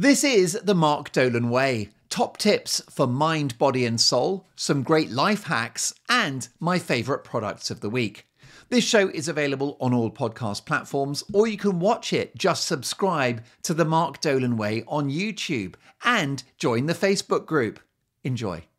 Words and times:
This 0.00 0.24
is 0.24 0.58
the 0.64 0.74
Mark 0.74 1.12
Dolan 1.12 1.50
Way. 1.50 1.90
Top 2.08 2.38
tips 2.38 2.80
for 2.88 3.06
mind, 3.06 3.58
body, 3.58 3.84
and 3.84 4.00
soul, 4.00 4.46
some 4.56 4.82
great 4.82 5.10
life 5.10 5.44
hacks, 5.44 5.92
and 6.08 6.48
my 6.58 6.78
favourite 6.78 7.22
products 7.22 7.70
of 7.70 7.80
the 7.80 7.90
week. 7.90 8.26
This 8.70 8.82
show 8.82 9.10
is 9.10 9.28
available 9.28 9.76
on 9.78 9.92
all 9.92 10.10
podcast 10.10 10.64
platforms, 10.64 11.22
or 11.34 11.46
you 11.46 11.58
can 11.58 11.80
watch 11.80 12.14
it. 12.14 12.34
Just 12.34 12.64
subscribe 12.64 13.44
to 13.62 13.74
the 13.74 13.84
Mark 13.84 14.22
Dolan 14.22 14.56
Way 14.56 14.84
on 14.88 15.10
YouTube 15.10 15.74
and 16.02 16.44
join 16.56 16.86
the 16.86 16.94
Facebook 16.94 17.44
group. 17.44 17.78
Enjoy. 18.24 18.69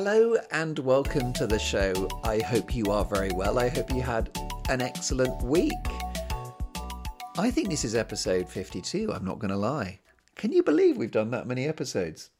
Hello 0.00 0.36
and 0.52 0.78
welcome 0.78 1.32
to 1.32 1.44
the 1.44 1.58
show. 1.58 1.92
I 2.22 2.38
hope 2.38 2.72
you 2.72 2.84
are 2.92 3.04
very 3.04 3.32
well. 3.32 3.58
I 3.58 3.68
hope 3.68 3.92
you 3.92 4.00
had 4.00 4.30
an 4.68 4.80
excellent 4.80 5.42
week. 5.42 5.72
I 7.36 7.50
think 7.50 7.68
this 7.68 7.84
is 7.84 7.96
episode 7.96 8.48
52, 8.48 9.12
I'm 9.12 9.24
not 9.24 9.40
going 9.40 9.50
to 9.50 9.56
lie. 9.56 9.98
Can 10.36 10.52
you 10.52 10.62
believe 10.62 10.96
we've 10.96 11.10
done 11.10 11.32
that 11.32 11.48
many 11.48 11.66
episodes? 11.66 12.30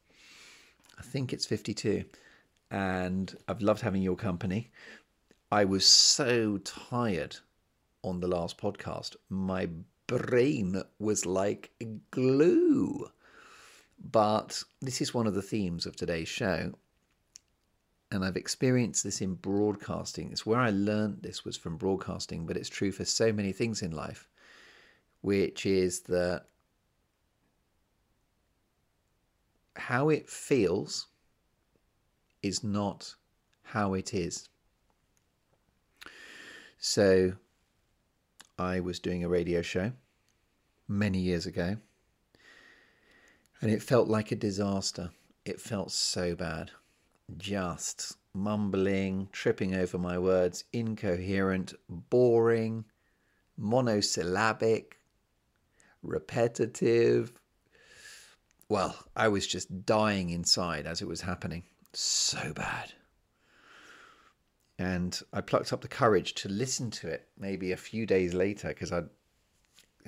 I 1.01 1.03
think 1.03 1.33
it's 1.33 1.47
52. 1.47 2.05
And 2.71 3.37
I've 3.49 3.61
loved 3.61 3.81
having 3.81 4.03
your 4.03 4.15
company. 4.15 4.71
I 5.51 5.65
was 5.65 5.85
so 5.85 6.59
tired 6.59 7.39
on 8.05 8.21
the 8.21 8.29
last 8.29 8.57
podcast. 8.57 9.17
My 9.31 9.69
brain 10.07 10.81
was 11.01 11.27
like 11.27 11.73
glue. 12.13 13.11
But 13.99 14.63
this 14.81 15.01
is 15.01 15.13
one 15.13 15.27
of 15.27 15.35
the 15.35 15.43
themes 15.43 15.87
of 15.87 15.97
today's 15.97 16.29
show 16.29 16.75
and 18.11 18.25
I've 18.25 18.37
experienced 18.37 19.05
this 19.05 19.21
in 19.21 19.35
broadcasting. 19.35 20.33
It's 20.33 20.47
where 20.47 20.61
I 20.61 20.71
learned 20.71 21.23
this 21.23 21.45
was 21.45 21.57
from 21.57 21.77
broadcasting, 21.77 22.47
but 22.47 22.57
it's 22.57 22.69
true 22.69 22.91
for 22.91 23.05
so 23.05 23.33
many 23.33 23.53
things 23.53 23.83
in 23.83 23.93
life, 23.93 24.29
which 25.21 25.67
is 25.67 26.01
that 26.03 26.45
how 29.77 30.09
it 30.09 30.29
feels 30.29 31.07
is 32.43 32.65
not 32.65 33.15
how 33.63 33.95
it 33.95 34.15
is. 34.15 34.49
So 36.79 37.33
I 38.59 38.81
was 38.81 38.99
doing 38.99 39.23
a 39.23 39.29
radio 39.29 39.61
show 39.61 39.93
many 40.87 41.19
years 41.19 41.45
ago, 41.45 41.77
and 43.61 43.71
it 43.71 43.83
felt 43.83 44.09
like 44.09 44.33
a 44.33 44.37
disaster. 44.37 45.11
It 45.45 45.61
felt 45.61 45.91
so 45.91 46.35
bad 46.35 46.71
just 47.37 48.17
mumbling, 48.35 49.29
tripping 49.33 49.75
over 49.75 49.99
my 49.99 50.19
words, 50.19 50.65
incoherent, 50.73 51.75
boring, 51.89 52.85
monosyllabic, 53.57 54.99
repetitive. 56.03 57.33
Well, 58.69 58.97
I 59.17 59.29
was 59.29 59.47
just 59.47 59.85
dying 59.85 60.31
inside 60.31 60.87
as 60.87 61.03
it 61.03 61.09
was 61.09 61.23
happening. 61.23 61.65
So 61.93 62.53
bad. 62.53 62.93
And 64.79 65.21
I 65.33 65.41
plucked 65.41 65.73
up 65.73 65.81
the 65.81 65.89
courage 65.89 66.35
to 66.35 66.49
listen 66.49 66.91
to 66.93 67.09
it 67.09 67.29
maybe 67.37 67.73
a 67.73 67.77
few 67.77 68.07
days 68.07 68.33
later 68.33 68.69
because 68.69 68.93
I'd 68.93 69.09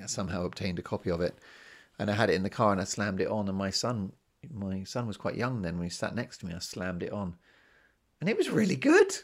somehow 0.05 0.45
obtained 0.45 0.79
a 0.79 0.83
copy 0.83 1.11
of 1.11 1.21
it. 1.21 1.35
And 1.99 2.09
I 2.09 2.13
had 2.13 2.29
it 2.29 2.35
in 2.35 2.43
the 2.43 2.49
car 2.49 2.71
and 2.71 2.79
I 2.79 2.85
slammed 2.85 3.19
it 3.19 3.27
on, 3.27 3.49
and 3.49 3.57
my 3.57 3.69
son 3.69 4.13
my 4.49 4.83
son 4.83 5.07
was 5.07 5.17
quite 5.17 5.35
young 5.35 5.61
then 5.61 5.77
when 5.77 5.85
he 5.85 5.89
sat 5.89 6.15
next 6.15 6.39
to 6.39 6.45
me. 6.45 6.53
I 6.53 6.59
slammed 6.59 7.03
it 7.03 7.11
on, 7.11 7.35
and 8.19 8.29
it 8.29 8.37
was 8.37 8.49
really 8.49 8.75
good. 8.75 9.15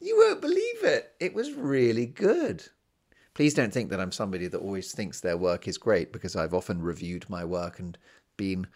You 0.00 0.16
won't 0.16 0.40
believe 0.40 0.82
it. 0.82 1.12
It 1.20 1.34
was 1.34 1.52
really 1.52 2.06
good. 2.06 2.64
Please 3.34 3.54
don't 3.54 3.72
think 3.72 3.90
that 3.90 4.00
I'm 4.00 4.12
somebody 4.12 4.48
that 4.48 4.58
always 4.58 4.92
thinks 4.92 5.20
their 5.20 5.36
work 5.36 5.68
is 5.68 5.78
great 5.78 6.12
because 6.12 6.34
I've 6.34 6.54
often 6.54 6.82
reviewed 6.82 7.28
my 7.28 7.44
work 7.44 7.78
and 7.78 7.96
been 8.36 8.66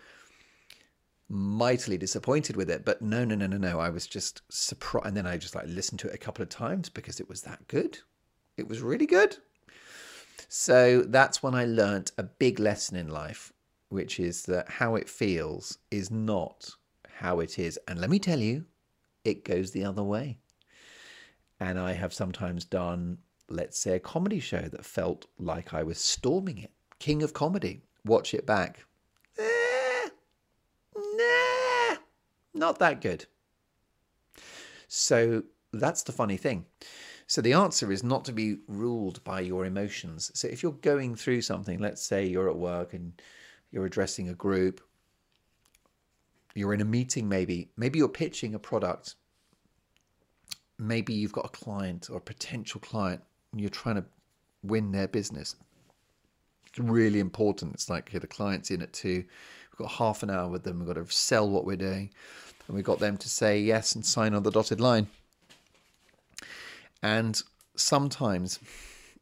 mightily 1.28 1.96
disappointed 1.96 2.56
with 2.56 2.70
it. 2.70 2.84
But 2.84 3.02
no, 3.02 3.24
no, 3.24 3.34
no, 3.34 3.46
no, 3.46 3.56
no. 3.56 3.80
I 3.80 3.88
was 3.90 4.06
just 4.06 4.42
surprised. 4.50 5.06
And 5.06 5.16
then 5.16 5.26
I 5.26 5.38
just 5.38 5.54
like 5.54 5.66
listened 5.66 6.00
to 6.00 6.08
it 6.08 6.14
a 6.14 6.18
couple 6.18 6.42
of 6.42 6.50
times 6.50 6.88
because 6.88 7.20
it 7.20 7.28
was 7.28 7.42
that 7.42 7.66
good. 7.68 7.98
It 8.56 8.68
was 8.68 8.82
really 8.82 9.06
good. 9.06 9.36
So 10.48 11.02
that's 11.02 11.42
when 11.42 11.54
I 11.54 11.64
learnt 11.64 12.12
a 12.16 12.22
big 12.22 12.60
lesson 12.60 12.96
in 12.96 13.08
life 13.08 13.52
which 13.94 14.18
is 14.18 14.42
that 14.42 14.68
how 14.68 14.96
it 14.96 15.08
feels 15.08 15.78
is 15.92 16.10
not 16.10 16.68
how 17.08 17.38
it 17.38 17.60
is. 17.60 17.78
And 17.86 18.00
let 18.00 18.10
me 18.10 18.18
tell 18.18 18.40
you, 18.40 18.64
it 19.24 19.44
goes 19.44 19.70
the 19.70 19.84
other 19.84 20.02
way. 20.02 20.38
And 21.60 21.78
I 21.78 21.92
have 21.92 22.12
sometimes 22.12 22.64
done, 22.64 23.18
let's 23.48 23.78
say, 23.78 23.94
a 23.94 24.00
comedy 24.00 24.40
show 24.40 24.62
that 24.62 24.84
felt 24.84 25.26
like 25.38 25.72
I 25.72 25.84
was 25.84 25.98
storming 25.98 26.58
it. 26.58 26.72
King 26.98 27.22
of 27.22 27.32
comedy. 27.32 27.82
Watch 28.04 28.34
it 28.34 28.44
back. 28.44 28.84
Eh, 29.38 30.08
nah, 30.96 31.96
not 32.52 32.80
that 32.80 33.00
good. 33.00 33.26
So 34.88 35.44
that's 35.72 36.02
the 36.02 36.12
funny 36.12 36.36
thing. 36.36 36.66
So 37.28 37.40
the 37.40 37.52
answer 37.52 37.92
is 37.92 38.02
not 38.02 38.24
to 38.24 38.32
be 38.32 38.58
ruled 38.66 39.22
by 39.22 39.40
your 39.40 39.64
emotions. 39.64 40.32
So 40.34 40.48
if 40.48 40.64
you're 40.64 40.72
going 40.72 41.14
through 41.14 41.42
something, 41.42 41.78
let's 41.78 42.02
say 42.02 42.26
you're 42.26 42.50
at 42.50 42.56
work 42.56 42.92
and 42.92 43.12
you're 43.74 43.84
addressing 43.84 44.28
a 44.28 44.34
group, 44.34 44.80
you're 46.54 46.72
in 46.72 46.80
a 46.80 46.84
meeting 46.84 47.28
maybe, 47.28 47.68
maybe 47.76 47.98
you're 47.98 48.08
pitching 48.08 48.54
a 48.54 48.58
product, 48.58 49.16
maybe 50.78 51.12
you've 51.12 51.32
got 51.32 51.46
a 51.46 51.48
client 51.48 52.08
or 52.08 52.18
a 52.18 52.20
potential 52.20 52.80
client 52.80 53.20
and 53.50 53.60
you're 53.60 53.68
trying 53.68 53.96
to 53.96 54.04
win 54.62 54.92
their 54.92 55.08
business. 55.08 55.56
It's 56.68 56.78
really 56.78 57.18
important. 57.18 57.74
It's 57.74 57.90
like 57.90 58.08
okay, 58.08 58.18
the 58.18 58.28
client's 58.28 58.70
in 58.70 58.80
at 58.80 58.92
two, 58.92 59.24
we've 59.72 59.78
got 59.78 59.90
half 59.90 60.22
an 60.22 60.30
hour 60.30 60.48
with 60.48 60.62
them, 60.62 60.78
we've 60.78 60.86
got 60.86 61.04
to 61.04 61.12
sell 61.12 61.50
what 61.50 61.64
we're 61.64 61.76
doing, 61.76 62.10
and 62.68 62.76
we've 62.76 62.84
got 62.84 63.00
them 63.00 63.16
to 63.16 63.28
say 63.28 63.58
yes 63.58 63.96
and 63.96 64.06
sign 64.06 64.34
on 64.34 64.44
the 64.44 64.52
dotted 64.52 64.80
line. 64.80 65.08
And 67.02 67.42
sometimes, 67.74 68.60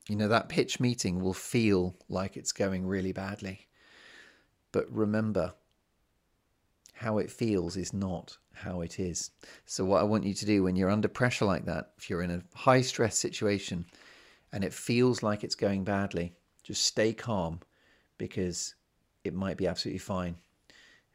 you 0.08 0.16
know, 0.16 0.28
that 0.28 0.50
pitch 0.50 0.78
meeting 0.78 1.20
will 1.20 1.32
feel 1.32 1.96
like 2.10 2.36
it's 2.36 2.52
going 2.52 2.86
really 2.86 3.12
badly. 3.12 3.66
But 4.72 4.90
remember, 4.90 5.54
how 6.94 7.18
it 7.18 7.30
feels 7.30 7.76
is 7.76 7.92
not 7.92 8.38
how 8.54 8.80
it 8.80 9.00
is. 9.00 9.30
So, 9.66 9.84
what 9.84 10.00
I 10.00 10.04
want 10.04 10.24
you 10.24 10.34
to 10.34 10.46
do 10.46 10.62
when 10.62 10.76
you're 10.76 10.90
under 10.90 11.08
pressure 11.08 11.44
like 11.44 11.64
that, 11.66 11.92
if 11.98 12.08
you're 12.08 12.22
in 12.22 12.30
a 12.30 12.42
high 12.54 12.80
stress 12.80 13.18
situation 13.18 13.86
and 14.52 14.62
it 14.64 14.72
feels 14.72 15.22
like 15.22 15.42
it's 15.42 15.54
going 15.54 15.84
badly, 15.84 16.34
just 16.62 16.84
stay 16.84 17.12
calm 17.12 17.60
because 18.18 18.74
it 19.24 19.34
might 19.34 19.56
be 19.56 19.66
absolutely 19.66 19.98
fine. 19.98 20.36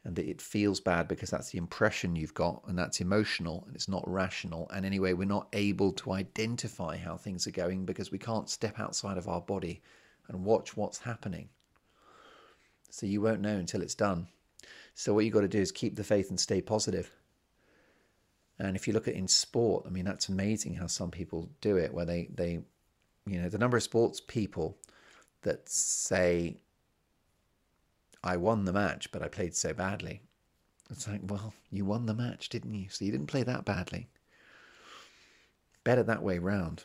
And 0.04 0.14
that 0.16 0.28
it 0.28 0.40
feels 0.40 0.80
bad 0.80 1.08
because 1.08 1.30
that's 1.30 1.50
the 1.50 1.58
impression 1.58 2.16
you've 2.16 2.34
got, 2.34 2.62
and 2.66 2.78
that's 2.78 3.00
emotional 3.00 3.64
and 3.66 3.74
it's 3.74 3.88
not 3.88 4.08
rational. 4.08 4.70
And 4.72 4.86
anyway, 4.86 5.12
we're 5.12 5.24
not 5.24 5.48
able 5.52 5.92
to 5.92 6.12
identify 6.12 6.96
how 6.96 7.16
things 7.16 7.46
are 7.46 7.52
going 7.52 7.84
because 7.84 8.12
we 8.12 8.18
can't 8.18 8.48
step 8.48 8.78
outside 8.78 9.18
of 9.18 9.28
our 9.28 9.40
body 9.40 9.82
and 10.28 10.44
watch 10.44 10.76
what's 10.76 10.98
happening. 10.98 11.48
So 12.90 13.06
you 13.06 13.20
won't 13.20 13.40
know 13.40 13.56
until 13.56 13.82
it's 13.82 13.94
done. 13.94 14.28
So 14.94 15.14
what 15.14 15.24
you've 15.24 15.34
got 15.34 15.42
to 15.42 15.48
do 15.48 15.60
is 15.60 15.70
keep 15.70 15.96
the 15.96 16.04
faith 16.04 16.30
and 16.30 16.40
stay 16.40 16.60
positive. 16.60 17.10
And 18.58 18.74
if 18.74 18.88
you 18.88 18.92
look 18.92 19.06
at 19.06 19.14
in 19.14 19.28
sport, 19.28 19.84
I 19.86 19.90
mean 19.90 20.04
that's 20.04 20.28
amazing 20.28 20.74
how 20.74 20.88
some 20.88 21.10
people 21.10 21.48
do 21.60 21.76
it 21.76 21.94
where 21.94 22.04
they 22.04 22.28
they 22.34 22.60
you 23.28 23.40
know, 23.40 23.48
the 23.48 23.58
number 23.58 23.76
of 23.76 23.82
sports 23.82 24.20
people 24.20 24.76
that 25.42 25.68
say 25.68 26.56
I 28.24 28.36
won 28.36 28.64
the 28.64 28.72
match, 28.72 29.12
but 29.12 29.22
I 29.22 29.28
played 29.28 29.54
so 29.54 29.72
badly. 29.72 30.22
It's 30.90 31.06
like, 31.06 31.20
well, 31.22 31.52
you 31.70 31.84
won 31.84 32.06
the 32.06 32.14
match, 32.14 32.48
didn't 32.48 32.74
you? 32.74 32.88
So 32.88 33.04
you 33.04 33.12
didn't 33.12 33.26
play 33.26 33.42
that 33.42 33.64
badly. 33.64 34.08
Better 35.84 36.02
that 36.04 36.22
way 36.22 36.38
round. 36.38 36.84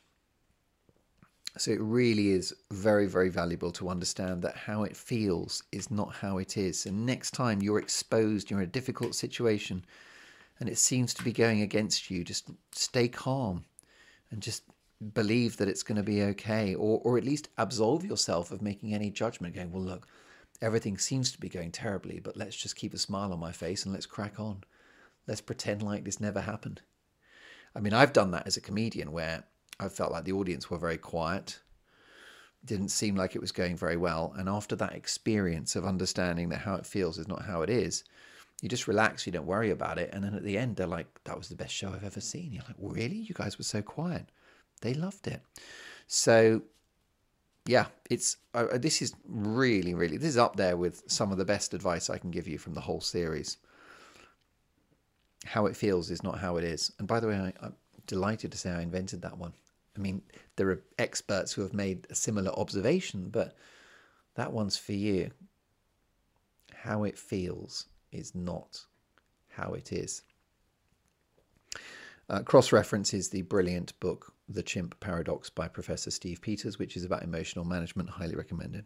So 1.58 1.72
it 1.72 1.82
really 1.82 2.32
is 2.32 2.54
very, 2.72 3.06
very 3.06 3.30
valuable 3.30 3.72
to 3.74 3.90
understand 3.90 4.42
that 4.42 4.56
how 4.56 4.84
it 4.84 4.98
feels 4.98 5.62
is 5.72 5.92
not 5.92 6.16
how 6.16 6.40
it 6.40 6.58
is. 6.58 6.88
And 6.88 7.06
next 7.06 7.32
time 7.32 7.62
you're 7.62 7.78
exposed, 7.78 8.50
you're 8.50 8.62
in 8.62 8.68
a 8.68 8.72
difficult 8.72 9.14
situation, 9.14 9.86
and 10.60 10.68
it 10.68 10.80
seems 10.80 11.14
to 11.14 11.24
be 11.24 11.32
going 11.32 11.62
against 11.62 12.10
you, 12.10 12.24
just 12.24 12.50
stay 12.72 13.08
calm 13.08 13.66
and 14.32 14.42
just 14.42 14.64
believe 15.14 15.58
that 15.58 15.68
it's 15.68 15.84
going 15.84 15.98
to 15.98 16.04
be 16.04 16.24
okay, 16.24 16.74
or, 16.74 17.02
or 17.04 17.18
at 17.20 17.24
least 17.24 17.50
absolve 17.60 18.04
yourself 18.04 18.52
of 18.52 18.62
making 18.62 18.94
any 18.94 19.12
judgment, 19.12 19.54
going, 19.54 19.72
well, 19.72 19.84
look, 19.84 20.08
everything 20.62 20.98
seems 20.98 21.32
to 21.32 21.40
be 21.40 21.50
going 21.50 21.72
terribly, 21.72 22.20
but 22.20 22.38
let's 22.38 22.56
just 22.56 22.76
keep 22.76 22.96
a 22.96 22.98
smile 22.98 23.32
on 23.32 23.40
my 23.40 23.52
face 23.52 23.86
and 23.86 23.94
let's 23.94 24.06
crack 24.08 24.40
on. 24.40 24.64
Let's 25.28 25.42
pretend 25.42 25.84
like 25.84 26.04
this 26.04 26.20
never 26.20 26.42
happened. 26.42 26.82
I 27.76 27.80
mean, 27.80 27.94
I've 27.94 28.14
done 28.14 28.32
that 28.32 28.48
as 28.48 28.58
a 28.58 28.62
comedian 28.62 29.12
where 29.12 29.44
I 29.80 29.90
felt 29.90 30.12
like 30.12 30.26
the 30.26 30.34
audience 30.34 30.70
were 30.70 30.78
very 30.78 30.98
quiet. 30.98 31.60
Didn't 32.66 32.90
seem 32.90 33.16
like 33.16 33.36
it 33.36 33.42
was 33.42 33.52
going 33.52 33.76
very 33.76 33.98
well. 33.98 34.34
And 34.38 34.48
after 34.48 34.76
that 34.78 34.94
experience 34.94 35.76
of 35.76 35.86
understanding 35.86 36.50
that 36.50 36.60
how 36.60 36.76
it 36.76 36.86
feels 36.86 37.18
is 37.18 37.28
not 37.28 37.44
how 37.46 37.62
it 37.62 37.70
is, 37.70 38.04
You 38.64 38.70
just 38.70 38.88
relax, 38.88 39.26
you 39.26 39.34
don't 39.34 39.46
worry 39.46 39.72
about 39.72 39.98
it. 39.98 40.10
And 40.14 40.24
then 40.24 40.34
at 40.34 40.44
the 40.44 40.58
end, 40.58 40.78
they're 40.78 40.88
like, 40.88 41.08
that 41.26 41.38
was 41.38 41.50
the 41.50 41.56
best 41.56 41.74
show 41.74 41.90
I've 41.90 42.06
ever 42.06 42.22
seen. 42.22 42.54
You're 42.54 42.64
like, 42.66 42.78
really? 42.80 43.18
You 43.18 43.36
guys 43.36 43.58
were 43.58 43.66
so 43.66 43.82
quiet. 43.82 44.30
They 44.80 44.94
loved 44.94 45.28
it. 45.28 45.42
So, 46.08 46.62
yeah, 47.66 47.88
it's 48.10 48.38
uh, 48.54 48.78
this 48.78 49.02
is 49.02 49.16
really, 49.28 49.94
really, 49.94 50.16
this 50.16 50.30
is 50.30 50.38
up 50.38 50.56
there 50.56 50.78
with 50.78 51.04
some 51.08 51.34
of 51.34 51.38
the 51.38 51.44
best 51.44 51.74
advice 51.74 52.10
I 52.10 52.18
can 52.18 52.32
give 52.32 52.48
you 52.48 52.58
from 52.58 52.74
the 52.74 52.80
whole 52.80 53.02
series. 53.02 53.58
How 55.46 55.66
it 55.66 55.76
feels 55.76 56.10
is 56.10 56.24
not 56.24 56.40
how 56.40 56.56
it 56.56 56.64
is. 56.64 56.94
And 57.00 57.08
by 57.08 57.20
the 57.20 57.28
way, 57.28 57.54
I, 57.62 57.68
delighted 58.08 58.52
to 58.52 58.58
say 58.58 58.72
I 58.72 58.82
invented 58.82 59.22
that 59.22 59.38
one. 59.38 59.54
I 59.96 60.00
mean, 60.00 60.22
there 60.56 60.70
are 60.70 60.82
experts 60.98 61.54
who 61.54 61.62
have 61.62 61.74
made 61.74 62.08
a 62.10 62.16
similar 62.16 62.52
observation, 62.52 63.30
but 63.30 63.56
that 64.36 64.52
one's 64.52 64.78
for 64.78 64.94
you. 64.94 65.32
How 66.74 67.04
it 67.04 67.18
feels 67.18 67.86
is 68.12 68.34
not 68.36 68.86
how 69.50 69.74
it 69.74 69.92
is. 69.92 70.24
Uh, 72.30 72.42
Cross 72.42 72.72
references 72.72 73.30
the 73.30 73.44
brilliant 73.44 73.98
book 74.00 74.34
The 74.50 74.64
Chimp 74.64 75.00
Paradox 75.00 75.50
by 75.50 75.68
Professor 75.68 76.10
Steve 76.10 76.42
Peters, 76.42 76.80
which 76.80 76.98
is 76.98 77.04
about 77.04 77.24
emotional 77.24 77.66
management. 77.66 78.10
Highly 78.10 78.36
recommended. 78.36 78.86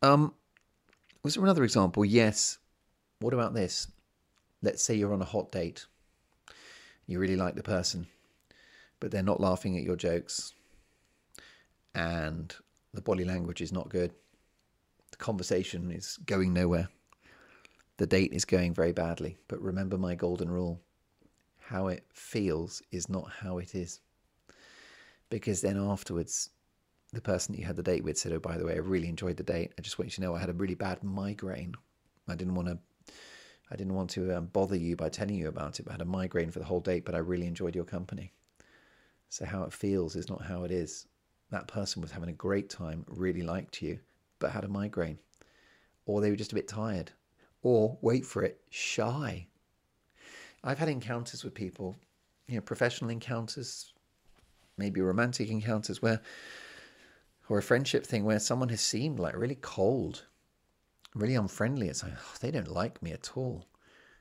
Um, 0.00 0.34
was 1.22 1.34
there 1.34 1.44
another 1.44 1.64
example? 1.64 2.04
Yes. 2.04 2.58
What 3.20 3.34
about 3.34 3.54
this? 3.54 3.86
Let's 4.62 4.82
say 4.82 4.94
you're 4.94 5.14
on 5.14 5.22
a 5.22 5.26
hot 5.26 5.52
date. 5.52 5.86
You 7.06 7.18
really 7.18 7.36
like 7.36 7.54
the 7.54 7.62
person, 7.62 8.06
but 9.00 9.10
they're 9.10 9.22
not 9.22 9.40
laughing 9.40 9.76
at 9.76 9.82
your 9.82 9.96
jokes, 9.96 10.54
and 11.94 12.54
the 12.94 13.02
body 13.02 13.24
language 13.24 13.60
is 13.60 13.72
not 13.72 13.88
good. 13.88 14.12
The 15.10 15.16
conversation 15.16 15.90
is 15.90 16.18
going 16.26 16.52
nowhere. 16.52 16.88
The 17.98 18.06
date 18.06 18.32
is 18.32 18.44
going 18.44 18.74
very 18.74 18.92
badly. 18.92 19.36
But 19.48 19.60
remember 19.60 19.98
my 19.98 20.14
golden 20.14 20.50
rule 20.50 20.80
how 21.58 21.88
it 21.88 22.04
feels 22.12 22.82
is 22.90 23.08
not 23.08 23.30
how 23.30 23.58
it 23.58 23.74
is. 23.74 24.00
Because 25.30 25.60
then 25.60 25.78
afterwards, 25.78 26.50
the 27.12 27.20
person 27.20 27.52
that 27.54 27.60
you 27.60 27.64
had 27.66 27.76
the 27.76 27.82
date 27.82 28.04
with 28.04 28.18
said, 28.18 28.32
Oh, 28.32 28.38
by 28.38 28.58
the 28.58 28.66
way, 28.66 28.74
I 28.74 28.78
really 28.78 29.08
enjoyed 29.08 29.36
the 29.36 29.42
date. 29.42 29.72
I 29.78 29.82
just 29.82 29.98
want 29.98 30.06
you 30.06 30.14
to 30.16 30.20
know 30.20 30.34
I 30.34 30.40
had 30.40 30.50
a 30.50 30.54
really 30.54 30.74
bad 30.74 31.02
migraine. 31.02 31.74
I 32.28 32.34
didn't 32.34 32.54
want 32.54 32.68
to. 32.68 32.78
I 33.72 33.76
didn't 33.76 33.94
want 33.94 34.10
to 34.10 34.36
um, 34.36 34.46
bother 34.52 34.76
you 34.76 34.96
by 34.96 35.08
telling 35.08 35.34
you 35.34 35.48
about 35.48 35.80
it, 35.80 35.84
but 35.84 35.92
I 35.92 35.94
had 35.94 36.02
a 36.02 36.04
migraine 36.04 36.50
for 36.50 36.58
the 36.58 36.64
whole 36.66 36.80
date, 36.80 37.06
but 37.06 37.14
I 37.14 37.18
really 37.18 37.46
enjoyed 37.46 37.74
your 37.74 37.86
company. 37.86 38.34
So, 39.30 39.46
how 39.46 39.62
it 39.62 39.72
feels 39.72 40.14
is 40.14 40.28
not 40.28 40.44
how 40.44 40.64
it 40.64 40.70
is. 40.70 41.06
That 41.50 41.68
person 41.68 42.02
was 42.02 42.10
having 42.10 42.28
a 42.28 42.34
great 42.34 42.68
time, 42.68 43.06
really 43.08 43.40
liked 43.40 43.80
you, 43.80 43.98
but 44.38 44.52
had 44.52 44.64
a 44.64 44.68
migraine. 44.68 45.18
Or 46.04 46.20
they 46.20 46.28
were 46.28 46.36
just 46.36 46.52
a 46.52 46.54
bit 46.54 46.68
tired. 46.68 47.12
Or, 47.62 47.96
wait 48.02 48.26
for 48.26 48.42
it, 48.42 48.60
shy. 48.68 49.46
I've 50.62 50.78
had 50.78 50.90
encounters 50.90 51.42
with 51.42 51.54
people, 51.54 51.96
you 52.48 52.56
know, 52.56 52.60
professional 52.60 53.10
encounters, 53.10 53.94
maybe 54.76 55.00
romantic 55.00 55.48
encounters 55.48 56.02
where, 56.02 56.20
or 57.48 57.56
a 57.56 57.62
friendship 57.62 58.06
thing 58.06 58.24
where 58.24 58.38
someone 58.38 58.68
has 58.68 58.82
seemed 58.82 59.18
like 59.18 59.34
really 59.34 59.58
cold, 59.62 60.26
really 61.14 61.34
unfriendly. 61.34 61.88
It's 61.88 62.02
like, 62.02 62.12
oh, 62.16 62.36
they 62.40 62.50
don't 62.50 62.70
like 62.70 63.02
me 63.02 63.12
at 63.12 63.36
all. 63.36 63.66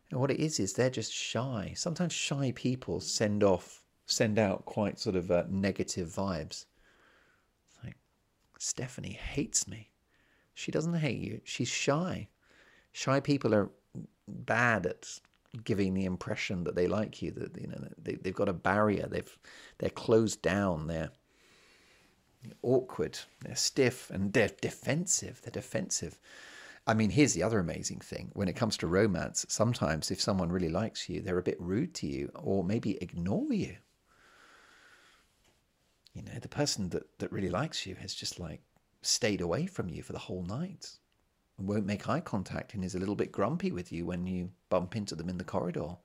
And 0.09 0.19
what 0.19 0.31
it 0.31 0.39
is, 0.39 0.59
is 0.59 0.73
they're 0.73 0.89
just 0.89 1.13
shy. 1.13 1.73
Sometimes 1.75 2.13
shy 2.13 2.51
people 2.55 2.99
send 2.99 3.43
off, 3.43 3.83
send 4.05 4.37
out 4.37 4.65
quite 4.65 4.99
sort 4.99 5.15
of 5.15 5.31
uh, 5.31 5.43
negative 5.49 6.09
vibes. 6.09 6.65
It's 7.67 7.79
like, 7.83 7.95
Stephanie 8.57 9.19
hates 9.33 9.67
me. 9.67 9.89
She 10.53 10.71
doesn't 10.71 10.95
hate 10.95 11.19
you. 11.19 11.41
She's 11.45 11.69
shy. 11.69 12.27
Shy 12.91 13.21
people 13.21 13.55
are 13.55 13.69
bad 14.27 14.85
at 14.85 15.07
giving 15.63 15.93
the 15.93 16.05
impression 16.05 16.63
that 16.63 16.75
they 16.75 16.87
like 16.87 17.21
you 17.21 17.31
that 17.31 17.59
you 17.59 17.67
know 17.67 17.87
they, 17.97 18.13
they've 18.15 18.35
got 18.35 18.47
a 18.47 18.53
barrier 18.53 19.05
they've 19.07 19.37
they're 19.79 19.89
closed 19.89 20.41
down 20.41 20.87
they're 20.87 21.11
awkward 22.61 23.19
they're 23.43 23.55
stiff 23.55 24.09
and 24.11 24.31
they're 24.31 24.49
defensive 24.61 25.41
they're 25.43 25.51
defensive 25.51 26.17
i 26.87 26.93
mean 26.93 27.09
here's 27.09 27.33
the 27.33 27.43
other 27.43 27.59
amazing 27.59 27.99
thing 27.99 28.31
when 28.33 28.47
it 28.47 28.55
comes 28.55 28.77
to 28.77 28.87
romance 28.87 29.45
sometimes 29.49 30.11
if 30.11 30.21
someone 30.21 30.51
really 30.51 30.69
likes 30.69 31.09
you 31.09 31.21
they're 31.21 31.37
a 31.37 31.43
bit 31.43 31.59
rude 31.59 31.93
to 31.93 32.07
you 32.07 32.29
or 32.35 32.63
maybe 32.63 32.97
ignore 33.01 33.51
you 33.53 33.75
you 36.13 36.21
know 36.21 36.39
the 36.41 36.47
person 36.47 36.89
that 36.89 37.17
that 37.19 37.31
really 37.31 37.49
likes 37.49 37.85
you 37.85 37.95
has 37.95 38.13
just 38.13 38.39
like 38.39 38.61
stayed 39.01 39.41
away 39.41 39.65
from 39.65 39.89
you 39.89 40.03
for 40.03 40.13
the 40.13 40.19
whole 40.19 40.43
night 40.43 40.97
and 41.57 41.67
won't 41.67 41.85
make 41.85 42.09
eye 42.09 42.19
contact 42.19 42.73
and 42.73 42.83
is 42.83 42.95
a 42.95 42.99
little 42.99 43.15
bit 43.15 43.31
grumpy 43.31 43.71
with 43.71 43.91
you 43.91 44.05
when 44.05 44.25
you 44.25 44.49
bump 44.69 44.95
into 44.95 45.15
them 45.15 45.29
in 45.29 45.37
the 45.37 45.43
corridor. 45.43 45.95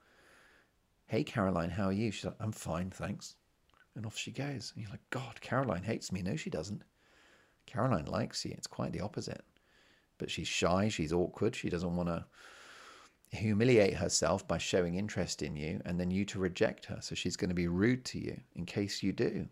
Hey, 1.07 1.25
Caroline, 1.25 1.71
how 1.71 1.87
are 1.87 1.93
you? 1.93 2.11
She's 2.11 2.25
like, 2.25 2.37
I'm 2.41 2.53
fine, 2.53 2.91
thanks. 2.91 3.37
And 3.95 4.05
off 4.05 4.19
she 4.19 4.33
goes. 4.33 4.73
And 4.75 4.83
you're 4.83 4.91
like, 4.91 5.09
God, 5.11 5.41
Caroline 5.41 5.83
hates 5.83 6.13
me. 6.13 6.21
No, 6.21 6.37
she 6.37 6.51
doesn't. 6.51 6.83
Caroline 7.65 8.07
likes 8.07 8.45
you. 8.45 8.53
It's 8.57 8.67
quite 8.67 8.93
the 8.93 9.01
opposite. 9.01 9.45
But 10.19 10.31
she's 10.31 10.49
shy, 10.49 10.89
she's 10.89 11.13
awkward, 11.13 11.55
she 11.55 11.69
doesn't 11.69 11.97
want 11.97 12.09
to 12.09 12.25
humiliate 13.31 13.95
herself 13.95 14.47
by 14.47 14.59
showing 14.59 14.95
interest 14.95 15.43
in 15.43 15.57
you 15.57 15.81
and 15.85 15.99
then 15.99 16.11
you 16.11 16.25
to 16.25 16.39
reject 16.39 16.87
her. 16.87 16.99
So 17.01 17.15
she's 17.15 17.37
going 17.37 17.51
to 17.51 17.55
be 17.55 17.69
rude 17.69 18.05
to 18.07 18.19
you 18.19 18.41
in 18.55 18.65
case 18.67 19.03
you 19.03 19.13
do. 19.13 19.49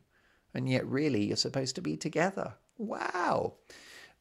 And 0.55 0.69
yet, 0.69 0.87
really, 0.87 1.25
you're 1.25 1.37
supposed 1.37 1.75
to 1.75 1.83
be 1.83 1.97
together. 1.97 2.55
Wow. 2.79 3.55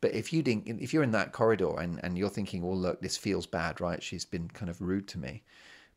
But 0.01 0.13
if 0.13 0.33
you 0.33 0.41
didn't, 0.41 0.81
if 0.81 0.93
you're 0.93 1.03
in 1.03 1.11
that 1.11 1.31
corridor 1.31 1.79
and, 1.79 1.99
and 2.03 2.17
you're 2.17 2.29
thinking, 2.29 2.61
well, 2.61 2.77
look, 2.77 3.01
this 3.01 3.15
feels 3.15 3.45
bad, 3.45 3.79
right? 3.79 4.03
She's 4.03 4.25
been 4.25 4.49
kind 4.49 4.69
of 4.69 4.81
rude 4.81 5.07
to 5.09 5.19
me, 5.19 5.43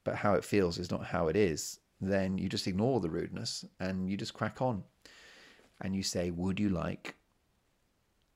but 0.04 0.14
how 0.14 0.34
it 0.34 0.44
feels 0.44 0.78
is 0.78 0.90
not 0.90 1.06
how 1.06 1.28
it 1.28 1.36
is, 1.36 1.80
then 2.00 2.38
you 2.38 2.48
just 2.48 2.66
ignore 2.66 3.00
the 3.00 3.10
rudeness 3.10 3.64
and 3.80 4.08
you 4.08 4.16
just 4.16 4.34
crack 4.34 4.62
on. 4.62 4.84
And 5.80 5.96
you 5.96 6.02
say, 6.02 6.30
would 6.30 6.60
you 6.60 6.68
like 6.68 7.16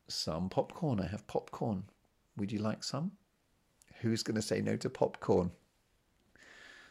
some 0.08 0.48
popcorn? 0.48 1.00
I 1.00 1.06
have 1.06 1.26
popcorn. 1.26 1.84
Would 2.40 2.50
you 2.50 2.58
like 2.58 2.82
some? 2.82 3.12
Who's 4.00 4.24
going 4.24 4.34
to 4.34 4.42
say 4.42 4.60
no 4.60 4.76
to 4.76 4.90
popcorn? 4.90 5.52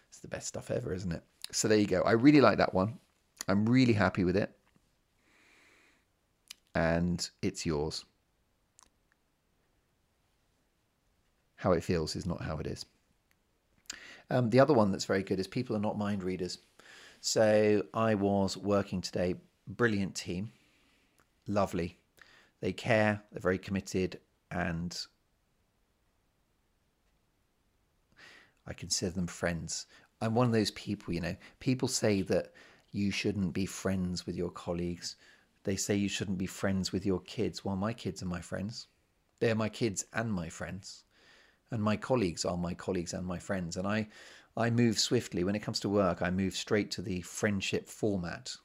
It's 0.08 0.20
the 0.20 0.28
best 0.28 0.48
stuff 0.48 0.72
ever, 0.72 0.94
isn't 0.94 1.12
it? 1.12 1.24
So 1.52 1.68
there 1.68 1.78
you 1.78 1.88
go. 1.88 2.02
I 2.04 2.12
really 2.12 2.40
like 2.40 2.60
that 2.60 2.74
one. 2.74 2.98
I'm 3.48 3.68
really 3.68 3.94
happy 3.94 4.24
with 4.24 4.38
it. 4.38 4.52
And 6.76 7.30
it's 7.42 7.66
yours. 7.66 8.06
how 11.60 11.74
it 11.74 11.84
feels 11.84 12.16
is 12.16 12.26
not 12.26 12.42
how 12.42 12.58
it 12.58 12.66
is. 12.66 12.86
Um, 14.30 14.50
the 14.50 14.62
other 14.62 14.74
one 14.74 14.92
that's 14.92 15.04
very 15.04 15.24
good 15.24 15.40
is 15.40 15.48
people 15.48 15.76
are 15.76 15.82
not 15.82 15.98
mind 15.98 16.24
readers. 16.24 16.60
So 17.20 17.84
I 17.94 18.16
was 18.16 18.56
working 18.56 19.02
today, 19.02 19.36
brilliant 19.68 20.16
team, 20.16 20.52
lovely. 21.48 21.98
They 22.62 22.72
care, 22.72 23.22
they're 23.32 23.42
very 23.42 23.58
committed, 23.58 24.20
and 24.52 24.98
I 28.70 28.74
consider 28.74 29.12
them 29.12 29.28
friends. 29.28 29.88
I'm 30.22 30.36
one 30.36 30.46
of 30.46 30.54
those 30.54 30.72
people, 30.72 31.14
you 31.14 31.22
know, 31.22 31.36
people 31.60 31.88
say 31.88 32.22
that 32.24 32.54
you 32.92 33.12
shouldn't 33.12 33.54
be 33.54 33.66
friends 33.66 34.26
with 34.26 34.36
your 34.36 34.52
colleagues. 34.52 35.16
They 35.64 35.76
say 35.76 35.96
you 35.96 36.10
shouldn't 36.10 36.38
be 36.38 36.46
friends 36.46 36.92
with 36.92 37.06
your 37.06 37.20
kids. 37.22 37.66
Well, 37.66 37.76
my 37.76 37.94
kids 37.94 38.24
are 38.24 38.28
my 38.28 38.42
friends. 38.42 38.88
They're 39.40 39.56
my 39.56 39.70
kids 39.70 40.06
and 40.14 40.32
my 40.32 40.50
friends 40.50 41.04
and 41.72 41.84
my 41.84 41.96
colleagues 41.96 42.46
are 42.46 42.58
my 42.58 42.74
colleagues 42.74 43.14
and 43.14 43.26
my 43.26 43.40
friends. 43.40 43.78
And 43.78 43.88
I, 43.88 44.08
I 44.58 44.70
move 44.70 45.00
swiftly 45.00 45.44
when 45.44 45.56
it 45.56 45.62
comes 45.62 45.80
to 45.82 45.90
work. 45.90 46.22
I 46.22 46.32
move 46.32 46.56
straight 46.56 46.92
to 46.92 47.02
the 47.02 47.22
friendship 47.22 47.88
format 47.88 48.56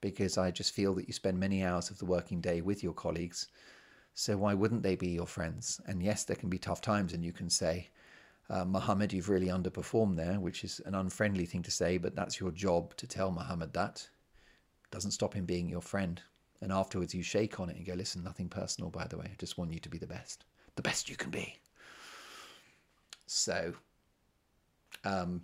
because 0.00 0.38
I 0.38 0.50
just 0.50 0.72
feel 0.72 0.94
that 0.94 1.06
you 1.06 1.12
spend 1.12 1.38
many 1.38 1.64
hours 1.64 1.90
of 1.90 1.98
the 1.98 2.06
working 2.06 2.40
day 2.40 2.60
with 2.60 2.82
your 2.82 2.92
colleagues. 2.92 3.48
So 4.14 4.36
why 4.38 4.54
wouldn't 4.54 4.82
they 4.82 4.96
be 4.96 5.08
your 5.08 5.26
friends? 5.26 5.80
And 5.86 6.02
yes, 6.02 6.24
there 6.24 6.36
can 6.36 6.48
be 6.48 6.58
tough 6.58 6.80
times, 6.80 7.12
and 7.12 7.22
you 7.22 7.32
can 7.32 7.50
say, 7.50 7.90
uh, 8.48 8.64
Muhammad, 8.64 9.12
you've 9.12 9.28
really 9.28 9.48
underperformed 9.48 10.16
there, 10.16 10.38
which 10.38 10.62
is 10.62 10.80
an 10.86 10.94
unfriendly 10.94 11.46
thing 11.46 11.62
to 11.62 11.70
say, 11.70 11.98
but 11.98 12.14
that's 12.14 12.38
your 12.40 12.52
job 12.52 12.96
to 12.96 13.06
tell 13.06 13.30
Muhammad 13.30 13.72
that. 13.72 14.08
It 14.84 14.90
doesn't 14.90 15.10
stop 15.10 15.34
him 15.34 15.44
being 15.44 15.68
your 15.68 15.80
friend. 15.80 16.22
And 16.60 16.72
afterwards, 16.72 17.14
you 17.14 17.22
shake 17.22 17.60
on 17.60 17.68
it 17.68 17.76
and 17.76 17.84
go, 17.84 17.94
listen, 17.94 18.22
nothing 18.22 18.48
personal, 18.48 18.90
by 18.90 19.06
the 19.06 19.18
way. 19.18 19.26
I 19.26 19.36
just 19.38 19.58
want 19.58 19.72
you 19.72 19.80
to 19.80 19.88
be 19.88 19.98
the 19.98 20.06
best, 20.06 20.44
the 20.76 20.82
best 20.82 21.10
you 21.10 21.16
can 21.16 21.30
be. 21.30 21.56
So, 23.26 23.74
um, 25.04 25.42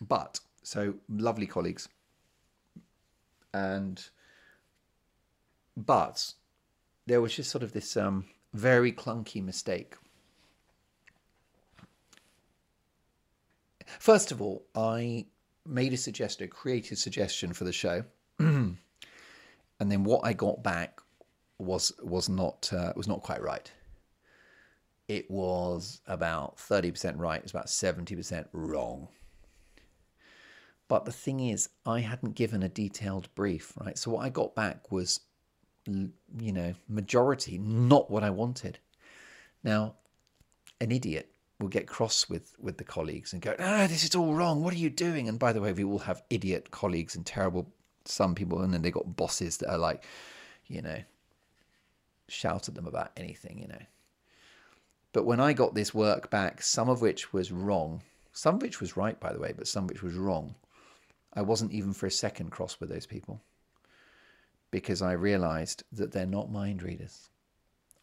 but 0.00 0.40
so 0.62 0.94
lovely 1.08 1.46
colleagues, 1.46 1.88
and 3.52 4.02
but 5.76 6.32
there 7.06 7.20
was 7.20 7.34
just 7.34 7.50
sort 7.50 7.64
of 7.64 7.72
this 7.72 7.96
um, 7.96 8.26
very 8.54 8.92
clunky 8.92 9.42
mistake. 9.42 9.96
First 13.98 14.32
of 14.32 14.42
all, 14.42 14.66
I 14.74 15.26
made 15.64 15.92
a 15.92 15.96
suggestion, 15.96 16.44
a 16.44 16.48
creative 16.48 16.98
suggestion 16.98 17.52
for 17.52 17.64
the 17.64 17.72
show, 17.72 18.04
and 18.38 18.76
then 19.78 20.04
what 20.04 20.24
I 20.24 20.32
got 20.32 20.62
back 20.62 21.00
was 21.58 21.92
was 22.02 22.28
not 22.28 22.70
uh, 22.72 22.92
was 22.96 23.08
not 23.08 23.22
quite 23.22 23.42
right. 23.42 23.70
it 25.08 25.30
was 25.30 26.00
about 26.06 26.56
30% 26.56 27.14
right, 27.18 27.38
it 27.38 27.44
was 27.44 27.52
about 27.52 27.66
70% 27.66 28.46
wrong. 28.52 29.08
But 30.88 31.04
the 31.04 31.12
thing 31.12 31.40
is, 31.40 31.68
I 31.84 32.00
hadn't 32.00 32.34
given 32.34 32.62
a 32.62 32.68
detailed 32.68 33.28
brief, 33.34 33.72
right? 33.76 33.98
So 33.98 34.10
what 34.12 34.24
I 34.24 34.28
got 34.28 34.54
back 34.54 34.92
was, 34.92 35.20
you 35.86 36.52
know, 36.52 36.74
majority, 36.88 37.58
not 37.58 38.10
what 38.10 38.22
I 38.22 38.30
wanted. 38.30 38.78
Now, 39.64 39.94
an 40.80 40.92
idiot 40.92 41.30
will 41.58 41.68
get 41.68 41.86
cross 41.86 42.28
with 42.28 42.54
with 42.58 42.78
the 42.78 42.84
colleagues 42.84 43.32
and 43.32 43.42
go, 43.42 43.54
ah, 43.58 43.86
this 43.88 44.04
is 44.04 44.14
all 44.14 44.34
wrong. 44.34 44.62
What 44.62 44.74
are 44.74 44.78
you 44.78 44.90
doing? 44.90 45.28
And 45.28 45.38
by 45.38 45.52
the 45.52 45.60
way, 45.60 45.72
we 45.72 45.84
all 45.84 46.00
have 46.00 46.22
idiot 46.30 46.70
colleagues 46.70 47.16
and 47.16 47.24
terrible 47.24 47.72
some 48.04 48.34
people, 48.34 48.60
and 48.62 48.72
then 48.72 48.82
they 48.82 48.90
got 48.90 49.16
bosses 49.16 49.56
that 49.58 49.70
are 49.70 49.78
like, 49.78 50.04
you 50.66 50.82
know, 50.82 50.98
shout 52.28 52.68
at 52.68 52.74
them 52.74 52.86
about 52.86 53.12
anything, 53.16 53.58
you 53.58 53.68
know. 53.68 53.82
But 55.12 55.24
when 55.24 55.40
I 55.40 55.54
got 55.54 55.74
this 55.74 55.94
work 55.94 56.30
back, 56.30 56.62
some 56.62 56.88
of 56.88 57.00
which 57.00 57.32
was 57.32 57.50
wrong, 57.50 58.02
some 58.32 58.56
of 58.56 58.62
which 58.62 58.80
was 58.80 58.96
right, 58.96 59.18
by 59.18 59.32
the 59.32 59.38
way, 59.38 59.54
but 59.56 59.66
some 59.66 59.84
of 59.84 59.90
which 59.90 60.02
was 60.02 60.14
wrong, 60.14 60.54
I 61.32 61.42
wasn't 61.42 61.72
even 61.72 61.92
for 61.92 62.06
a 62.06 62.10
second 62.10 62.50
cross 62.50 62.78
with 62.80 62.90
those 62.90 63.06
people 63.06 63.40
because 64.70 65.00
I 65.00 65.12
realized 65.12 65.84
that 65.92 66.12
they're 66.12 66.26
not 66.26 66.50
mind 66.50 66.82
readers. 66.82 67.30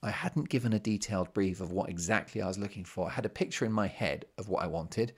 I 0.03 0.11
hadn't 0.11 0.49
given 0.49 0.73
a 0.73 0.79
detailed 0.79 1.33
brief 1.33 1.61
of 1.61 1.71
what 1.71 1.89
exactly 1.89 2.41
I 2.41 2.47
was 2.47 2.59
looking 2.59 2.83
for. 2.83 3.07
I 3.07 3.11
had 3.11 3.25
a 3.25 3.29
picture 3.29 3.65
in 3.65 3.71
my 3.71 3.87
head 3.87 4.25
of 4.37 4.49
what 4.49 4.61
I 4.61 4.67
wanted. 4.67 5.13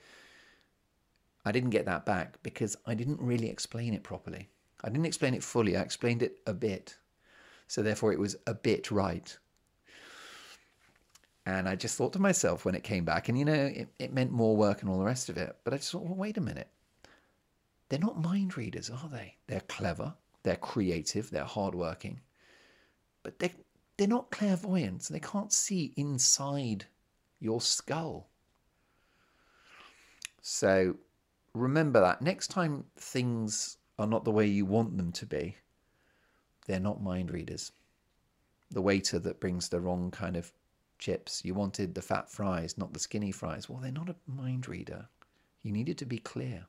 I 1.44 1.50
didn't 1.52 1.70
get 1.70 1.86
that 1.86 2.06
back 2.06 2.38
because 2.44 2.76
I 2.86 2.94
didn't 2.94 3.20
really 3.20 3.50
explain 3.50 3.94
it 3.94 4.04
properly. 4.04 4.48
I 4.84 4.88
didn't 4.88 5.06
explain 5.06 5.34
it 5.34 5.42
fully, 5.42 5.76
I 5.76 5.80
explained 5.80 6.22
it 6.22 6.38
a 6.46 6.54
bit. 6.54 6.96
So 7.66 7.82
therefore, 7.82 8.12
it 8.12 8.20
was 8.20 8.36
a 8.46 8.54
bit 8.54 8.92
right. 8.92 9.36
And 11.44 11.68
I 11.68 11.74
just 11.74 11.96
thought 11.96 12.12
to 12.12 12.18
myself 12.20 12.64
when 12.64 12.74
it 12.74 12.84
came 12.84 13.04
back, 13.04 13.28
and 13.28 13.36
you 13.38 13.44
know, 13.44 13.52
it, 13.52 13.88
it 13.98 14.12
meant 14.12 14.30
more 14.30 14.56
work 14.56 14.82
and 14.82 14.90
all 14.90 14.98
the 14.98 15.04
rest 15.04 15.28
of 15.28 15.36
it. 15.36 15.56
But 15.64 15.74
I 15.74 15.78
just 15.78 15.90
thought, 15.90 16.04
well, 16.04 16.14
wait 16.14 16.36
a 16.36 16.40
minute. 16.40 16.68
They're 17.88 17.98
not 17.98 18.20
mind 18.20 18.56
readers, 18.56 18.90
are 18.90 19.08
they? 19.08 19.36
They're 19.46 19.60
clever, 19.60 20.14
they're 20.42 20.56
creative, 20.56 21.30
they're 21.30 21.44
hardworking. 21.44 22.20
But 23.22 23.38
they're, 23.38 23.50
they're 23.96 24.06
not 24.06 24.30
clairvoyants. 24.30 25.08
They 25.08 25.20
can't 25.20 25.52
see 25.52 25.92
inside 25.96 26.86
your 27.40 27.60
skull. 27.60 28.28
So 30.42 30.96
remember 31.54 32.00
that. 32.00 32.22
Next 32.22 32.48
time 32.48 32.84
things 32.96 33.78
are 33.98 34.06
not 34.06 34.24
the 34.24 34.30
way 34.30 34.46
you 34.46 34.66
want 34.66 34.96
them 34.96 35.12
to 35.12 35.26
be, 35.26 35.56
they're 36.66 36.78
not 36.80 37.02
mind 37.02 37.30
readers. 37.30 37.72
The 38.70 38.82
waiter 38.82 39.18
that 39.20 39.40
brings 39.40 39.68
the 39.68 39.80
wrong 39.80 40.10
kind 40.10 40.36
of 40.36 40.52
chips, 40.98 41.44
you 41.44 41.54
wanted 41.54 41.94
the 41.94 42.02
fat 42.02 42.30
fries, 42.30 42.76
not 42.76 42.92
the 42.92 42.98
skinny 42.98 43.32
fries. 43.32 43.68
Well, 43.68 43.80
they're 43.80 43.92
not 43.92 44.10
a 44.10 44.16
mind 44.26 44.68
reader. 44.68 45.06
You 45.62 45.72
needed 45.72 45.98
to 45.98 46.06
be 46.06 46.18
clear. 46.18 46.66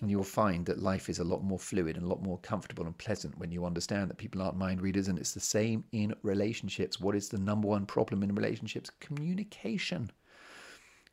And 0.00 0.10
you'll 0.10 0.24
find 0.24 0.66
that 0.66 0.82
life 0.82 1.08
is 1.08 1.20
a 1.20 1.24
lot 1.24 1.44
more 1.44 1.58
fluid 1.58 1.96
and 1.96 2.04
a 2.04 2.08
lot 2.08 2.22
more 2.22 2.38
comfortable 2.38 2.84
and 2.84 2.98
pleasant 2.98 3.38
when 3.38 3.52
you 3.52 3.64
understand 3.64 4.10
that 4.10 4.18
people 4.18 4.42
aren't 4.42 4.58
mind 4.58 4.82
readers. 4.82 5.08
And 5.08 5.18
it's 5.18 5.34
the 5.34 5.40
same 5.40 5.84
in 5.92 6.14
relationships. 6.22 6.98
What 6.98 7.14
is 7.14 7.28
the 7.28 7.38
number 7.38 7.68
one 7.68 7.86
problem 7.86 8.22
in 8.22 8.34
relationships? 8.34 8.90
Communication. 8.98 10.10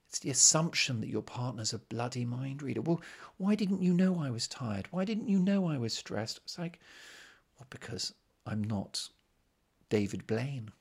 It's 0.10 0.20
the 0.20 0.32
assumption 0.32 1.00
that 1.00 1.10
your 1.10 1.22
partner's 1.22 1.74
a 1.74 1.80
bloody 1.80 2.26
mind 2.26 2.62
reader. 2.62 2.82
Well, 2.82 3.02
why 3.38 3.56
didn't 3.56 3.82
you 3.82 3.94
know 3.94 4.20
I 4.20 4.30
was 4.30 4.48
tired? 4.48 4.88
Why 4.92 5.06
didn't 5.06 5.30
you 5.30 5.40
know 5.40 5.70
I 5.70 5.78
was 5.78 5.94
stressed? 5.94 6.42
It's 6.44 6.60
like, 6.60 6.80
well, 7.58 7.68
because 7.70 8.14
I'm 8.46 8.64
not 8.64 9.08
David 9.90 10.28
Blaine. 10.28 10.72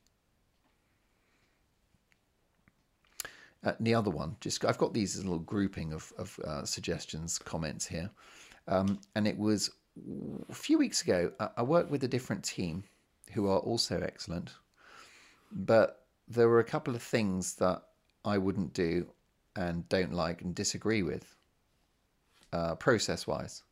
Uh, 3.63 3.73
the 3.81 3.95
other 3.95 4.11
one, 4.11 4.37
just 4.41 4.65
I've 4.65 4.79
got 4.79 4.95
these 4.95 5.17
little 5.19 5.39
grouping 5.39 5.93
of, 5.93 6.13
of 6.17 6.39
uh, 6.47 6.65
suggestions, 6.65 7.39
comments 7.39 7.87
here, 7.87 8.11
um, 8.69 8.99
and 9.15 9.29
it 9.29 9.37
was 9.37 9.71
a 10.49 10.55
few 10.55 10.79
weeks 10.79 11.03
ago. 11.03 11.31
I, 11.39 11.49
I 11.59 11.63
worked 11.63 11.91
with 11.91 12.03
a 12.05 12.09
different 12.09 12.43
team 12.43 12.85
who 13.33 13.49
are 13.49 13.59
also 13.59 14.01
excellent, 14.01 14.55
but 15.53 16.07
there 16.27 16.49
were 16.49 16.61
a 16.61 16.65
couple 16.65 16.95
of 16.95 17.03
things 17.03 17.55
that 17.57 17.83
I 18.25 18.39
wouldn't 18.39 18.73
do 18.73 19.07
and 19.57 19.87
don't 19.89 20.15
like 20.15 20.41
and 20.43 20.55
disagree 20.55 21.03
with, 21.03 21.37
uh, 22.53 22.77
process 22.77 23.27
wise. 23.27 23.63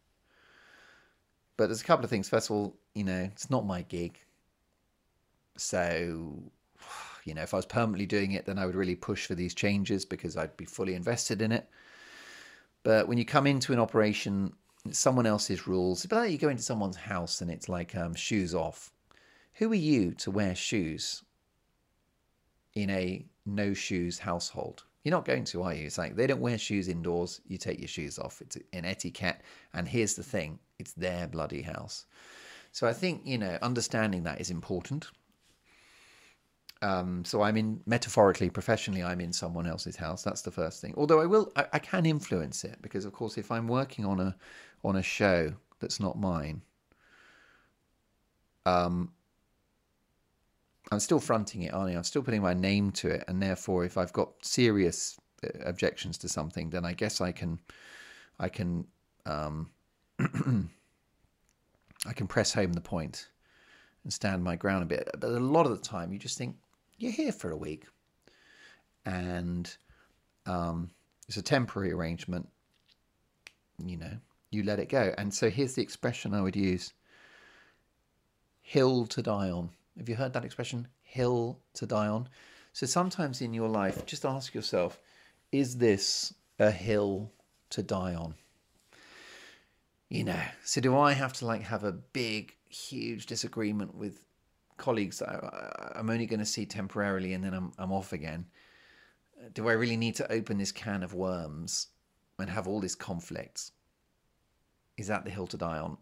But 1.57 1.69
there's 1.69 1.81
a 1.81 1.85
couple 1.85 2.05
of 2.05 2.11
things. 2.11 2.29
First 2.29 2.51
of 2.51 2.57
all, 2.57 2.77
you 2.95 3.05
know, 3.05 3.23
it's 3.33 3.49
not 3.49 3.65
my 3.65 3.83
gig, 3.83 4.19
so 5.57 6.43
you 7.29 7.35
know, 7.35 7.43
if 7.43 7.53
I 7.53 7.59
was 7.59 7.67
permanently 7.67 8.07
doing 8.07 8.33
it, 8.33 8.47
then 8.47 8.59
I 8.59 8.67
would 8.67 8.75
really 8.75 8.97
push 8.97 9.27
for 9.27 9.35
these 9.35 9.55
changes 9.55 10.05
because 10.05 10.37
I'd 10.37 10.57
be 10.57 10.65
fully 10.65 10.95
invested 10.95 11.43
in 11.43 11.53
it. 11.53 11.69
But 12.83 13.07
when 13.07 13.19
you 13.19 13.25
come 13.25 13.47
into 13.47 13.73
an 13.73 13.79
operation, 13.79 14.55
someone 14.91 15.27
else's 15.27 15.67
rules. 15.67 16.07
But 16.07 16.17
like 16.17 16.31
you 16.31 16.39
go 16.39 16.49
into 16.49 16.63
someone's 16.63 16.97
house 16.97 17.41
and 17.41 17.51
it's 17.51 17.69
like 17.69 17.95
um, 17.95 18.15
shoes 18.15 18.55
off. 18.55 18.93
Who 19.55 19.71
are 19.73 19.77
you 19.77 20.15
to 20.15 20.31
wear 20.31 20.55
shoes 20.55 21.23
in 22.75 22.91
a 22.91 23.27
no 23.45 23.75
shoes 23.75 24.19
household? 24.21 24.85
You're 25.05 25.17
not 25.17 25.25
going 25.25 25.45
to, 25.45 25.63
are 25.63 25.75
you? 25.75 25.87
It's 25.87 25.99
like 25.99 26.17
they 26.17 26.27
don't 26.27 26.41
wear 26.41 26.59
shoes 26.59 26.89
indoors. 26.89 27.41
You 27.47 27.59
take 27.59 27.79
your 27.79 27.89
shoes 27.89 28.19
off. 28.19 28.41
It's 28.41 28.57
an 28.73 28.85
etiquette. 28.85 29.41
And 29.75 29.89
here's 29.89 30.15
the 30.15 30.23
thing 30.23 30.59
it's 30.79 30.93
their 30.93 31.27
bloody 31.27 31.63
house. 31.63 32.07
So 32.73 32.87
I 32.87 32.93
think, 32.93 33.23
you 33.25 33.39
know, 33.39 33.59
understanding 33.63 34.25
that 34.25 34.41
is 34.41 34.51
important. 34.51 35.09
Um, 36.81 37.25
so 37.25 37.43
I'm 37.43 37.57
in 37.57 37.81
metaphorically, 37.87 38.51
professionally, 38.51 39.03
I'm 39.03 39.21
in 39.21 39.33
someone 39.33 39.67
else's 39.67 39.97
house. 39.97 40.23
That's 40.23 40.43
the 40.43 40.53
first 40.53 40.81
thing. 40.81 40.95
Although 40.97 41.21
I 41.21 41.27
will, 41.27 41.53
I, 41.57 41.67
I, 41.73 41.79
can 41.81 42.07
influence 42.07 42.63
it 42.63 42.79
because, 42.83 43.05
of 43.05 43.13
course, 43.13 43.37
if 43.37 43.51
I'm 43.51 43.67
working 43.67 44.05
on 44.05 44.21
a 44.21 44.37
on 44.85 44.95
a 44.95 45.03
show 45.03 45.53
that's 45.81 45.99
not 45.99 46.17
mine, 46.17 46.63
um, 48.65 49.11
I'm 50.93 51.01
still 51.01 51.19
fronting 51.19 51.63
it, 51.63 51.75
aren't 51.75 51.91
I? 51.91 51.97
I'm 51.97 52.05
still 52.05 52.23
putting 52.23 52.43
my 52.43 52.55
name 52.55 52.93
to 52.93 53.09
it, 53.09 53.25
and 53.27 53.43
therefore, 53.43 53.85
if 53.85 53.99
I've 53.99 54.13
got 54.13 54.31
serious 54.43 55.19
uh, 55.43 55.49
objections 55.65 56.17
to 56.19 56.29
something, 56.29 56.71
then 56.71 56.85
I 56.85 56.93
guess 56.93 57.21
I 57.21 57.33
can, 57.33 57.59
I 58.39 58.49
can, 58.49 58.87
um, 59.27 59.71
I 62.07 62.13
can 62.15 62.29
press 62.29 62.53
home 62.53 62.73
the 62.73 62.81
point 62.81 63.29
and 64.05 64.13
stand 64.13 64.45
my 64.45 64.57
ground 64.57 64.85
a 64.85 64.87
bit. 64.87 65.11
But 65.19 65.31
a 65.31 65.41
lot 65.41 65.67
of 65.67 65.73
the 65.73 65.85
time, 65.85 66.13
you 66.13 66.19
just 66.19 66.39
think, 66.39 66.57
you're 66.99 67.13
here 67.13 67.33
for 67.33 67.51
a 67.51 67.57
week, 67.57 67.87
and 69.07 69.75
um, 70.47 70.91
it's 71.29 71.37
a 71.37 71.43
temporary 71.43 71.93
arrangement. 71.93 72.49
You 73.85 73.97
know, 73.97 74.13
you 74.51 74.65
let 74.65 74.81
it 74.81 74.89
go. 74.89 75.15
And 75.17 75.33
so 75.33 75.49
here's 75.49 75.75
the 75.75 75.83
expression 75.83 76.35
I 76.35 76.43
would 76.43 76.57
use: 76.57 76.93
"Hill 78.61 79.07
to 79.07 79.23
die 79.23 79.51
on." 79.51 79.71
Have 79.97 80.09
you 80.09 80.17
heard 80.17 80.33
that 80.35 80.45
expression? 80.45 80.89
Hill 81.03 81.59
to 81.75 81.87
die 81.87 82.09
on. 82.09 82.29
So 82.73 82.87
sometimes 82.87 83.41
in 83.41 83.55
your 83.55 83.69
life, 83.69 84.05
just 84.05 84.25
ask 84.25 84.55
yourself: 84.55 85.01
Is 85.53 85.79
this 85.79 86.35
a 86.59 86.71
hill 86.71 87.31
to 87.71 87.83
die 87.83 88.15
on? 88.15 88.35
You 90.09 90.25
know, 90.25 90.41
so 90.65 90.81
do 90.81 90.97
I 90.97 91.13
have 91.13 91.35
to 91.35 91.47
like 91.47 91.63
have 91.63 91.85
a 91.85 91.93
big, 91.93 92.57
huge 92.69 93.27
disagreement 93.27 93.95
with 93.95 94.25
colleagues 94.79 95.21
I, 95.21 95.93
am 95.97 96.09
only 96.09 96.27
going 96.27 96.41
to 96.41 96.47
see 96.47 96.65
temporarily 96.65 97.35
and 97.35 97.45
then 97.45 97.53
I'm, 97.53 97.73
I'm 97.79 97.93
off 97.93 98.13
again. 98.13 98.47
Do 99.55 99.69
I 99.69 99.73
really 99.73 99.97
need 99.97 100.15
to 100.17 100.33
open 100.33 100.59
this 100.59 100.73
can 100.73 101.03
of 101.03 101.15
worms 101.15 101.89
and 102.39 102.49
have 102.49 102.67
all 102.67 102.81
this 102.81 102.95
conflict? 102.95 103.73
Is 104.97 105.07
that 105.09 105.25
the 105.25 105.31
hill 105.31 105.47
to 105.49 105.57
die 105.57 105.79
on? 105.79 105.97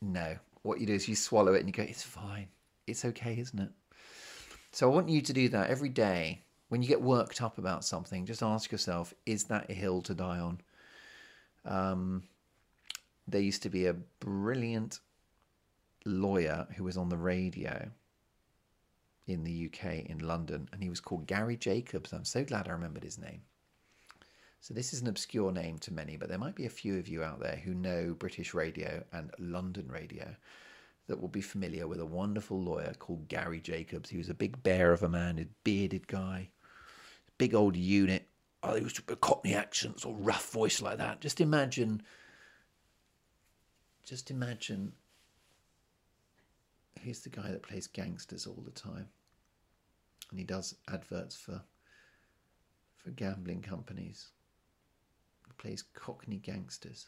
No. 0.00 0.36
What 0.62 0.80
you 0.80 0.86
do 0.86 0.94
is 0.94 1.08
you 1.08 1.14
swallow 1.14 1.54
it 1.54 1.60
and 1.60 1.68
you 1.68 1.72
go, 1.72 1.82
it's 1.82 2.02
fine. 2.02 2.48
It's 2.86 3.04
okay, 3.04 3.38
isn't 3.38 3.58
it? 3.58 3.70
So 4.72 4.90
I 4.90 4.94
want 4.94 5.08
you 5.08 5.20
to 5.20 5.32
do 5.32 5.48
that 5.50 5.70
every 5.70 5.88
day. 5.88 6.42
When 6.68 6.82
you 6.82 6.88
get 6.88 7.00
worked 7.00 7.40
up 7.40 7.58
about 7.58 7.84
something, 7.84 8.26
just 8.26 8.42
ask 8.42 8.72
yourself, 8.72 9.14
is 9.24 9.44
that 9.44 9.70
a 9.70 9.72
hill 9.72 10.02
to 10.02 10.14
die 10.14 10.40
on? 10.40 10.60
Um, 11.64 12.24
there 13.28 13.40
used 13.40 13.62
to 13.62 13.70
be 13.70 13.86
a 13.86 13.94
brilliant 14.20 14.98
lawyer 16.06 16.66
who 16.76 16.84
was 16.84 16.96
on 16.96 17.08
the 17.08 17.16
radio 17.16 17.90
in 19.26 19.44
the 19.44 19.66
UK 19.66 20.06
in 20.06 20.20
London, 20.20 20.68
and 20.72 20.82
he 20.82 20.88
was 20.88 21.00
called 21.00 21.26
Gary 21.26 21.56
Jacobs. 21.56 22.12
I'm 22.12 22.24
so 22.24 22.44
glad 22.44 22.68
I 22.68 22.72
remembered 22.72 23.04
his 23.04 23.18
name. 23.18 23.42
So 24.60 24.74
this 24.74 24.92
is 24.92 25.00
an 25.00 25.08
obscure 25.08 25.52
name 25.52 25.78
to 25.78 25.92
many, 25.92 26.16
but 26.16 26.28
there 26.28 26.38
might 26.38 26.56
be 26.56 26.66
a 26.66 26.70
few 26.70 26.98
of 26.98 27.08
you 27.08 27.22
out 27.22 27.40
there 27.40 27.56
who 27.56 27.74
know 27.74 28.14
British 28.18 28.54
radio 28.54 29.04
and 29.12 29.30
London 29.38 29.88
radio 29.88 30.34
that 31.06 31.20
will 31.20 31.28
be 31.28 31.40
familiar 31.40 31.86
with 31.86 32.00
a 32.00 32.06
wonderful 32.06 32.60
lawyer 32.60 32.92
called 32.98 33.28
Gary 33.28 33.60
Jacobs. 33.60 34.10
He 34.10 34.18
was 34.18 34.28
a 34.28 34.34
big 34.34 34.62
bear 34.62 34.92
of 34.92 35.02
a 35.02 35.08
man, 35.08 35.38
a 35.38 35.46
bearded 35.62 36.08
guy, 36.08 36.50
big 37.38 37.54
old 37.54 37.76
unit. 37.76 38.26
Oh, 38.62 38.74
he 38.74 38.82
was 38.82 38.94
to 38.94 39.02
Cockney 39.02 39.54
accents 39.54 40.04
or 40.04 40.14
rough 40.16 40.50
voice 40.50 40.82
like 40.82 40.98
that. 40.98 41.20
Just 41.20 41.40
imagine, 41.40 42.02
just 44.04 44.30
imagine 44.30 44.92
He's 47.00 47.20
the 47.20 47.28
guy 47.30 47.50
that 47.50 47.62
plays 47.62 47.86
gangsters 47.86 48.46
all 48.46 48.62
the 48.64 48.70
time. 48.70 49.08
and 50.30 50.38
he 50.38 50.44
does 50.44 50.74
adverts 50.88 51.36
for 51.36 51.62
for 52.96 53.10
gambling 53.10 53.62
companies. 53.62 54.28
He 55.46 55.52
plays 55.58 55.84
Cockney 55.94 56.38
gangsters. 56.38 57.06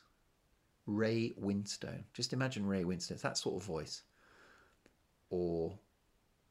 Ray 0.87 1.33
Winstone. 1.41 2.05
Just 2.15 2.33
imagine 2.33 2.67
Ray 2.67 2.85
Winstone. 2.85 3.13
It's 3.13 3.23
that 3.23 3.37
sort 3.37 3.61
of 3.61 3.67
voice. 3.67 4.03
Or 5.31 5.79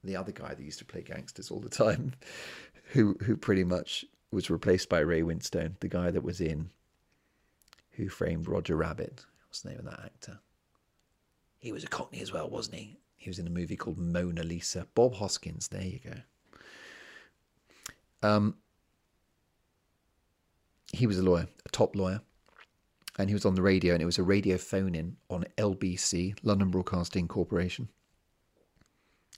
the 0.04 0.16
other 0.16 0.32
guy 0.32 0.54
that 0.54 0.62
used 0.64 0.80
to 0.80 0.86
play 0.86 1.02
gangsters 1.02 1.50
all 1.50 1.60
the 1.60 1.70
time, 1.70 2.14
who 2.92 3.18
who 3.24 3.36
pretty 3.38 3.64
much 3.64 4.06
was 4.32 4.50
replaced 4.50 4.90
by 4.90 5.00
Ray 5.00 5.22
Winstone, 5.22 5.80
the 5.80 5.88
guy 5.88 6.12
that 6.12 6.24
was 6.24 6.42
in 6.42 6.70
Who 7.92 8.10
Framed 8.10 8.48
Roger 8.48 8.76
Rabbit. 8.76 9.26
What's 9.48 9.62
the 9.62 9.70
name 9.70 9.80
of 9.80 9.86
that 9.86 10.02
actor? 10.04 10.40
He 11.60 11.72
was 11.72 11.84
a 11.84 11.88
Cockney 11.88 12.22
as 12.22 12.32
well, 12.32 12.50
wasn't 12.50 12.76
he? 12.76 12.98
He 13.18 13.30
was 13.30 13.40
in 13.40 13.48
a 13.48 13.52
movie 13.52 13.76
called 13.76 13.98
Mona 13.98 14.44
Lisa. 14.44 14.88
Bob 14.96 15.16
Hoskins. 15.16 15.68
There 15.68 15.82
you 15.82 16.00
go. 16.00 18.28
Um, 18.28 18.56
he 20.94 21.08
was 21.08 21.20
a 21.20 21.24
lawyer, 21.24 21.48
a 21.66 21.70
top 21.70 21.96
lawyer, 21.96 22.22
and 23.20 23.30
he 23.30 23.34
was 23.34 23.46
on 23.46 23.56
the 23.56 23.62
radio, 23.62 23.94
and 23.94 24.02
it 24.02 24.06
was 24.06 24.18
a 24.18 24.24
radio 24.24 24.58
phone 24.58 24.96
in 24.96 25.18
on 25.30 25.46
LBC, 25.58 26.38
London 26.44 26.72
Broadcasting 26.72 27.28
Corporation. 27.28 27.90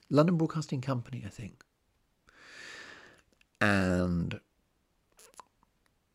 London 0.09 0.37
Broadcasting 0.37 0.81
Company, 0.81 1.23
I 1.25 1.29
think. 1.29 1.63
And 3.61 4.39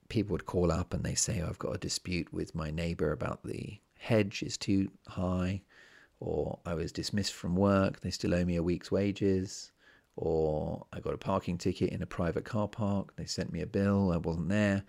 people 0.08 0.32
would 0.32 0.46
call 0.46 0.70
up 0.70 0.94
and 0.94 1.04
they 1.04 1.14
say, 1.14 1.42
oh, 1.42 1.48
I've 1.48 1.58
got 1.58 1.74
a 1.74 1.78
dispute 1.78 2.32
with 2.32 2.54
my 2.54 2.70
neighbour 2.70 3.12
about 3.12 3.44
the 3.44 3.80
hedge 3.98 4.42
is 4.42 4.56
too 4.56 4.90
high, 5.08 5.62
or 6.20 6.58
I 6.64 6.74
was 6.74 6.92
dismissed 6.92 7.34
from 7.34 7.56
work, 7.56 8.00
they 8.00 8.10
still 8.10 8.34
owe 8.34 8.44
me 8.44 8.56
a 8.56 8.62
week's 8.62 8.90
wages, 8.90 9.72
or 10.16 10.86
I 10.92 11.00
got 11.00 11.14
a 11.14 11.18
parking 11.18 11.58
ticket 11.58 11.90
in 11.90 12.02
a 12.02 12.06
private 12.06 12.44
car 12.44 12.68
park, 12.68 13.14
they 13.16 13.26
sent 13.26 13.52
me 13.52 13.60
a 13.60 13.66
bill, 13.66 14.12
I 14.12 14.16
wasn't 14.16 14.48
there. 14.48 14.84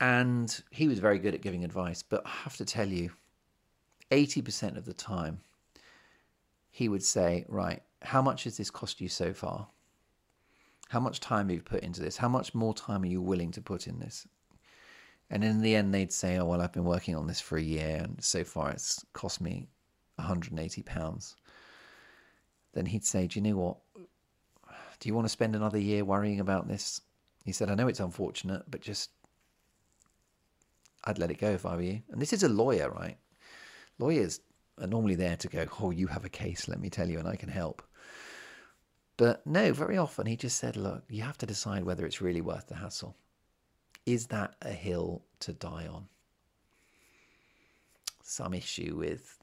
And 0.00 0.62
he 0.70 0.86
was 0.86 1.00
very 1.00 1.18
good 1.18 1.34
at 1.34 1.40
giving 1.40 1.64
advice, 1.64 2.02
but 2.02 2.24
I 2.24 2.30
have 2.30 2.56
to 2.58 2.64
tell 2.64 2.88
you, 2.88 3.10
80% 4.10 4.76
of 4.76 4.84
the 4.84 4.94
time, 4.94 5.40
he 6.70 6.88
would 6.88 7.02
say, 7.02 7.44
Right, 7.48 7.82
how 8.02 8.22
much 8.22 8.44
has 8.44 8.56
this 8.56 8.70
cost 8.70 9.00
you 9.00 9.08
so 9.08 9.32
far? 9.32 9.68
How 10.88 11.00
much 11.00 11.20
time 11.20 11.48
have 11.48 11.56
you 11.56 11.62
put 11.62 11.82
into 11.82 12.00
this? 12.00 12.16
How 12.16 12.28
much 12.28 12.54
more 12.54 12.72
time 12.72 13.02
are 13.02 13.06
you 13.06 13.20
willing 13.20 13.50
to 13.52 13.60
put 13.60 13.86
in 13.86 13.98
this? 13.98 14.26
And 15.30 15.44
in 15.44 15.60
the 15.60 15.76
end, 15.76 15.92
they'd 15.92 16.12
say, 16.12 16.38
Oh, 16.38 16.46
well, 16.46 16.62
I've 16.62 16.72
been 16.72 16.84
working 16.84 17.14
on 17.14 17.26
this 17.26 17.40
for 17.40 17.58
a 17.58 17.62
year, 17.62 18.00
and 18.02 18.22
so 18.22 18.44
far 18.44 18.70
it's 18.70 19.04
cost 19.12 19.40
me 19.40 19.68
£180. 20.18 21.34
Then 22.72 22.86
he'd 22.86 23.04
say, 23.04 23.26
Do 23.26 23.38
you 23.38 23.42
know 23.42 23.56
what? 23.56 23.76
Do 25.00 25.08
you 25.08 25.14
want 25.14 25.26
to 25.26 25.30
spend 25.30 25.54
another 25.54 25.78
year 25.78 26.04
worrying 26.04 26.40
about 26.40 26.66
this? 26.66 27.00
He 27.44 27.52
said, 27.52 27.70
I 27.70 27.74
know 27.74 27.88
it's 27.88 28.00
unfortunate, 28.00 28.64
but 28.68 28.80
just, 28.80 29.10
I'd 31.04 31.18
let 31.18 31.30
it 31.30 31.38
go 31.38 31.50
if 31.50 31.64
I 31.64 31.76
were 31.76 31.82
you. 31.82 32.02
And 32.10 32.20
this 32.20 32.32
is 32.32 32.42
a 32.42 32.48
lawyer, 32.48 32.90
right? 32.90 33.16
Lawyers 33.98 34.40
are 34.80 34.86
normally 34.86 35.14
there 35.14 35.36
to 35.36 35.48
go, 35.48 35.66
Oh, 35.80 35.90
you 35.90 36.06
have 36.06 36.24
a 36.24 36.30
case, 36.30 36.68
let 36.68 36.80
me 36.80 36.90
tell 36.90 37.08
you, 37.08 37.18
and 37.18 37.28
I 37.28 37.36
can 37.36 37.48
help. 37.48 37.82
But 39.18 39.46
no, 39.46 39.72
very 39.72 39.98
often 39.98 40.26
he 40.26 40.36
just 40.36 40.56
said, 40.56 40.76
Look, 40.76 41.04
you 41.08 41.22
have 41.22 41.38
to 41.38 41.46
decide 41.46 41.84
whether 41.84 42.06
it's 42.06 42.22
really 42.22 42.40
worth 42.40 42.68
the 42.68 42.76
hassle. 42.76 43.16
Is 44.08 44.28
that 44.28 44.54
a 44.62 44.70
hill 44.70 45.20
to 45.40 45.52
die 45.52 45.86
on? 45.86 46.06
Some 48.22 48.54
issue 48.54 48.96
with 48.96 49.38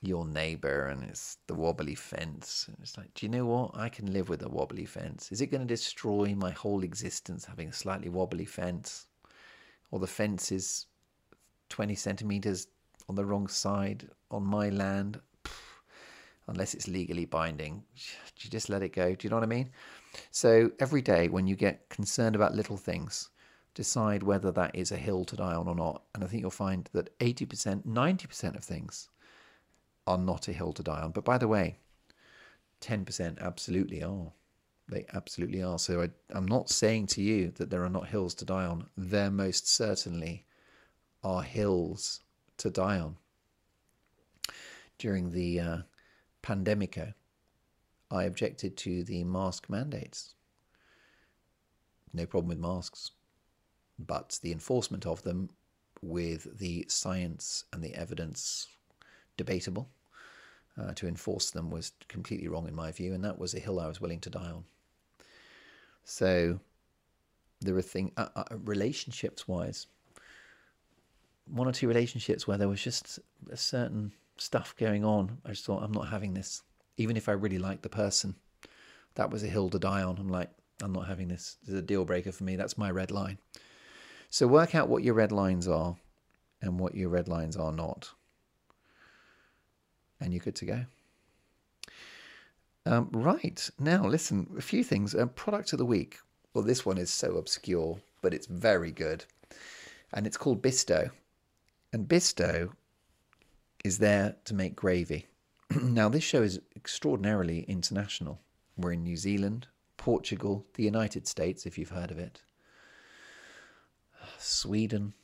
your 0.00 0.24
neighbor 0.24 0.86
and 0.86 1.02
it's 1.02 1.38
the 1.48 1.54
wobbly 1.54 1.96
fence. 1.96 2.66
And 2.68 2.76
it's 2.80 2.96
like, 2.96 3.12
do 3.14 3.26
you 3.26 3.30
know 3.32 3.46
what? 3.46 3.76
I 3.76 3.88
can 3.88 4.12
live 4.12 4.28
with 4.28 4.42
a 4.42 4.48
wobbly 4.48 4.84
fence. 4.84 5.32
Is 5.32 5.40
it 5.40 5.48
going 5.48 5.62
to 5.62 5.66
destroy 5.66 6.36
my 6.36 6.52
whole 6.52 6.84
existence 6.84 7.46
having 7.46 7.70
a 7.70 7.72
slightly 7.72 8.08
wobbly 8.08 8.44
fence? 8.44 9.08
Or 9.90 9.98
the 9.98 10.06
fence 10.06 10.52
is 10.52 10.86
20 11.70 11.96
centimeters 11.96 12.68
on 13.08 13.16
the 13.16 13.24
wrong 13.24 13.48
side 13.48 14.08
on 14.30 14.44
my 14.44 14.68
land? 14.68 15.18
Unless 16.46 16.74
it's 16.74 16.86
legally 16.86 17.24
binding, 17.24 17.82
you 18.38 18.50
just 18.50 18.68
let 18.68 18.84
it 18.84 18.90
go? 18.90 19.16
Do 19.16 19.26
you 19.26 19.30
know 19.30 19.36
what 19.36 19.42
I 19.42 19.46
mean? 19.46 19.72
So 20.30 20.70
every 20.78 21.02
day 21.02 21.26
when 21.26 21.48
you 21.48 21.56
get 21.56 21.88
concerned 21.88 22.36
about 22.36 22.54
little 22.54 22.76
things, 22.76 23.30
decide 23.76 24.22
whether 24.22 24.50
that 24.50 24.74
is 24.74 24.90
a 24.90 24.96
hill 24.96 25.24
to 25.26 25.36
die 25.36 25.54
on 25.54 25.68
or 25.68 25.74
not. 25.74 26.02
And 26.14 26.24
I 26.24 26.26
think 26.26 26.40
you'll 26.40 26.50
find 26.50 26.88
that 26.94 27.16
80%, 27.18 27.86
90% 27.86 28.56
of 28.56 28.64
things 28.64 29.10
are 30.06 30.16
not 30.16 30.48
a 30.48 30.52
hill 30.52 30.72
to 30.72 30.82
die 30.82 31.02
on. 31.02 31.10
But 31.10 31.26
by 31.26 31.36
the 31.36 31.46
way, 31.46 31.76
10% 32.80 33.38
absolutely 33.38 34.02
are. 34.02 34.32
They 34.88 35.04
absolutely 35.12 35.62
are. 35.62 35.78
So 35.78 36.02
I, 36.02 36.36
am 36.36 36.46
not 36.46 36.70
saying 36.70 37.08
to 37.08 37.22
you 37.22 37.52
that 37.56 37.68
there 37.68 37.84
are 37.84 37.90
not 37.90 38.08
hills 38.08 38.34
to 38.36 38.46
die 38.46 38.64
on. 38.64 38.86
There 38.96 39.30
most 39.30 39.68
certainly 39.68 40.46
are 41.22 41.42
hills 41.42 42.20
to 42.58 42.70
die 42.70 42.98
on. 42.98 43.16
During 44.96 45.32
the 45.32 45.60
uh, 45.60 45.78
pandemico, 46.42 47.12
I 48.10 48.22
objected 48.22 48.78
to 48.78 49.04
the 49.04 49.24
mask 49.24 49.68
mandates. 49.68 50.34
No 52.14 52.24
problem 52.24 52.48
with 52.48 52.58
masks, 52.58 53.10
but 53.98 54.38
the 54.42 54.52
enforcement 54.52 55.06
of 55.06 55.22
them 55.22 55.50
with 56.02 56.58
the 56.58 56.84
science 56.88 57.64
and 57.72 57.82
the 57.82 57.94
evidence 57.94 58.68
debatable. 59.36 59.88
Uh, 60.78 60.92
to 60.92 61.08
enforce 61.08 61.50
them 61.50 61.70
was 61.70 61.92
completely 62.08 62.48
wrong 62.48 62.68
in 62.68 62.74
my 62.74 62.92
view, 62.92 63.14
and 63.14 63.24
that 63.24 63.38
was 63.38 63.54
a 63.54 63.58
hill 63.58 63.80
I 63.80 63.86
was 63.86 63.98
willing 63.98 64.20
to 64.20 64.28
die 64.28 64.50
on. 64.50 64.64
So 66.04 66.60
there 67.62 67.74
are 67.74 67.82
things, 67.82 68.12
uh, 68.18 68.28
uh, 68.36 68.44
relationships 68.50 69.48
wise, 69.48 69.86
one 71.46 71.66
or 71.66 71.72
two 71.72 71.88
relationships 71.88 72.46
where 72.46 72.58
there 72.58 72.68
was 72.68 72.82
just 72.82 73.18
a 73.50 73.56
certain 73.56 74.12
stuff 74.36 74.74
going 74.76 75.02
on. 75.02 75.38
I 75.46 75.50
just 75.50 75.64
thought, 75.64 75.82
I'm 75.82 75.92
not 75.92 76.08
having 76.08 76.34
this. 76.34 76.62
Even 76.98 77.16
if 77.16 77.26
I 77.26 77.32
really 77.32 77.58
like 77.58 77.80
the 77.80 77.88
person, 77.88 78.34
that 79.14 79.30
was 79.30 79.42
a 79.42 79.48
hill 79.48 79.70
to 79.70 79.78
die 79.78 80.02
on. 80.02 80.18
I'm 80.18 80.28
like, 80.28 80.50
I'm 80.82 80.92
not 80.92 81.06
having 81.06 81.28
this. 81.28 81.56
This 81.62 81.72
is 81.72 81.78
a 81.78 81.82
deal 81.82 82.04
breaker 82.04 82.32
for 82.32 82.44
me. 82.44 82.56
That's 82.56 82.76
my 82.76 82.90
red 82.90 83.10
line. 83.10 83.38
So 84.30 84.46
work 84.46 84.74
out 84.74 84.88
what 84.88 85.02
your 85.02 85.14
red 85.14 85.32
lines 85.32 85.66
are 85.68 85.96
and 86.60 86.78
what 86.78 86.94
your 86.94 87.08
red 87.08 87.28
lines 87.28 87.56
are 87.56 87.72
not 87.72 88.10
and 90.20 90.32
you're 90.32 90.40
good 90.40 90.56
to 90.56 90.64
go. 90.64 90.84
Um, 92.84 93.10
right 93.12 93.68
now, 93.78 94.06
listen, 94.06 94.48
a 94.56 94.62
few 94.62 94.84
things. 94.84 95.14
Uh, 95.14 95.26
product 95.26 95.72
of 95.72 95.78
the 95.78 95.86
week. 95.86 96.18
Well, 96.54 96.64
this 96.64 96.86
one 96.86 96.98
is 96.98 97.10
so 97.10 97.36
obscure, 97.36 97.98
but 98.22 98.32
it's 98.32 98.46
very 98.46 98.92
good, 98.92 99.24
and 100.12 100.26
it's 100.26 100.36
called 100.36 100.62
Bisto. 100.62 101.10
And 101.92 102.08
Bisto 102.08 102.70
is 103.84 103.98
there 103.98 104.36
to 104.44 104.54
make 104.54 104.76
gravy. 104.76 105.26
now, 105.82 106.08
this 106.08 106.24
show 106.24 106.42
is 106.42 106.60
extraordinarily 106.74 107.60
international. 107.62 108.40
We're 108.76 108.92
in 108.92 109.02
New 109.02 109.16
Zealand, 109.16 109.66
Portugal, 109.96 110.64
the 110.74 110.84
United 110.84 111.26
States, 111.26 111.66
if 111.66 111.76
you've 111.76 111.90
heard 111.90 112.10
of 112.10 112.18
it, 112.18 112.40
Sweden, 114.38 115.14